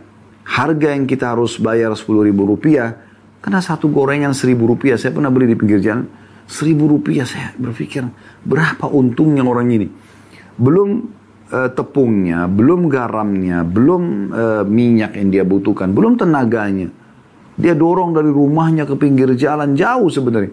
Harga 0.48 0.96
yang 0.96 1.04
kita 1.04 1.36
harus 1.36 1.60
bayar 1.60 1.92
10 1.92 2.24
ribu 2.24 2.48
rupiah. 2.48 3.07
Karena 3.38 3.62
satu 3.62 3.86
gorengan 3.88 4.34
seribu 4.34 4.66
rupiah. 4.66 4.98
Saya 4.98 5.14
pernah 5.14 5.30
beli 5.30 5.50
di 5.50 5.56
pinggir 5.58 5.78
jalan. 5.78 6.06
Seribu 6.48 6.88
rupiah 6.88 7.28
saya 7.28 7.52
berpikir. 7.54 8.02
Berapa 8.42 8.88
untungnya 8.88 9.44
orang 9.44 9.68
ini 9.68 9.88
belum 10.58 10.88
uh, 11.54 11.70
tepungnya, 11.70 12.50
belum 12.50 12.90
garamnya, 12.90 13.62
belum 13.62 14.02
uh, 14.34 14.64
minyak 14.66 15.14
yang 15.14 15.28
dia 15.30 15.44
butuhkan, 15.46 15.94
belum 15.94 16.18
tenaganya. 16.18 16.90
Dia 17.58 17.74
dorong 17.74 18.14
dari 18.14 18.30
rumahnya 18.30 18.86
ke 18.86 18.94
pinggir 18.98 19.30
jalan 19.38 19.74
jauh 19.78 20.10
sebenarnya. 20.10 20.50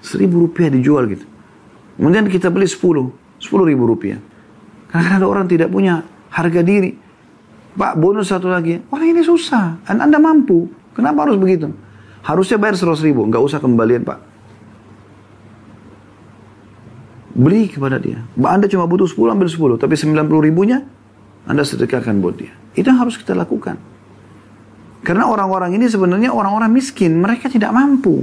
Seribu 0.00 0.48
rupiah 0.48 0.72
dijual 0.72 1.08
gitu. 1.08 1.24
Kemudian 1.96 2.28
kita 2.28 2.48
beli 2.48 2.68
sepuluh, 2.68 3.12
sepuluh 3.36 3.68
ribu 3.68 3.84
rupiah. 3.84 4.20
Karena 4.88 5.20
ada 5.20 5.26
orang 5.28 5.48
tidak 5.48 5.72
punya 5.72 6.04
harga 6.32 6.60
diri. 6.64 6.92
Pak 7.72 7.96
bonus 7.96 8.28
satu 8.28 8.52
lagi, 8.52 8.76
orang 8.92 9.16
ini 9.16 9.24
susah, 9.24 9.80
anda 9.88 10.20
mampu, 10.20 10.68
kenapa 10.92 11.24
harus 11.24 11.40
begitu? 11.40 11.72
Harusnya 12.22 12.56
bayar 12.58 12.78
seratus 12.78 13.02
ribu, 13.02 13.26
nggak 13.26 13.42
usah 13.42 13.58
kembalian 13.58 14.06
pak. 14.06 14.18
Beri 17.32 17.66
kepada 17.66 17.96
dia. 17.96 18.22
Anda 18.44 18.68
cuma 18.68 18.84
butuh 18.84 19.08
10, 19.08 19.32
ambil 19.32 19.48
10. 19.48 19.80
Tapi 19.80 19.94
90 19.96 20.44
ribunya, 20.44 20.84
Anda 21.48 21.64
sedekahkan 21.64 22.20
buat 22.20 22.36
dia. 22.36 22.52
Itu 22.76 22.92
yang 22.92 23.00
harus 23.00 23.16
kita 23.16 23.32
lakukan. 23.32 23.80
Karena 25.02 25.26
orang-orang 25.26 25.74
ini 25.74 25.88
sebenarnya 25.88 26.30
orang-orang 26.30 26.70
miskin. 26.70 27.18
Mereka 27.18 27.50
tidak 27.50 27.74
mampu. 27.74 28.22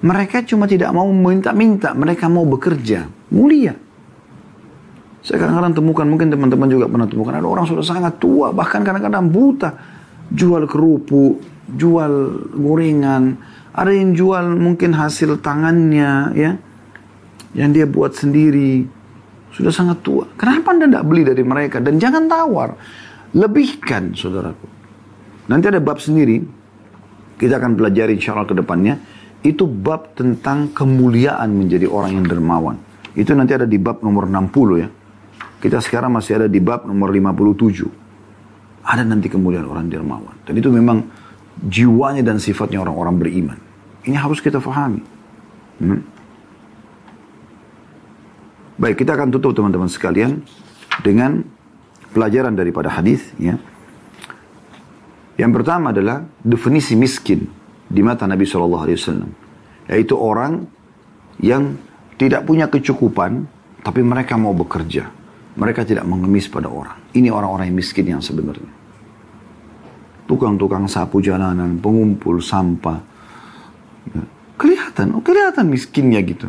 Mereka 0.00 0.46
cuma 0.46 0.64
tidak 0.70 0.94
mau 0.94 1.10
minta-minta. 1.10 1.92
Mereka 1.92 2.30
mau 2.30 2.46
bekerja. 2.46 3.10
Mulia. 3.34 3.74
Saya 5.26 5.42
kadang-kadang 5.42 5.74
temukan, 5.82 6.06
mungkin 6.06 6.30
teman-teman 6.30 6.70
juga 6.70 6.86
pernah 6.86 7.10
temukan. 7.10 7.34
Ada 7.34 7.48
orang 7.50 7.66
sudah 7.66 7.82
sangat 7.82 8.22
tua, 8.22 8.54
bahkan 8.54 8.86
kadang-kadang 8.86 9.26
buta. 9.26 9.95
Jual 10.32 10.66
kerupuk, 10.66 11.42
jual 11.70 12.12
gorengan. 12.54 13.38
Ada 13.76 13.92
yang 13.92 14.16
jual 14.16 14.56
mungkin 14.56 14.96
hasil 14.96 15.38
tangannya, 15.44 16.32
ya 16.34 16.52
yang 17.56 17.72
dia 17.72 17.88
buat 17.88 18.12
sendiri 18.12 18.84
sudah 19.56 19.72
sangat 19.72 20.04
tua. 20.04 20.28
Kenapa 20.36 20.76
anda 20.76 20.84
tidak 20.84 21.04
beli 21.08 21.24
dari 21.24 21.40
mereka 21.40 21.80
dan 21.80 21.96
jangan 21.96 22.28
tawar, 22.28 22.76
lebihkan 23.32 24.12
saudaraku. 24.12 24.68
Nanti 25.48 25.64
ada 25.72 25.80
bab 25.80 25.96
sendiri 25.96 26.44
kita 27.40 27.56
akan 27.56 27.80
pelajari 27.80 28.20
insya 28.20 28.36
Allah 28.36 28.48
ke 28.48 28.56
depannya 28.56 29.00
itu 29.40 29.64
bab 29.64 30.12
tentang 30.12 30.72
kemuliaan 30.76 31.48
menjadi 31.56 31.88
orang 31.88 32.20
yang 32.20 32.26
dermawan. 32.28 32.76
Itu 33.16 33.32
nanti 33.32 33.56
ada 33.56 33.64
di 33.64 33.80
bab 33.80 34.04
nomor 34.04 34.28
60 34.28 34.82
ya. 34.84 34.88
Kita 35.56 35.80
sekarang 35.80 36.12
masih 36.12 36.44
ada 36.44 36.48
di 36.52 36.60
bab 36.60 36.84
nomor 36.84 37.08
57. 37.08 38.05
Ada 38.86 39.02
nanti 39.02 39.26
kemuliaan 39.26 39.66
orang 39.66 39.90
dermawan. 39.90 40.38
Dan 40.46 40.54
itu 40.62 40.70
memang 40.70 41.02
jiwanya 41.66 42.22
dan 42.22 42.38
sifatnya 42.38 42.78
orang-orang 42.78 43.18
beriman. 43.18 43.58
Ini 44.06 44.14
harus 44.14 44.38
kita 44.38 44.62
fahami. 44.62 45.02
Hmm? 45.82 46.00
Baik, 48.78 49.02
kita 49.02 49.18
akan 49.18 49.34
tutup 49.34 49.56
teman-teman 49.56 49.90
sekalian 49.90 50.44
dengan 51.02 51.42
pelajaran 52.14 52.54
daripada 52.54 52.92
hadis 52.92 53.24
ya. 53.40 53.58
Yang 55.36 55.52
pertama 55.60 55.92
adalah 55.92 56.24
definisi 56.40 56.96
miskin 56.96 57.44
di 57.88 58.00
mata 58.00 58.24
Nabi 58.24 58.48
Shallallahu 58.48 58.84
Alaihi 58.88 58.98
Wasallam, 59.00 59.30
yaitu 59.92 60.14
orang 60.16 60.64
yang 61.40 61.76
tidak 62.16 62.48
punya 62.48 62.72
kecukupan, 62.72 63.44
tapi 63.84 64.00
mereka 64.00 64.40
mau 64.40 64.56
bekerja. 64.56 65.12
Mereka 65.56 65.88
tidak 65.88 66.04
mengemis 66.04 66.46
pada 66.52 66.68
orang. 66.68 67.00
Ini 67.16 67.32
orang-orang 67.32 67.72
yang 67.72 67.78
miskin 67.80 68.06
yang 68.06 68.20
sebenarnya. 68.20 68.68
Tukang-tukang 70.28 70.84
sapu 70.84 71.24
jalanan, 71.24 71.80
pengumpul 71.80 72.44
sampah. 72.44 72.98
Ya. 74.12 74.22
Kelihatan, 74.56 75.16
oh 75.16 75.22
kelihatan 75.24 75.68
miskinnya 75.68 76.20
gitu 76.24 76.48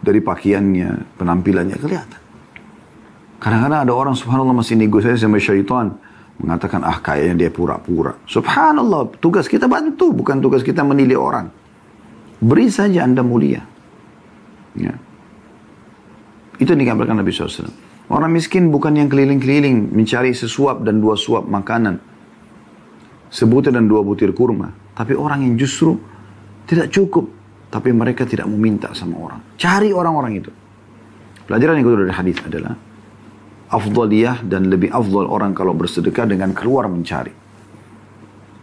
dari 0.00 0.20
pakaiannya, 0.24 1.20
penampilannya 1.20 1.76
kelihatan. 1.76 2.20
Kadang-kadang 3.40 3.80
ada 3.88 3.92
orang 3.96 4.14
subhanallah 4.16 4.56
masih 4.56 4.76
negosiasi 4.76 5.24
sama 5.24 5.40
syaitan. 5.40 5.96
Mengatakan, 6.40 6.84
ah 6.84 7.00
kayaknya 7.00 7.48
dia 7.48 7.50
pura-pura. 7.52 8.16
Subhanallah, 8.24 9.12
tugas 9.20 9.44
kita 9.44 9.68
bantu, 9.68 10.12
bukan 10.12 10.40
tugas 10.40 10.64
kita 10.64 10.80
menilai 10.80 11.16
orang. 11.16 11.46
Beri 12.40 12.72
saja 12.72 13.04
anda 13.04 13.20
mulia. 13.20 13.60
Ya. 14.76 14.96
Itu 16.60 16.76
yang 16.76 16.84
dikabarkan 16.84 17.16
Nabi 17.24 17.32
SAW. 17.32 17.72
Orang 18.12 18.36
miskin 18.36 18.68
bukan 18.68 18.92
yang 19.00 19.08
keliling-keliling 19.08 19.96
mencari 19.96 20.36
sesuap 20.36 20.84
dan 20.84 21.00
dua 21.00 21.16
suap 21.16 21.48
makanan. 21.48 21.96
Sebutir 23.32 23.72
dan 23.72 23.88
dua 23.88 24.04
butir 24.04 24.36
kurma. 24.36 24.68
Tapi 24.92 25.16
orang 25.16 25.46
yang 25.46 25.56
justru 25.56 25.96
tidak 26.68 26.92
cukup 26.92 27.40
tapi 27.70 27.94
mereka 27.94 28.26
tidak 28.26 28.50
meminta 28.50 28.90
sama 28.92 29.16
orang. 29.16 29.40
Cari 29.54 29.94
orang-orang 29.94 30.32
itu. 30.42 30.50
Pelajaran 31.46 31.78
yang 31.78 31.86
kedua 31.86 32.00
dari 32.04 32.14
hadis 32.14 32.36
adalah 32.42 32.74
afdaliyah 33.70 34.42
dan 34.42 34.66
lebih 34.66 34.90
afdal 34.90 35.30
orang 35.30 35.54
kalau 35.54 35.72
bersedekah 35.72 36.26
dengan 36.26 36.50
keluar 36.50 36.90
mencari. 36.90 37.30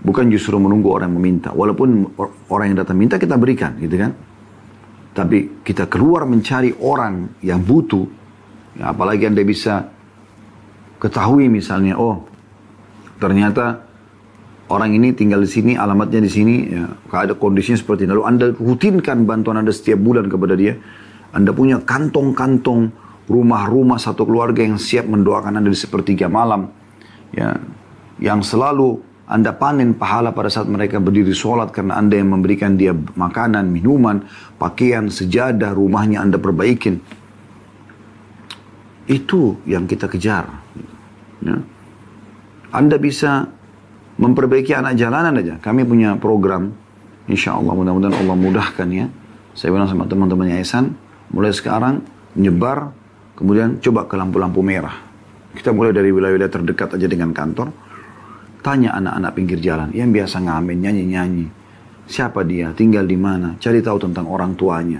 Bukan 0.03 0.27
justru 0.29 0.59
menunggu 0.59 0.91
orang 0.91 1.09
yang 1.09 1.17
meminta. 1.17 1.49
Walaupun 1.55 2.19
orang 2.51 2.65
yang 2.71 2.77
datang 2.83 2.99
minta 2.99 3.15
kita 3.15 3.39
berikan 3.39 3.79
gitu 3.79 3.95
kan. 3.95 4.11
Tapi 5.17 5.65
kita 5.65 5.89
keluar 5.89 6.29
mencari 6.29 6.77
orang 6.77 7.41
yang 7.41 7.65
butuh. 7.65 8.05
Ya, 8.77 8.93
apalagi 8.93 9.25
anda 9.25 9.41
bisa 9.41 9.89
ketahui 11.01 11.49
misalnya, 11.49 11.97
oh 11.97 12.21
ternyata 13.17 13.81
orang 14.69 14.93
ini 14.93 15.17
tinggal 15.17 15.41
di 15.41 15.49
sini, 15.49 15.73
alamatnya 15.73 16.21
di 16.21 16.29
sini, 16.29 16.55
ya, 16.69 16.85
ada 17.09 17.33
kondisinya 17.33 17.81
seperti 17.81 18.05
ini. 18.05 18.13
Lalu 18.13 18.23
Anda 18.29 18.45
rutinkan 18.53 19.25
bantuan 19.25 19.57
Anda 19.57 19.73
setiap 19.73 19.97
bulan 19.97 20.29
kepada 20.29 20.53
dia. 20.53 20.77
Anda 21.33 21.49
punya 21.49 21.81
kantong-kantong 21.81 22.93
rumah-rumah 23.25 23.97
satu 23.97 24.23
keluarga 24.23 24.61
yang 24.61 24.77
siap 24.77 25.09
mendoakan 25.09 25.57
Anda 25.57 25.73
di 25.73 25.79
sepertiga 25.79 26.29
malam. 26.29 26.69
Ya, 27.33 27.57
yang 28.21 28.45
selalu 28.45 29.01
Anda 29.27 29.51
panen 29.51 29.91
pahala 29.91 30.31
pada 30.31 30.47
saat 30.47 30.71
mereka 30.71 31.03
berdiri 31.03 31.35
sholat 31.35 31.75
karena 31.75 31.99
Anda 31.99 32.15
yang 32.15 32.31
memberikan 32.31 32.79
dia 32.79 32.95
makanan, 32.95 33.67
minuman, 33.67 34.23
pakaian, 34.55 35.11
sejadah, 35.11 35.75
rumahnya 35.75 36.23
Anda 36.23 36.39
perbaikin. 36.39 37.03
Itu 39.03 39.59
yang 39.67 39.83
kita 39.83 40.07
kejar. 40.07 40.47
Ya. 41.43 41.59
Anda 42.71 42.95
bisa 42.95 43.51
memperbaiki 44.15 44.71
anak 44.71 44.95
jalanan 44.95 45.35
aja. 45.43 45.59
Kami 45.59 45.83
punya 45.83 46.15
program, 46.15 46.71
insya 47.27 47.59
Allah 47.59 47.75
mudah-mudahan 47.75 48.15
Allah 48.15 48.35
mudahkan 48.35 48.87
ya. 48.95 49.11
Saya 49.51 49.75
bilang 49.75 49.91
sama 49.91 50.07
teman-teman 50.07 50.55
yayasan, 50.55 50.95
mulai 51.35 51.51
sekarang 51.51 51.99
nyebar, 52.37 52.95
kemudian 53.35 53.83
coba 53.83 54.07
ke 54.07 54.15
lampu-lampu 54.15 54.63
merah. 54.63 55.03
Kita 55.51 55.73
mulai 55.73 55.91
dari 55.91 56.15
wilayah-wilayah 56.15 56.53
terdekat 56.53 56.95
aja 56.95 57.07
dengan 57.09 57.33
kantor. 57.33 57.86
Tanya 58.67 58.91
anak-anak 58.99 59.31
pinggir 59.31 59.63
jalan 59.63 59.95
yang 59.95 60.11
biasa 60.11 60.43
ngamen, 60.43 60.83
nyanyi-nyanyi. 60.83 61.47
Siapa 62.03 62.43
dia, 62.43 62.75
tinggal 62.75 63.07
di 63.07 63.15
mana, 63.15 63.55
cari 63.63 63.79
tahu 63.79 63.95
tentang 63.95 64.27
orang 64.27 64.59
tuanya. 64.59 64.99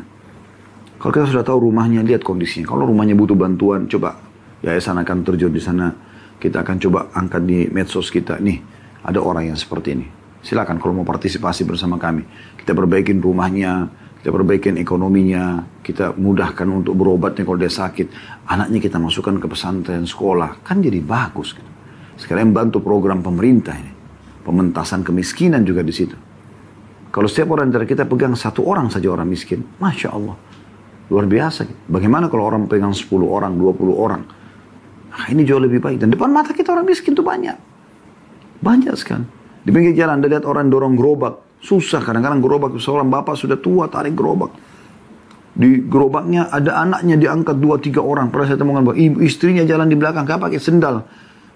Kalau 0.96 1.12
kita 1.12 1.28
sudah 1.28 1.44
tahu 1.44 1.68
rumahnya, 1.68 2.00
lihat 2.00 2.24
kondisinya. 2.24 2.64
Kalau 2.64 2.88
rumahnya 2.88 3.20
butuh 3.20 3.36
bantuan, 3.36 3.84
coba 3.92 4.24
yayasan 4.64 5.04
akan 5.04 5.20
terjun 5.20 5.52
di 5.52 5.60
sana. 5.60 5.92
Kita 6.40 6.64
akan 6.64 6.80
coba 6.80 7.12
angkat 7.12 7.44
di 7.44 7.68
medsos 7.68 8.08
kita. 8.08 8.40
Nih, 8.40 8.56
ada 9.04 9.20
orang 9.20 9.52
yang 9.52 9.60
seperti 9.60 10.00
ini. 10.00 10.08
Silakan 10.40 10.80
kalau 10.80 11.04
mau 11.04 11.04
partisipasi 11.04 11.68
bersama 11.68 12.00
kami. 12.00 12.24
Kita 12.56 12.72
perbaikin 12.72 13.20
rumahnya, 13.20 13.84
kita 14.24 14.32
perbaikin 14.32 14.80
ekonominya, 14.80 15.68
kita 15.84 16.16
mudahkan 16.16 16.72
untuk 16.72 16.96
berobatnya 16.96 17.44
kalau 17.44 17.60
dia 17.60 17.68
sakit. 17.68 18.08
Anaknya 18.48 18.80
kita 18.80 18.96
masukkan 18.96 19.36
ke 19.36 19.48
pesantren 19.52 20.08
sekolah, 20.08 20.64
kan 20.64 20.80
jadi 20.80 21.04
bagus. 21.04 21.52
Gitu. 21.52 21.77
Sekarang 22.18 22.50
bantu 22.52 22.82
program 22.82 23.22
pemerintah 23.22 23.78
ini. 23.78 23.94
Pementasan 24.42 25.06
kemiskinan 25.06 25.62
juga 25.62 25.86
di 25.86 25.94
situ. 25.94 26.18
Kalau 27.14 27.28
setiap 27.30 27.56
orang 27.56 27.72
dari 27.72 27.86
kita 27.88 28.04
pegang 28.04 28.36
satu 28.36 28.66
orang 28.68 28.92
saja 28.92 29.08
orang 29.10 29.30
miskin, 29.30 29.64
Masya 29.80 30.10
Allah. 30.12 30.36
Luar 31.08 31.26
biasa. 31.30 31.64
Bagaimana 31.88 32.28
kalau 32.28 32.50
orang 32.52 32.68
pegang 32.68 32.92
10 32.92 33.08
orang, 33.24 33.56
20 33.56 33.96
orang. 33.96 34.22
Nah, 35.18 35.26
ini 35.32 35.48
jauh 35.48 35.62
lebih 35.62 35.80
baik. 35.80 36.04
Dan 36.04 36.12
depan 36.12 36.30
mata 36.30 36.52
kita 36.52 36.76
orang 36.76 36.84
miskin 36.84 37.16
itu 37.16 37.24
banyak. 37.24 37.56
Banyak 38.60 38.94
sekali. 39.00 39.26
Di 39.64 39.70
pinggir 39.72 39.96
jalan, 39.96 40.20
Anda 40.20 40.28
lihat 40.30 40.46
orang 40.46 40.68
dorong 40.68 40.96
gerobak. 41.00 41.60
Susah 41.64 42.04
kadang-kadang 42.06 42.40
gerobak 42.44 42.78
seorang 42.78 43.10
bapak 43.10 43.34
sudah 43.34 43.58
tua 43.58 43.90
tarik 43.90 44.14
gerobak. 44.14 44.54
Di 45.58 45.82
gerobaknya 45.90 46.54
ada 46.54 46.86
anaknya 46.86 47.18
diangkat 47.18 47.58
dua 47.58 47.82
tiga 47.82 48.06
orang. 48.06 48.30
Pernah 48.30 48.46
saya 48.54 48.60
temukan 48.62 48.86
bahwa 48.86 48.98
istrinya 49.26 49.66
jalan 49.66 49.90
di 49.90 49.98
belakang, 49.98 50.24
gak 50.24 50.38
pakai 50.38 50.62
sendal. 50.62 51.02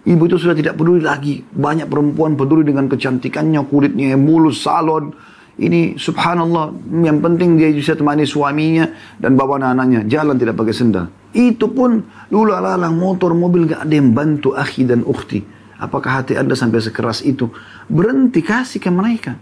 Ibu 0.01 0.23
itu 0.25 0.37
sudah 0.41 0.57
tidak 0.57 0.77
peduli 0.77 1.05
lagi. 1.05 1.45
Banyak 1.45 1.85
perempuan 1.85 2.33
peduli 2.33 2.65
dengan 2.65 2.89
kecantikannya, 2.89 3.61
kulitnya 3.69 4.17
yang 4.17 4.25
mulus, 4.25 4.65
salon. 4.65 5.13
Ini 5.61 5.93
subhanallah, 5.99 6.73
yang 7.05 7.21
penting 7.21 7.59
dia 7.59 7.69
bisa 7.69 7.93
temani 7.93 8.25
suaminya 8.25 8.89
dan 9.21 9.37
bawa 9.37 9.61
anak-anaknya. 9.61 10.09
Jalan 10.09 10.41
tidak 10.41 10.57
pakai 10.57 10.73
sendal. 10.73 11.05
Itu 11.37 11.69
pun 11.69 12.01
lula 12.33 12.57
lalang 12.57 12.97
motor, 12.97 13.37
mobil 13.37 13.69
gak 13.69 13.85
ada 13.85 13.93
yang 13.93 14.09
bantu 14.09 14.57
akhi 14.57 14.89
dan 14.89 15.05
ukhti. 15.05 15.45
Apakah 15.77 16.21
hati 16.21 16.33
anda 16.33 16.57
sampai 16.57 16.81
sekeras 16.81 17.21
itu? 17.21 17.49
Berhenti 17.85 18.41
kasih 18.41 18.81
ke 18.81 18.89
mereka. 18.89 19.37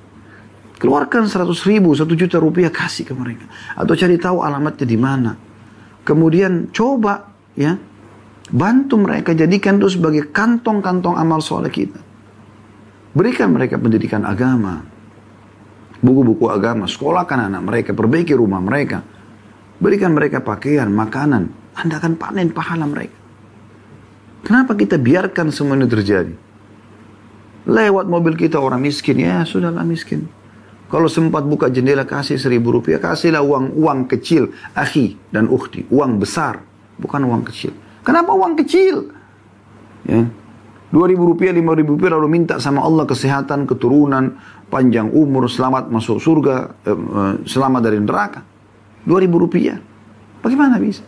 Keluarkan 0.80 1.28
100 1.28 1.52
ribu, 1.68 1.92
1 1.92 2.08
juta 2.16 2.40
rupiah 2.40 2.72
kasih 2.72 3.04
ke 3.08 3.12
mereka. 3.16 3.48
Atau 3.76 3.96
cari 3.96 4.16
tahu 4.16 4.44
alamatnya 4.44 4.88
di 4.88 4.96
mana. 5.00 5.36
Kemudian 6.08 6.72
coba 6.72 7.32
ya 7.60 7.76
bantu 8.50 8.98
mereka 8.98 9.38
jadikan 9.38 9.78
itu 9.78 9.98
sebagai 9.98 10.30
kantong-kantong 10.34 11.16
amal 11.18 11.42
soleh 11.42 11.70
kita. 11.70 12.02
Berikan 13.14 13.54
mereka 13.54 13.82
pendidikan 13.82 14.26
agama. 14.26 14.86
Buku-buku 16.00 16.48
agama, 16.48 16.88
sekolahkan 16.88 17.52
anak 17.52 17.62
mereka, 17.66 17.92
perbaiki 17.92 18.32
rumah 18.32 18.64
mereka. 18.64 19.04
Berikan 19.82 20.16
mereka 20.16 20.40
pakaian, 20.40 20.88
makanan. 20.88 21.76
Anda 21.76 22.00
akan 22.00 22.16
panen 22.16 22.52
pahala 22.56 22.88
mereka. 22.88 23.18
Kenapa 24.44 24.76
kita 24.80 24.96
biarkan 24.96 25.52
semua 25.52 25.76
ini 25.76 25.88
terjadi? 25.90 26.32
Lewat 27.68 28.08
mobil 28.08 28.40
kita 28.40 28.56
orang 28.56 28.80
miskin, 28.80 29.20
ya 29.20 29.44
sudahlah 29.44 29.84
miskin. 29.84 30.32
Kalau 30.90 31.06
sempat 31.06 31.46
buka 31.46 31.70
jendela 31.70 32.08
kasih 32.08 32.40
seribu 32.40 32.74
rupiah, 32.74 32.98
kasihlah 32.98 33.44
uang 33.46 33.78
uang 33.78 34.00
kecil, 34.10 34.50
akhi 34.74 35.20
dan 35.30 35.46
ukhti, 35.52 35.86
uang 35.92 36.18
besar, 36.18 36.64
bukan 36.98 37.30
uang 37.30 37.46
kecil. 37.46 37.76
Kenapa 38.04 38.32
uang 38.34 38.56
kecil? 38.60 39.12
Ya. 40.08 40.26
Dua 40.90 41.06
ribu 41.06 41.30
rupiah, 41.30 41.54
lima 41.54 41.78
ribu 41.78 41.94
rupiah 41.94 42.18
lalu 42.18 42.42
minta 42.42 42.58
sama 42.58 42.82
Allah 42.82 43.06
kesehatan, 43.06 43.70
keturunan, 43.70 44.42
panjang 44.74 45.14
umur, 45.14 45.46
selamat 45.46 45.94
masuk 45.94 46.18
surga, 46.18 46.74
eh, 46.82 46.98
eh, 46.98 47.34
selamat 47.46 47.82
dari 47.86 48.02
neraka. 48.02 48.42
Dua 49.06 49.22
ribu 49.22 49.38
rupiah. 49.38 49.78
Bagaimana 50.42 50.82
bisa? 50.82 51.06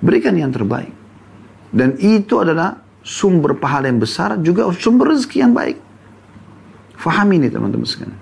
Berikan 0.00 0.32
yang 0.40 0.48
terbaik. 0.48 0.94
Dan 1.68 2.00
itu 2.00 2.40
adalah 2.40 2.80
sumber 3.04 3.60
pahala 3.60 3.92
yang 3.92 4.00
besar, 4.00 4.40
juga 4.40 4.72
sumber 4.72 5.12
rezeki 5.12 5.36
yang 5.44 5.52
baik. 5.52 5.76
Fahami 6.96 7.36
ini 7.44 7.52
teman-teman 7.52 7.84
sekalian. 7.84 8.16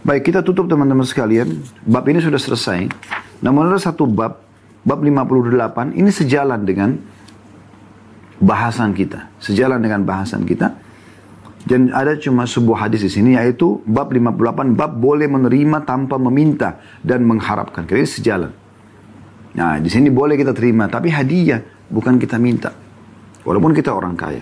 Baik, 0.00 0.32
kita 0.32 0.40
tutup 0.42 0.66
teman-teman 0.66 1.06
sekalian. 1.06 1.60
Bab 1.86 2.08
ini 2.08 2.18
sudah 2.18 2.40
selesai. 2.40 2.88
Namun 3.44 3.68
ada 3.68 3.78
satu 3.78 4.08
bab, 4.08 4.42
bab 4.84 5.04
58, 5.04 5.96
ini 5.96 6.10
sejalan 6.10 6.60
dengan 6.64 6.96
bahasan 8.40 8.96
kita. 8.96 9.28
Sejalan 9.36 9.80
dengan 9.84 10.04
bahasan 10.04 10.48
kita. 10.48 10.72
Dan 11.60 11.92
ada 11.92 12.16
cuma 12.16 12.48
sebuah 12.48 12.88
hadis 12.88 13.04
di 13.04 13.12
sini 13.12 13.30
yaitu 13.36 13.84
bab 13.84 14.08
58 14.08 14.72
bab 14.72 14.96
boleh 14.96 15.28
menerima 15.28 15.84
tanpa 15.84 16.16
meminta 16.16 16.80
dan 17.04 17.20
mengharapkan. 17.28 17.84
Jadi 17.84 18.08
sejalan. 18.08 18.52
Nah, 19.60 19.76
di 19.76 19.92
sini 19.92 20.08
boleh 20.08 20.40
kita 20.40 20.56
terima 20.56 20.88
tapi 20.88 21.12
hadiah 21.12 21.60
bukan 21.92 22.16
kita 22.16 22.40
minta. 22.40 22.72
Walaupun 23.44 23.76
kita 23.76 23.92
orang 23.92 24.16
kaya. 24.16 24.40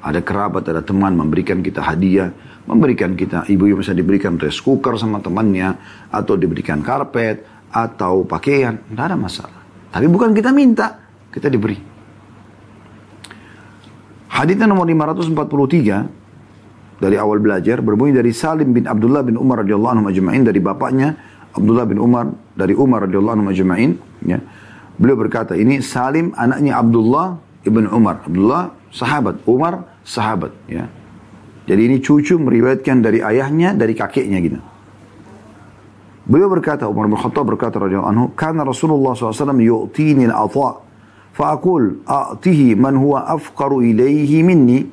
Ada 0.00 0.24
kerabat, 0.24 0.64
ada 0.64 0.80
teman 0.80 1.12
memberikan 1.12 1.60
kita 1.60 1.84
hadiah 1.84 2.32
memberikan 2.64 3.12
kita 3.12 3.44
ibu 3.52 3.68
yang 3.68 3.78
bisa 3.80 3.92
diberikan 3.92 4.40
rice 4.40 4.64
cooker 4.64 4.96
sama 4.96 5.20
temannya 5.20 5.76
atau 6.08 6.34
diberikan 6.40 6.80
karpet 6.80 7.53
atau 7.74 8.22
pakaian 8.22 8.78
tidak 8.86 9.04
ada 9.10 9.18
masalah. 9.18 9.58
Tapi 9.90 10.06
bukan 10.06 10.30
kita 10.30 10.54
minta 10.54 11.02
kita 11.34 11.50
diberi. 11.50 11.74
Hadisnya 14.30 14.70
nomor 14.70 14.86
543 14.86 17.02
dari 17.02 17.16
awal 17.18 17.42
belajar 17.42 17.82
berbunyi 17.82 18.14
dari 18.14 18.30
Salim 18.30 18.70
bin 18.70 18.86
Abdullah 18.86 19.26
bin 19.26 19.34
Umar 19.34 19.66
radhiyallahu 19.66 19.92
anhu 19.98 20.04
majma'in 20.10 20.46
dari 20.46 20.62
bapaknya 20.62 21.18
Abdullah 21.54 21.86
bin 21.86 21.98
Umar 21.98 22.30
dari 22.54 22.74
Umar 22.74 23.10
radhiyallahu 23.10 23.34
anhu 23.38 23.46
majma'in 23.50 23.98
ya. 24.22 24.38
Beliau 24.94 25.18
berkata 25.18 25.58
ini 25.58 25.82
Salim 25.82 26.30
anaknya 26.38 26.78
Abdullah 26.78 27.38
ibn 27.66 27.90
Umar. 27.90 28.22
Abdullah 28.26 28.70
sahabat. 28.94 29.42
Umar 29.46 29.82
sahabat 30.06 30.54
ya. 30.70 30.86
Jadi 31.64 31.80
ini 31.90 31.96
cucu 31.98 32.38
meriwayatkan 32.38 33.02
dari 33.02 33.24
ayahnya, 33.24 33.74
dari 33.74 33.96
kakeknya 33.96 34.38
gitu. 34.42 34.58
وبركاته 36.30 36.86
عمر 36.86 37.06
بن 37.06 37.12
الخطاب 37.12 37.50
berkata 37.50 37.76
رضي 37.76 37.96
الله 37.96 38.08
عنه 38.08 38.30
كان 38.38 38.60
رسول 38.60 38.90
الله 38.90 39.14
صلى 39.14 39.30
الله 39.30 39.40
عليه 39.40 39.52
وسلم 39.52 40.30
al-ata 40.30 40.74
فأقول 41.32 41.96
أعطه 42.10 42.74
من 42.74 42.96
هو 42.96 43.18
أفقر 43.18 43.78
إليه 43.78 44.42
مني 44.42 44.86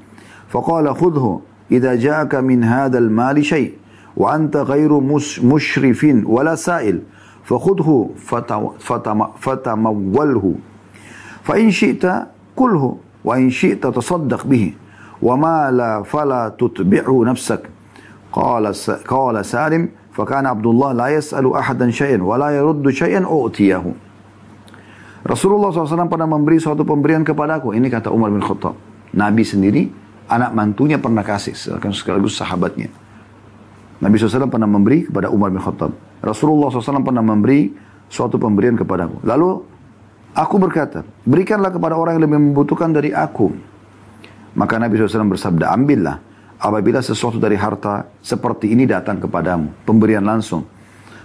فقال 0.50 0.96
خذه 0.96 1.42
إذا 1.72 1.96
جاءك 1.96 2.36
من 2.36 2.64
هذا 2.64 2.98
المال 2.98 3.46
شيء 3.46 3.74
وأنت 4.18 4.58
غير 4.58 5.00
مشرف 5.44 6.08
ولا 6.24 6.56
سائل 6.56 7.02
فخذه 7.44 8.10
فتموله 9.40 10.56
فإن 11.44 11.72
شئت 11.72 12.12
كله 12.56 12.98
وإن 13.26 13.50
شئت 13.50 13.88
تصدق 13.88 14.46
به 14.46 14.74
وما 15.22 15.72
لا 15.72 16.04
فلا 16.04 16.56
تتبعه 16.60 17.24
نفسك 17.26 17.70
قال 18.32 18.74
قال 19.08 19.46
سالم 19.46 19.90
فكان 20.17 20.49
عبد 20.49 20.67
الله 20.67 20.91
لا 20.97 21.09
يسأل 21.13 21.45
أحدا 21.45 21.93
شيئا 21.93 22.25
ولا 22.25 22.49
يرد 22.57 22.89
شيئا 22.89 23.29
أؤتيه 23.29 23.85
Rasulullah 25.27 25.75
SAW 25.75 26.07
pernah 26.07 26.31
memberi 26.31 26.63
suatu 26.63 26.87
pemberian 26.87 27.27
kepadaku. 27.27 27.75
Ini 27.75 27.91
kata 27.91 28.15
Umar 28.15 28.31
bin 28.31 28.39
Khattab. 28.39 28.79
Nabi 29.11 29.43
sendiri, 29.43 29.91
anak 30.31 30.55
mantunya 30.55 31.03
pernah 31.03 31.27
kasih. 31.27 31.51
Sekaligus 31.91 32.39
sahabatnya. 32.39 32.87
Nabi 33.99 34.23
SAW 34.23 34.47
pernah 34.47 34.71
memberi 34.71 35.11
kepada 35.11 35.27
Umar 35.27 35.51
bin 35.51 35.59
Khattab. 35.59 35.91
Rasulullah 36.23 36.71
SAW 36.71 37.03
pernah 37.03 37.27
memberi 37.27 37.75
suatu 38.07 38.39
pemberian 38.39 38.79
kepadaku. 38.79 39.19
Lalu 39.27 39.67
aku 40.31 40.63
berkata, 40.63 41.03
berikanlah 41.27 41.75
kepada 41.75 41.99
orang 41.99 42.23
yang 42.23 42.31
lebih 42.31 42.39
membutuhkan 42.47 42.95
dari 42.95 43.11
aku. 43.11 43.51
Maka 44.55 44.79
Nabi 44.79 44.95
SAW 44.95 45.27
bersabda, 45.27 45.75
ambillah 45.75 46.23
apabila 46.62 47.02
sesuatu 47.02 47.42
dari 47.42 47.58
harta 47.58 48.06
seperti 48.22 48.70
ini 48.70 48.86
datang 48.86 49.18
kepadamu, 49.18 49.82
pemberian 49.82 50.22
langsung. 50.22 50.62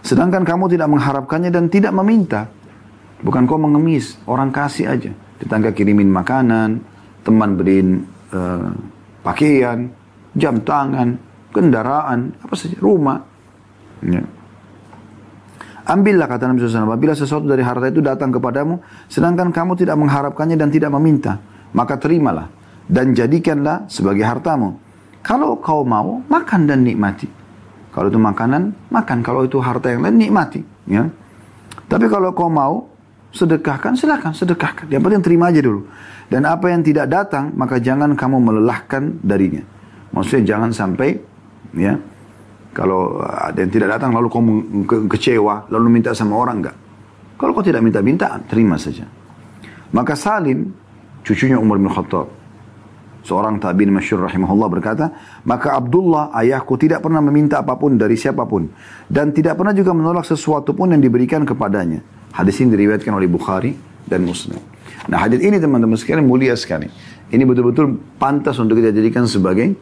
Sedangkan 0.00 0.42
kamu 0.48 0.72
tidak 0.72 0.88
mengharapkannya 0.88 1.52
dan 1.52 1.68
tidak 1.68 1.92
meminta. 1.92 2.48
Bukan 3.20 3.44
kau 3.44 3.60
mengemis, 3.60 4.16
orang 4.24 4.48
kasih 4.48 4.88
aja. 4.88 5.12
Tetangga 5.36 5.76
kirimin 5.76 6.08
makanan, 6.08 6.80
teman 7.20 7.56
beliin 7.56 8.04
uh, 8.32 8.72
pakaian, 9.20 9.92
jam 10.32 10.64
tangan, 10.64 11.16
kendaraan, 11.52 12.32
apa 12.40 12.54
saja, 12.56 12.76
rumah. 12.80 13.20
Ya. 14.04 14.24
Ambillah 15.86 16.26
kata 16.26 16.50
Nabi 16.50 16.66
SAW, 16.66 16.90
apabila 16.90 17.14
sesuatu 17.14 17.46
dari 17.46 17.62
harta 17.62 17.86
itu 17.86 18.02
datang 18.02 18.34
kepadamu, 18.34 18.82
sedangkan 19.06 19.54
kamu 19.54 19.78
tidak 19.78 19.96
mengharapkannya 19.96 20.58
dan 20.58 20.68
tidak 20.68 20.90
meminta, 20.92 21.38
maka 21.72 21.94
terimalah 21.94 22.50
dan 22.86 23.14
jadikanlah 23.14 23.86
sebagai 23.90 24.22
hartamu. 24.26 24.85
Kalau 25.26 25.58
kau 25.58 25.82
mau, 25.82 26.22
makan 26.30 26.70
dan 26.70 26.86
nikmati. 26.86 27.26
Kalau 27.90 28.06
itu 28.06 28.20
makanan, 28.22 28.70
makan. 28.94 29.26
Kalau 29.26 29.42
itu 29.42 29.58
harta 29.58 29.90
yang 29.90 30.06
lain, 30.06 30.22
nikmati. 30.22 30.62
Ya. 30.86 31.10
Tapi 31.90 32.06
kalau 32.06 32.30
kau 32.30 32.46
mau, 32.46 32.86
sedekahkan, 33.34 33.98
silakan 33.98 34.30
sedekahkan. 34.30 34.86
Yang 34.86 35.02
penting 35.02 35.22
terima 35.26 35.50
aja 35.50 35.58
dulu. 35.58 35.82
Dan 36.30 36.46
apa 36.46 36.70
yang 36.70 36.86
tidak 36.86 37.10
datang, 37.10 37.50
maka 37.58 37.82
jangan 37.82 38.14
kamu 38.14 38.38
melelahkan 38.38 39.18
darinya. 39.18 39.66
Maksudnya 40.14 40.54
jangan 40.54 40.70
sampai, 40.70 41.18
ya, 41.74 41.98
kalau 42.70 43.18
ada 43.26 43.58
yang 43.58 43.72
tidak 43.74 43.98
datang 43.98 44.14
lalu 44.14 44.28
kamu 44.30 44.52
kecewa, 45.10 45.66
lalu 45.74 45.86
minta 45.90 46.14
sama 46.14 46.38
orang 46.38 46.62
enggak. 46.62 46.76
Kalau 47.34 47.50
kau 47.50 47.66
tidak 47.66 47.82
minta-minta, 47.82 48.30
terima 48.46 48.78
saja. 48.78 49.02
Maka 49.90 50.14
Salim, 50.14 50.70
cucunya 51.26 51.58
Umar 51.58 51.82
bin 51.82 51.90
Khattab, 51.90 52.30
seorang 53.26 53.58
tabi'in 53.58 53.90
masyhur 53.90 54.22
rahimahullah 54.30 54.68
berkata, 54.70 55.10
maka 55.42 55.74
Abdullah 55.74 56.30
ayahku 56.30 56.78
tidak 56.78 57.02
pernah 57.02 57.18
meminta 57.18 57.58
apa 57.58 57.74
pun 57.74 57.98
dari 57.98 58.14
siapa 58.14 58.46
pun 58.46 58.70
dan 59.10 59.34
tidak 59.34 59.58
pernah 59.58 59.74
juga 59.74 59.90
menolak 59.90 60.22
sesuatu 60.22 60.70
pun 60.78 60.94
yang 60.94 61.02
diberikan 61.02 61.42
kepadanya. 61.42 62.06
Hadis 62.30 62.62
ini 62.62 62.78
diriwayatkan 62.78 63.10
oleh 63.10 63.26
Bukhari 63.26 63.74
dan 64.06 64.22
Muslim. 64.22 64.62
Nah 65.10 65.26
hadis 65.26 65.42
ini 65.42 65.58
teman-teman 65.58 65.98
sekalian 65.98 66.22
mulia 66.22 66.54
sekali. 66.54 66.86
Ini 67.26 67.42
betul-betul 67.42 67.98
pantas 68.22 68.62
untuk 68.62 68.78
kita 68.78 68.94
jadikan 68.94 69.26
sebagai 69.26 69.74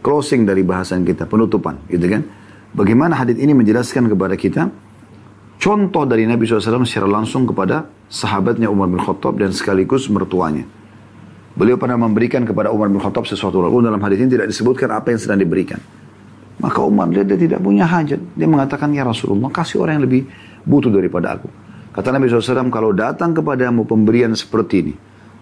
closing 0.00 0.48
dari 0.48 0.64
bahasan 0.64 1.04
kita, 1.04 1.28
penutupan, 1.28 1.84
gitu 1.92 2.08
kan? 2.08 2.24
Bagaimana 2.72 3.16
hadis 3.20 3.36
ini 3.36 3.52
menjelaskan 3.52 4.08
kepada 4.08 4.36
kita 4.36 4.68
contoh 5.60 6.04
dari 6.08 6.28
Nabi 6.28 6.44
SAW 6.44 6.84
secara 6.84 7.08
langsung 7.08 7.48
kepada 7.48 7.88
sahabatnya 8.08 8.68
Umar 8.68 8.88
bin 8.88 9.00
Khattab 9.00 9.36
dan 9.40 9.52
sekaligus 9.52 10.08
mertuanya. 10.12 10.64
Beliau 11.56 11.80
pernah 11.80 11.96
memberikan 11.96 12.44
kepada 12.44 12.68
Umar 12.68 12.92
bin 12.92 13.00
Khattab 13.00 13.24
sesuatu. 13.24 13.64
Lalu 13.64 13.88
dalam 13.88 14.00
hadis 14.04 14.20
ini 14.20 14.28
tidak 14.28 14.52
disebutkan 14.52 14.92
apa 14.92 15.08
yang 15.08 15.20
sedang 15.20 15.40
diberikan. 15.40 15.80
Maka 16.60 16.84
Umar 16.84 17.08
dia, 17.08 17.24
dia 17.24 17.40
tidak 17.40 17.64
punya 17.64 17.88
hajat. 17.88 18.20
Dia 18.36 18.44
mengatakan, 18.48 18.92
ya 18.92 19.08
Rasulullah, 19.08 19.48
kasih 19.48 19.80
orang 19.80 20.00
yang 20.00 20.04
lebih 20.04 20.22
butuh 20.68 20.92
daripada 20.92 21.40
aku. 21.40 21.48
Kata 21.96 22.12
Nabi 22.12 22.28
SAW, 22.28 22.68
kalau 22.68 22.92
datang 22.92 23.32
kepadamu 23.32 23.88
pemberian 23.88 24.36
seperti 24.36 24.84
ini, 24.84 24.94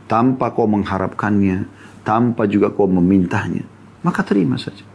tanpa 0.06 0.54
kau 0.54 0.70
mengharapkannya, 0.70 1.66
tanpa 2.06 2.46
juga 2.46 2.70
kau 2.70 2.86
memintanya, 2.86 3.66
maka 4.06 4.22
terima 4.22 4.54
saja. 4.54 4.86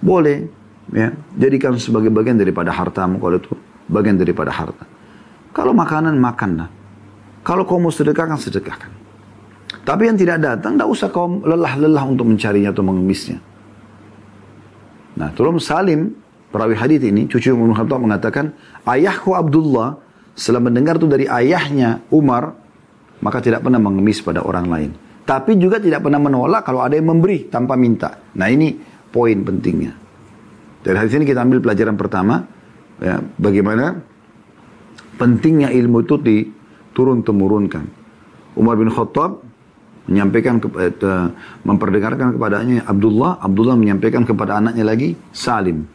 Boleh, 0.00 0.44
ya, 0.92 1.12
jadikan 1.40 1.72
sebagai 1.80 2.12
bagian 2.12 2.36
daripada 2.36 2.68
hartamu 2.68 3.16
kalau 3.16 3.40
itu 3.40 3.52
bagian 3.88 4.20
daripada 4.20 4.52
harta. 4.52 4.84
Kalau 5.56 5.72
makanan, 5.72 6.20
makanlah. 6.20 6.68
Kalau 7.40 7.64
kau 7.64 7.80
mau 7.80 7.88
sedekahkan, 7.88 8.36
sedekahkan. 8.36 8.95
Tapi 9.86 10.02
yang 10.10 10.18
tidak 10.18 10.42
datang, 10.42 10.74
tidak 10.74 10.90
usah 10.90 11.08
kau 11.14 11.30
lelah-lelah 11.46 12.02
untuk 12.10 12.26
mencarinya 12.26 12.74
atau 12.74 12.82
mengemisnya. 12.82 13.38
Nah, 15.14 15.30
tolong 15.30 15.62
Salim, 15.62 16.10
perawi 16.50 16.74
hadis 16.74 16.98
ini, 17.06 17.30
cucu 17.30 17.54
Umar 17.54 17.86
Khattab 17.86 18.02
mengatakan, 18.02 18.50
ayahku 18.82 19.38
Abdullah, 19.38 19.94
setelah 20.34 20.66
mendengar 20.66 20.98
itu 20.98 21.06
dari 21.06 21.30
ayahnya 21.30 22.02
Umar, 22.10 22.50
maka 23.22 23.38
tidak 23.38 23.62
pernah 23.62 23.78
mengemis 23.78 24.18
pada 24.26 24.42
orang 24.42 24.66
lain. 24.66 24.90
Tapi 25.22 25.54
juga 25.54 25.78
tidak 25.78 26.02
pernah 26.02 26.18
menolak 26.18 26.66
kalau 26.66 26.82
ada 26.82 26.98
yang 26.98 27.06
memberi 27.06 27.46
tanpa 27.46 27.78
minta. 27.78 28.18
Nah 28.34 28.50
ini 28.50 28.74
poin 29.14 29.38
pentingnya. 29.38 29.94
Dari 30.82 30.96
hadis 30.98 31.14
ini 31.14 31.22
kita 31.26 31.46
ambil 31.46 31.62
pelajaran 31.62 31.94
pertama, 31.94 32.42
ya, 32.98 33.22
bagaimana 33.38 34.02
pentingnya 35.14 35.70
ilmu 35.70 36.02
itu 36.02 36.18
diturun 36.18 37.22
temurunkan. 37.22 37.84
Umar 38.58 38.74
bin 38.74 38.90
Khattab 38.90 39.45
menyampaikan 40.06 40.62
ke, 40.62 40.68
eh, 40.78 41.28
memperdengarkan 41.66 42.38
kepadanya 42.38 42.86
Abdullah, 42.86 43.42
Abdullah 43.42 43.74
menyampaikan 43.74 44.22
kepada 44.22 44.58
anaknya 44.62 44.86
lagi 44.86 45.18
Salim. 45.34 45.86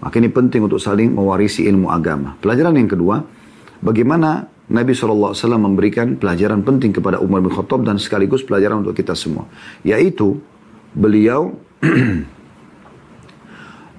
Maka 0.00 0.16
ini 0.16 0.32
penting 0.32 0.64
untuk 0.64 0.80
saling 0.80 1.12
mewarisi 1.12 1.68
ilmu 1.68 1.92
agama. 1.92 2.32
Pelajaran 2.40 2.72
yang 2.72 2.88
kedua, 2.88 3.20
bagaimana 3.84 4.48
Nabi 4.70 4.96
SAW 4.96 5.34
memberikan 5.60 6.16
pelajaran 6.16 6.64
penting 6.64 6.94
kepada 6.94 7.20
Umar 7.20 7.44
bin 7.44 7.52
Khattab 7.52 7.84
dan 7.84 8.00
sekaligus 8.00 8.40
pelajaran 8.46 8.80
untuk 8.80 8.96
kita 8.96 9.12
semua. 9.12 9.44
Yaitu 9.84 10.40
beliau 10.96 11.52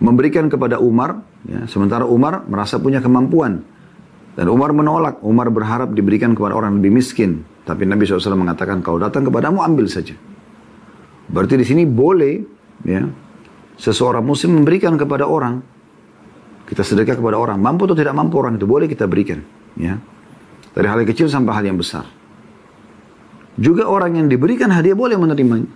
memberikan 0.05 0.49
kepada 0.49 0.81
Umar, 0.81 1.21
ya, 1.45 1.69
sementara 1.69 2.07
Umar 2.07 2.47
merasa 2.49 2.81
punya 2.81 2.97
kemampuan. 2.97 3.61
Dan 4.31 4.47
Umar 4.47 4.71
menolak, 4.71 5.19
Umar 5.21 5.51
berharap 5.51 5.91
diberikan 5.91 6.31
kepada 6.33 6.55
orang 6.55 6.79
lebih 6.79 6.97
miskin. 6.97 7.43
Tapi 7.61 7.85
Nabi 7.85 8.03
SAW 8.03 8.33
mengatakan, 8.33 8.81
kalau 8.81 8.97
datang 8.97 9.27
kepadamu 9.29 9.61
ambil 9.61 9.85
saja. 9.85 10.17
Berarti 11.31 11.55
di 11.55 11.65
sini 11.65 11.83
boleh 11.87 12.41
ya 12.83 13.05
seseorang 13.77 14.25
muslim 14.25 14.61
memberikan 14.61 14.97
kepada 14.97 15.29
orang. 15.29 15.61
Kita 16.67 16.81
sedekah 16.81 17.19
kepada 17.19 17.37
orang. 17.37 17.59
Mampu 17.59 17.87
atau 17.87 17.97
tidak 17.97 18.15
mampu 18.15 18.39
orang 18.39 18.55
itu 18.55 18.65
boleh 18.65 18.87
kita 18.87 19.05
berikan. 19.05 19.43
Ya. 19.75 19.99
Dari 20.71 20.87
hal 20.87 21.03
yang 21.03 21.09
kecil 21.11 21.27
sampai 21.27 21.51
hal 21.51 21.65
yang 21.67 21.75
besar. 21.75 22.07
Juga 23.59 23.85
orang 23.91 24.15
yang 24.15 24.27
diberikan 24.31 24.71
hadiah 24.71 24.95
boleh 24.95 25.19
menerimanya. 25.19 25.67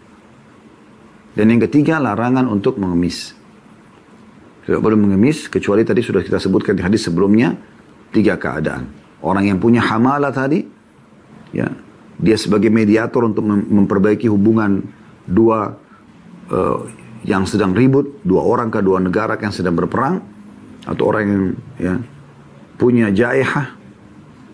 Dan 1.36 1.52
yang 1.52 1.62
ketiga, 1.68 2.00
larangan 2.00 2.48
untuk 2.48 2.80
mengemis. 2.80 3.36
Tidak 4.64 4.80
boleh 4.80 4.96
mengemis, 4.96 5.52
kecuali 5.52 5.84
tadi 5.84 6.00
sudah 6.00 6.24
kita 6.24 6.40
sebutkan 6.40 6.80
di 6.80 6.82
hadis 6.82 7.12
sebelumnya, 7.12 7.52
tiga 8.16 8.40
keadaan. 8.40 8.88
Orang 9.20 9.44
yang 9.44 9.60
punya 9.60 9.84
hamalah 9.84 10.32
tadi, 10.32 10.64
ya, 11.56 11.72
dia 12.20 12.36
sebagai 12.36 12.68
mediator 12.68 13.24
untuk 13.24 13.47
memperbaiki 13.47 14.28
hubungan 14.28 14.84
dua 15.24 15.80
uh, 16.51 16.80
yang 17.26 17.47
sedang 17.49 17.74
ribut, 17.74 18.22
dua 18.22 18.45
orang 18.45 18.70
ke 18.70 18.84
dua 18.84 19.01
negara 19.01 19.39
yang 19.39 19.56
sedang 19.56 19.74
berperang, 19.74 20.22
atau 20.86 21.03
orang 21.10 21.24
yang 21.26 21.43
ya, 21.82 21.93
punya 22.78 23.10
jaihah, 23.10 23.74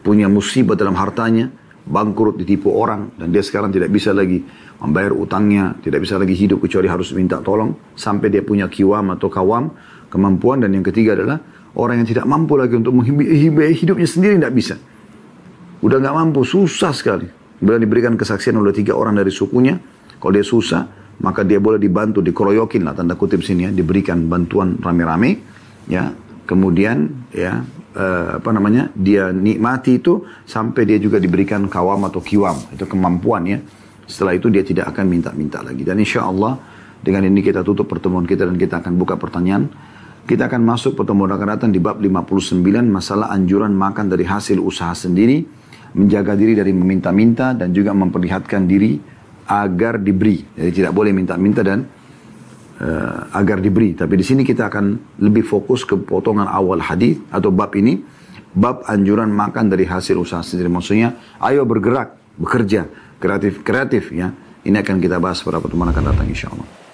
punya 0.06 0.32
musibah 0.32 0.80
dalam 0.80 0.95
hartanya, 0.95 1.52
bangkrut, 1.84 2.39
ditipu 2.39 2.72
orang, 2.72 3.12
dan 3.20 3.34
dia 3.36 3.43
sekarang 3.43 3.74
tidak 3.74 3.91
bisa 3.91 4.16
lagi 4.16 4.45
membayar 4.80 5.14
utangnya, 5.14 5.76
tidak 5.84 6.08
bisa 6.08 6.16
lagi 6.16 6.34
hidup 6.34 6.64
kecuali 6.64 6.88
harus 6.88 7.12
minta 7.14 7.43
tolong, 7.43 7.76
sampai 7.93 8.32
dia 8.32 8.41
punya 8.41 8.72
kiwam 8.72 9.14
atau 9.14 9.28
kawam, 9.28 9.76
kemampuan, 10.08 10.64
dan 10.64 10.72
yang 10.72 10.86
ketiga 10.86 11.14
adalah 11.14 11.43
orang 11.76 12.02
yang 12.02 12.08
tidak 12.08 12.26
mampu 12.26 12.56
lagi 12.56 12.74
untuk 12.80 12.95
menghidupi 12.95 13.76
hidupnya 13.76 14.08
sendiri, 14.08 14.39
tidak 14.39 14.56
bisa. 14.56 14.76
Udah 15.82 15.98
nggak 15.98 16.16
mampu, 16.16 16.46
susah 16.46 16.94
sekali. 16.94 17.26
Bila 17.62 17.78
diberikan 17.78 18.14
kesaksian 18.18 18.58
oleh 18.58 18.74
tiga 18.74 18.94
orang 18.98 19.18
dari 19.18 19.34
sukunya, 19.34 19.78
kalau 20.22 20.34
dia 20.34 20.46
susah, 20.46 20.86
maka 21.22 21.42
dia 21.42 21.58
boleh 21.62 21.82
dibantu, 21.82 22.22
dikeroyokin 22.22 22.86
lah 22.86 22.94
tanda 22.98 23.18
kutip 23.18 23.42
sini 23.42 23.70
ya, 23.70 23.72
diberikan 23.74 24.26
bantuan 24.30 24.78
rame-rame, 24.78 25.42
ya, 25.90 26.14
kemudian 26.46 27.30
ya 27.34 27.66
uh, 27.98 28.38
apa 28.38 28.50
namanya 28.52 28.90
dia 28.94 29.30
nikmati 29.32 30.02
itu 30.02 30.26
sampai 30.44 30.84
dia 30.84 30.98
juga 31.02 31.18
diberikan 31.18 31.66
kawam 31.66 32.06
atau 32.06 32.22
kiwam. 32.22 32.58
Itu 32.74 32.86
kemampuan 32.86 33.44
ya. 33.50 33.60
Setelah 34.06 34.36
itu 34.36 34.52
dia 34.52 34.66
tidak 34.66 34.92
akan 34.92 35.06
minta-minta 35.08 35.64
lagi. 35.64 35.82
Dan 35.88 36.02
insya 36.02 36.28
Allah 36.28 36.60
dengan 37.02 37.26
ini 37.26 37.42
kita 37.42 37.66
tutup 37.66 37.90
pertemuan 37.90 38.28
kita 38.28 38.46
dan 38.46 38.58
kita 38.58 38.84
akan 38.84 38.94
buka 38.98 39.16
pertanyaan. 39.18 39.72
Kita 40.22 40.46
akan 40.46 40.62
masuk 40.62 40.94
pertemuan 40.94 41.34
akan 41.34 41.58
datang 41.58 41.70
di 41.74 41.82
bab 41.82 41.98
59 41.98 42.62
masalah 42.86 43.34
anjuran 43.34 43.74
makan 43.74 44.06
dari 44.06 44.22
hasil 44.22 44.62
usaha 44.62 44.94
sendiri 44.94 45.61
menjaga 45.98 46.39
diri 46.39 46.56
dari 46.56 46.72
meminta-minta 46.72 47.52
dan 47.52 47.76
juga 47.76 47.92
memperlihatkan 47.92 48.64
diri 48.64 48.96
agar 49.52 50.00
diberi 50.00 50.39
jadi 50.56 50.72
tidak 50.72 50.94
boleh 50.96 51.12
minta-minta 51.12 51.60
dan 51.60 51.84
uh, 52.82 53.20
agar 53.36 53.62
diberi. 53.62 53.94
Tapi 53.94 54.14
di 54.18 54.26
sini 54.26 54.42
kita 54.42 54.68
akan 54.68 55.18
lebih 55.22 55.46
fokus 55.46 55.86
ke 55.86 55.96
potongan 56.00 56.50
awal 56.50 56.82
hadis 56.82 57.22
atau 57.30 57.54
bab 57.54 57.76
ini, 57.78 58.02
bab 58.56 58.84
anjuran 58.89 59.30
makan 59.30 59.70
dari 59.70 59.86
hasil 59.86 60.18
usaha 60.18 60.42
sendiri. 60.42 60.68
Maksudnya, 60.68 61.38
ayo 61.44 61.64
bergerak, 61.64 62.18
bekerja, 62.42 62.89
kreatif, 63.22 63.62
kreatif 63.62 64.10
ya. 64.12 64.34
Ini 64.62 64.78
akan 64.78 65.02
kita 65.02 65.18
bahas 65.18 65.42
pada 65.42 65.58
pertemuan 65.58 65.89
akan 65.89 66.14
datang 66.14 66.30
insya 66.30 66.54
Allah. 66.54 66.82